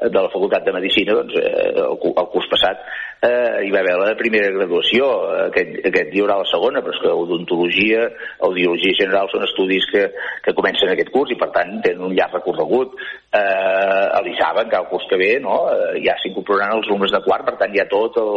de 0.00 0.16
la 0.16 0.30
Facultat 0.32 0.64
de 0.64 0.72
Medicina, 0.76 1.16
doncs 1.16 1.36
eh, 1.40 1.72
el, 1.84 1.96
el 2.12 2.28
curs 2.32 2.48
passat 2.52 2.84
eh, 3.22 3.66
hi 3.66 3.70
va 3.74 3.80
haver 3.82 3.96
la 3.98 4.14
primera 4.18 4.50
graduació, 4.54 5.06
aquest, 5.48 5.78
aquest 5.90 6.14
hi 6.14 6.22
haurà 6.22 6.38
la 6.40 6.48
segona, 6.50 6.82
però 6.84 6.94
és 6.94 7.00
que 7.02 7.14
odontologia, 7.22 8.04
audiologia 8.46 8.96
general 9.00 9.30
són 9.32 9.46
estudis 9.46 9.86
que, 9.92 10.04
que 10.44 10.54
comencen 10.56 10.92
aquest 10.92 11.10
curs 11.14 11.32
i 11.34 11.38
per 11.40 11.50
tant 11.54 11.78
tenen 11.84 12.06
un 12.10 12.14
llarg 12.16 12.38
recorregut. 12.38 12.94
Eh, 13.28 13.38
a 13.38 14.22
l'ISABA, 14.24 14.64
encara 14.64 14.86
el 14.86 14.90
curs 14.92 15.04
que 15.10 15.18
ve, 15.20 15.32
no? 15.44 15.58
eh, 15.72 15.98
ja 16.04 16.14
s'incorporaran 16.22 16.78
els 16.78 16.88
alumnes 16.88 17.12
de 17.12 17.20
quart, 17.26 17.44
per 17.44 17.58
tant 17.60 17.74
ja 17.76 17.84
tots 17.90 18.20
el, 18.22 18.30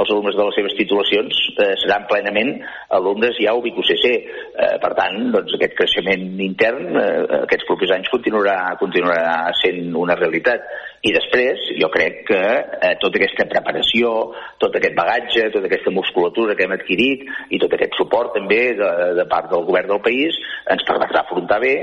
els 0.00 0.12
alumnes 0.14 0.38
de 0.38 0.46
les 0.46 0.56
seves 0.56 0.76
titulacions 0.78 1.42
eh, 1.58 1.74
seran 1.82 2.06
plenament 2.08 2.54
alumnes 2.96 3.36
ja 3.42 3.56
UBIC 3.58 3.82
UCC. 3.82 4.06
Eh, 4.08 4.76
per 4.80 4.92
tant, 4.96 5.18
doncs, 5.34 5.56
aquest 5.58 5.76
creixement 5.76 6.24
intern 6.46 6.96
eh, 6.96 7.42
aquests 7.42 7.68
propers 7.68 7.96
anys 7.98 8.12
continuarà, 8.14 8.56
continuarà 8.80 9.50
sent 9.60 9.92
una 9.98 10.16
realitat. 10.16 10.64
I 11.06 11.12
després, 11.14 11.60
jo 11.78 11.88
crec 11.94 12.24
que 12.26 12.38
eh, 12.38 12.94
tota 12.98 13.20
aquesta 13.20 13.46
preparació, 13.50 14.12
tot 14.58 14.74
aquest 14.74 14.96
bagatge, 14.98 15.44
tota 15.54 15.68
aquesta 15.70 15.92
musculatura 15.94 16.56
que 16.58 16.66
hem 16.66 16.74
adquirit 16.74 17.22
i 17.54 17.60
tot 17.62 17.76
aquest 17.76 17.94
suport 18.00 18.34
també 18.34 18.74
de, 18.78 18.90
de 19.18 19.26
part 19.30 19.46
del 19.52 19.66
govern 19.68 19.92
del 19.92 20.02
país 20.02 20.38
ens 20.74 20.82
permetrà 20.88 21.22
afrontar 21.22 21.60
bé 21.62 21.74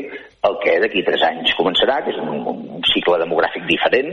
el 0.45 0.57
que 0.63 0.75
d'aquí 0.83 1.03
tres 1.05 1.23
anys 1.25 1.53
començarà, 1.57 1.99
que 2.05 2.13
és 2.13 2.19
un, 2.21 2.43
un 2.45 2.85
cicle 2.91 3.17
demogràfic 3.21 3.65
diferent, 3.69 4.11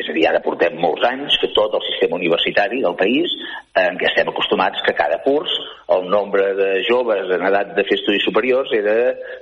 és 0.00 0.08
a 0.08 0.14
dir, 0.16 0.24
ara 0.28 0.42
portem 0.44 0.78
molts 0.80 1.04
anys 1.08 1.36
que 1.42 1.50
tot 1.56 1.74
el 1.76 1.84
sistema 1.90 2.18
universitari 2.20 2.80
del 2.84 2.96
país, 2.98 3.34
en 3.80 3.98
què 4.00 4.08
estem 4.08 4.30
acostumats 4.30 4.82
que 4.86 4.96
cada 4.96 5.20
curs 5.26 5.52
el 5.94 6.08
nombre 6.08 6.46
de 6.56 6.70
joves 6.88 7.30
en 7.36 7.44
edat 7.50 7.74
de 7.76 7.84
fer 7.88 7.98
estudis 7.98 8.24
superiors 8.24 8.72
era 8.76 8.96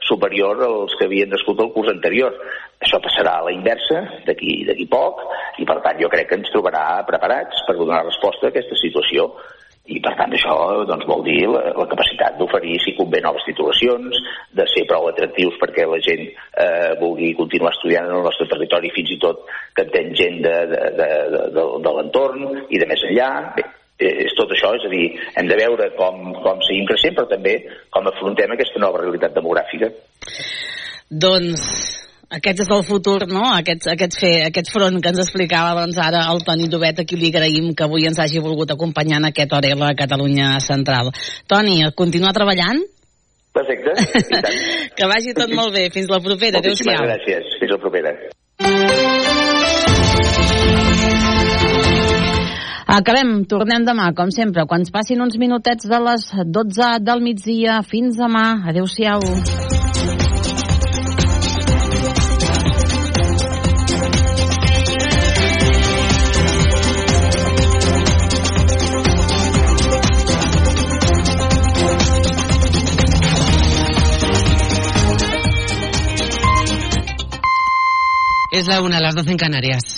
superior 0.08 0.62
als 0.66 0.96
que 0.98 1.06
havien 1.06 1.30
nascut 1.30 1.60
el 1.62 1.72
curs 1.74 1.92
anterior. 1.92 2.34
Això 2.82 2.98
passarà 3.04 3.38
a 3.38 3.46
la 3.46 3.54
inversa 3.54 4.02
d'aquí 4.26 4.86
poc 4.90 5.22
i 5.62 5.68
per 5.68 5.78
tant 5.84 6.00
jo 6.02 6.10
crec 6.12 6.30
que 6.30 6.40
ens 6.40 6.50
trobarà 6.54 6.86
preparats 7.06 7.62
per 7.68 7.78
donar 7.78 8.02
resposta 8.08 8.48
a 8.48 8.54
aquesta 8.54 8.78
situació 8.80 9.30
i 9.90 9.98
per 9.98 10.12
tant 10.14 10.30
això 10.30 10.54
doncs, 10.86 11.06
vol 11.10 11.24
dir 11.26 11.40
la, 11.50 11.62
la 11.74 11.86
capacitat 11.90 12.36
d'oferir 12.38 12.76
si 12.84 12.94
convé 12.94 13.18
noves 13.24 13.42
titulacions, 13.48 14.18
de 14.54 14.66
ser 14.70 14.84
prou 14.86 15.08
atractius 15.10 15.56
perquè 15.58 15.86
la 15.90 15.98
gent 16.04 16.22
eh, 16.28 16.92
vulgui 17.00 17.32
continuar 17.38 17.72
estudiant 17.74 18.06
en 18.06 18.20
el 18.20 18.26
nostre 18.28 18.46
territori 18.50 18.92
fins 18.94 19.10
i 19.16 19.18
tot 19.22 19.42
que 19.74 19.86
entén 19.88 20.14
gent 20.18 20.38
de, 20.44 20.54
de, 20.70 20.82
de, 21.00 21.08
de, 21.34 21.64
de, 21.82 21.94
l'entorn 21.98 22.46
i 22.70 22.78
de 22.78 22.88
més 22.90 23.02
enllà. 23.08 23.30
Bé, 23.58 23.66
eh, 23.98 24.14
és 24.28 24.36
tot 24.38 24.54
això, 24.54 24.70
és 24.78 24.86
a 24.86 24.92
dir, 24.92 25.08
hem 25.40 25.50
de 25.50 25.58
veure 25.58 25.90
com, 25.98 26.30
com 26.46 26.62
seguim 26.68 26.86
creixent, 26.86 27.18
però 27.18 27.26
també 27.32 27.56
com 27.90 28.06
afrontem 28.06 28.54
aquesta 28.54 28.84
nova 28.84 29.02
realitat 29.02 29.34
demogràfica. 29.34 29.90
Doncs 31.10 31.66
aquest 32.32 32.62
és 32.64 32.70
el 32.72 32.82
futur, 32.86 33.18
no? 33.28 33.42
Aquest, 33.52 33.86
aquest, 33.92 34.16
fer, 34.20 34.32
aquest 34.48 34.70
front 34.72 34.96
que 35.02 35.12
ens 35.12 35.20
explicava 35.20 35.74
doncs, 35.76 35.98
ara 36.00 36.24
el 36.32 36.40
Toni 36.46 36.68
Dobet, 36.72 37.02
a 37.02 37.04
qui 37.08 37.18
li 37.20 37.28
agraïm 37.32 37.74
que 37.76 37.84
avui 37.84 38.08
ens 38.08 38.20
hagi 38.22 38.40
volgut 38.40 38.72
acompanyar 38.72 39.20
en 39.20 39.28
aquest 39.28 39.52
hora 39.52 39.74
a 39.88 39.92
Catalunya 39.98 40.56
Central. 40.64 41.12
Toni, 41.46 41.82
continua 41.96 42.32
treballant? 42.32 42.80
Perfecte, 43.52 43.92
i 44.20 44.22
tant. 44.32 44.48
que 44.96 45.08
vagi 45.10 45.36
tot 45.36 45.52
molt 45.52 45.76
bé. 45.76 45.90
Fins 45.92 46.08
la 46.08 46.22
propera. 46.24 46.62
Moltíssimes 46.62 46.96
Adéu-siau. 46.96 47.10
gràcies. 47.10 47.58
Fins 47.60 47.76
la 47.76 47.80
propera. 47.82 48.16
Acabem, 52.92 53.44
tornem 53.48 53.84
demà, 53.84 54.10
com 54.16 54.32
sempre, 54.32 54.64
quan 54.68 54.84
passin 54.92 55.20
uns 55.24 55.36
minutets 55.40 55.88
de 55.88 56.00
les 56.08 56.28
12 56.44 56.90
del 57.04 57.24
migdia. 57.24 57.80
Fins 57.84 58.16
demà. 58.20 58.46
Adéu-siau. 58.72 59.81
Es 78.52 78.68
la 78.68 78.82
una, 78.82 79.00
las 79.00 79.14
12 79.14 79.30
en 79.30 79.36
Canarias. 79.38 79.96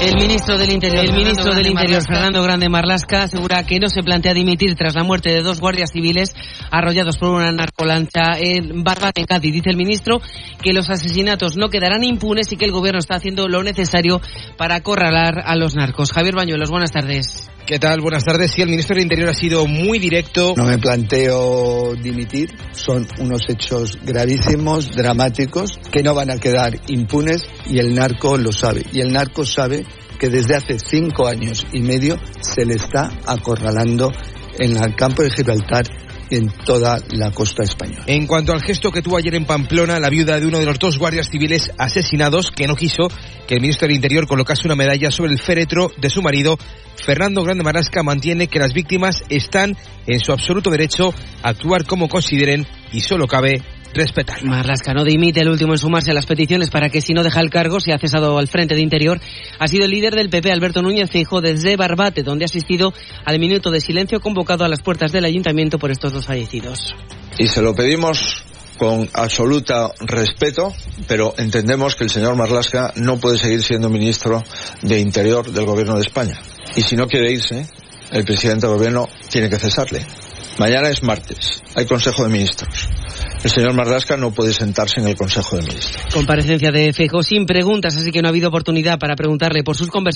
El 0.00 0.14
ministro 0.14 0.56
del 0.56 0.70
Interior, 0.70 1.04
el 1.04 1.12
ministro 1.12 1.54
del 1.54 1.66
Interior 1.66 2.02
Fernando 2.02 2.42
Grande 2.42 2.70
Marlasca, 2.70 3.24
asegura 3.24 3.66
que 3.66 3.78
no 3.78 3.88
se 3.88 4.02
plantea 4.02 4.32
dimitir 4.32 4.74
tras 4.74 4.94
la 4.94 5.04
muerte 5.04 5.30
de 5.30 5.42
dos 5.42 5.60
guardias 5.60 5.90
civiles 5.92 6.34
arrollados 6.70 7.18
por 7.18 7.28
una 7.28 7.52
narcolancha 7.52 8.38
en 8.38 8.82
Barbate, 8.82 9.20
en 9.20 9.26
Cádiz. 9.26 9.52
Dice 9.52 9.68
el 9.68 9.76
ministro 9.76 10.22
que 10.62 10.72
los 10.72 10.88
asesinatos 10.88 11.58
no 11.58 11.68
quedarán 11.68 12.02
impunes 12.02 12.50
y 12.50 12.56
que 12.56 12.64
el 12.64 12.72
gobierno 12.72 12.98
está 12.98 13.16
haciendo 13.16 13.46
lo 13.46 13.62
necesario 13.62 14.22
para 14.56 14.76
acorralar 14.76 15.42
a 15.44 15.56
los 15.56 15.74
narcos. 15.74 16.12
Javier 16.12 16.34
Bañuelos, 16.34 16.70
buenas 16.70 16.92
tardes. 16.92 17.50
¿Qué 17.66 17.78
tal? 17.78 18.02
Buenas 18.02 18.24
tardes. 18.24 18.50
Sí, 18.50 18.60
el 18.60 18.68
ministro 18.68 18.94
del 18.94 19.04
Interior 19.04 19.30
ha 19.30 19.34
sido 19.34 19.66
muy 19.66 19.98
directo. 19.98 20.52
No 20.54 20.64
me 20.64 20.76
planteo 20.76 21.94
dimitir. 21.94 22.50
Son 22.72 23.08
unos 23.20 23.40
hechos 23.48 23.98
gravísimos, 24.02 24.90
dramáticos, 24.94 25.78
que 25.90 26.02
no 26.02 26.14
van 26.14 26.30
a 26.30 26.36
quedar 26.36 26.78
impunes 26.88 27.42
y 27.64 27.78
el 27.78 27.94
narco 27.94 28.36
lo 28.36 28.52
sabe. 28.52 28.84
Y 28.92 29.00
el 29.00 29.10
narco 29.14 29.46
sabe 29.46 29.86
que 30.18 30.28
desde 30.28 30.56
hace 30.56 30.78
cinco 30.78 31.26
años 31.26 31.66
y 31.72 31.80
medio 31.80 32.18
se 32.42 32.66
le 32.66 32.74
está 32.74 33.10
acorralando 33.26 34.12
en 34.58 34.76
el 34.76 34.94
campo 34.94 35.22
de 35.22 35.30
Gibraltar 35.30 35.86
en 36.34 36.48
toda 36.48 36.98
la 37.10 37.30
costa 37.30 37.62
española. 37.62 38.04
En 38.06 38.26
cuanto 38.26 38.52
al 38.52 38.62
gesto 38.62 38.90
que 38.90 39.02
tuvo 39.02 39.16
ayer 39.16 39.34
en 39.34 39.44
Pamplona, 39.44 40.00
la 40.00 40.10
viuda 40.10 40.38
de 40.38 40.46
uno 40.46 40.58
de 40.58 40.66
los 40.66 40.78
dos 40.78 40.98
guardias 40.98 41.30
civiles 41.30 41.70
asesinados, 41.78 42.50
que 42.50 42.66
no 42.66 42.76
quiso 42.76 43.08
que 43.46 43.54
el 43.54 43.60
ministro 43.60 43.86
del 43.86 43.96
Interior 43.96 44.26
colocase 44.26 44.66
una 44.66 44.74
medalla 44.74 45.10
sobre 45.10 45.32
el 45.32 45.40
féretro 45.40 45.90
de 45.96 46.10
su 46.10 46.22
marido, 46.22 46.58
Fernando 46.96 47.42
Grande 47.42 47.64
Marasca 47.64 48.02
mantiene 48.02 48.46
que 48.48 48.58
las 48.58 48.72
víctimas 48.72 49.24
están 49.28 49.76
en 50.06 50.20
su 50.20 50.32
absoluto 50.32 50.70
derecho 50.70 51.12
a 51.42 51.50
actuar 51.50 51.84
como 51.84 52.08
consideren 52.08 52.66
y 52.92 53.00
solo 53.00 53.26
cabe 53.26 53.62
respetar. 53.94 54.44
Marlasca 54.44 54.92
no 54.92 55.04
dimite 55.04 55.40
el 55.40 55.48
último 55.48 55.72
en 55.72 55.78
sumarse 55.78 56.10
a 56.10 56.14
las 56.14 56.26
peticiones 56.26 56.70
para 56.70 56.90
que 56.90 57.00
si 57.00 57.14
no 57.14 57.22
deja 57.22 57.40
el 57.40 57.50
cargo 57.50 57.80
se 57.80 57.92
ha 57.92 57.98
cesado 57.98 58.38
al 58.38 58.48
frente 58.48 58.74
de 58.74 58.80
Interior. 58.80 59.20
Ha 59.58 59.68
sido 59.68 59.84
el 59.84 59.90
líder 59.90 60.14
del 60.14 60.30
PP, 60.30 60.50
Alberto 60.50 60.82
Núñez 60.82 61.10
Feijóo, 61.10 61.40
desde 61.40 61.76
Barbate, 61.76 62.22
donde 62.22 62.44
ha 62.44 62.46
asistido 62.46 62.92
al 63.24 63.38
minuto 63.38 63.70
de 63.70 63.80
silencio 63.80 64.20
convocado 64.20 64.64
a 64.64 64.68
las 64.68 64.82
puertas 64.82 65.12
del 65.12 65.24
ayuntamiento 65.24 65.78
por 65.78 65.90
estos 65.90 66.12
dos 66.12 66.26
fallecidos. 66.26 66.94
Y 67.38 67.46
se 67.46 67.62
lo 67.62 67.74
pedimos 67.74 68.44
con 68.78 69.08
absoluta 69.12 69.90
respeto, 70.00 70.74
pero 71.06 71.34
entendemos 71.38 71.94
que 71.94 72.04
el 72.04 72.10
señor 72.10 72.36
Marlasca 72.36 72.92
no 72.96 73.18
puede 73.18 73.38
seguir 73.38 73.62
siendo 73.62 73.88
ministro 73.88 74.42
de 74.82 75.00
Interior 75.00 75.50
del 75.50 75.64
Gobierno 75.64 75.94
de 75.94 76.02
España. 76.02 76.38
Y 76.76 76.82
si 76.82 76.96
no 76.96 77.06
quiere 77.06 77.32
irse, 77.32 77.68
el 78.10 78.24
presidente 78.24 78.66
del 78.66 78.76
Gobierno 78.76 79.08
tiene 79.30 79.48
que 79.48 79.58
cesarle. 79.58 80.04
Mañana 80.58 80.88
es 80.88 81.02
martes, 81.02 81.62
hay 81.74 81.84
Consejo 81.86 82.24
de 82.24 82.30
Ministros. 82.30 82.88
El 83.44 83.50
señor 83.50 83.74
Marlasca 83.74 84.16
no 84.16 84.32
puede 84.32 84.54
sentarse 84.54 85.00
en 85.00 85.06
el 85.06 85.16
Consejo 85.16 85.56
de 85.56 85.62
Ministros. 85.64 86.02
Comparecencia 86.14 86.72
de 86.72 86.94
Feijóo 86.94 87.22
sin 87.22 87.44
preguntas, 87.44 87.94
así 87.94 88.10
que 88.10 88.22
no 88.22 88.28
ha 88.28 88.30
habido 88.30 88.48
oportunidad 88.48 88.98
para 88.98 89.16
preguntarle 89.16 89.62
por 89.62 89.76
sus 89.76 89.88
conversaciones 89.88 90.14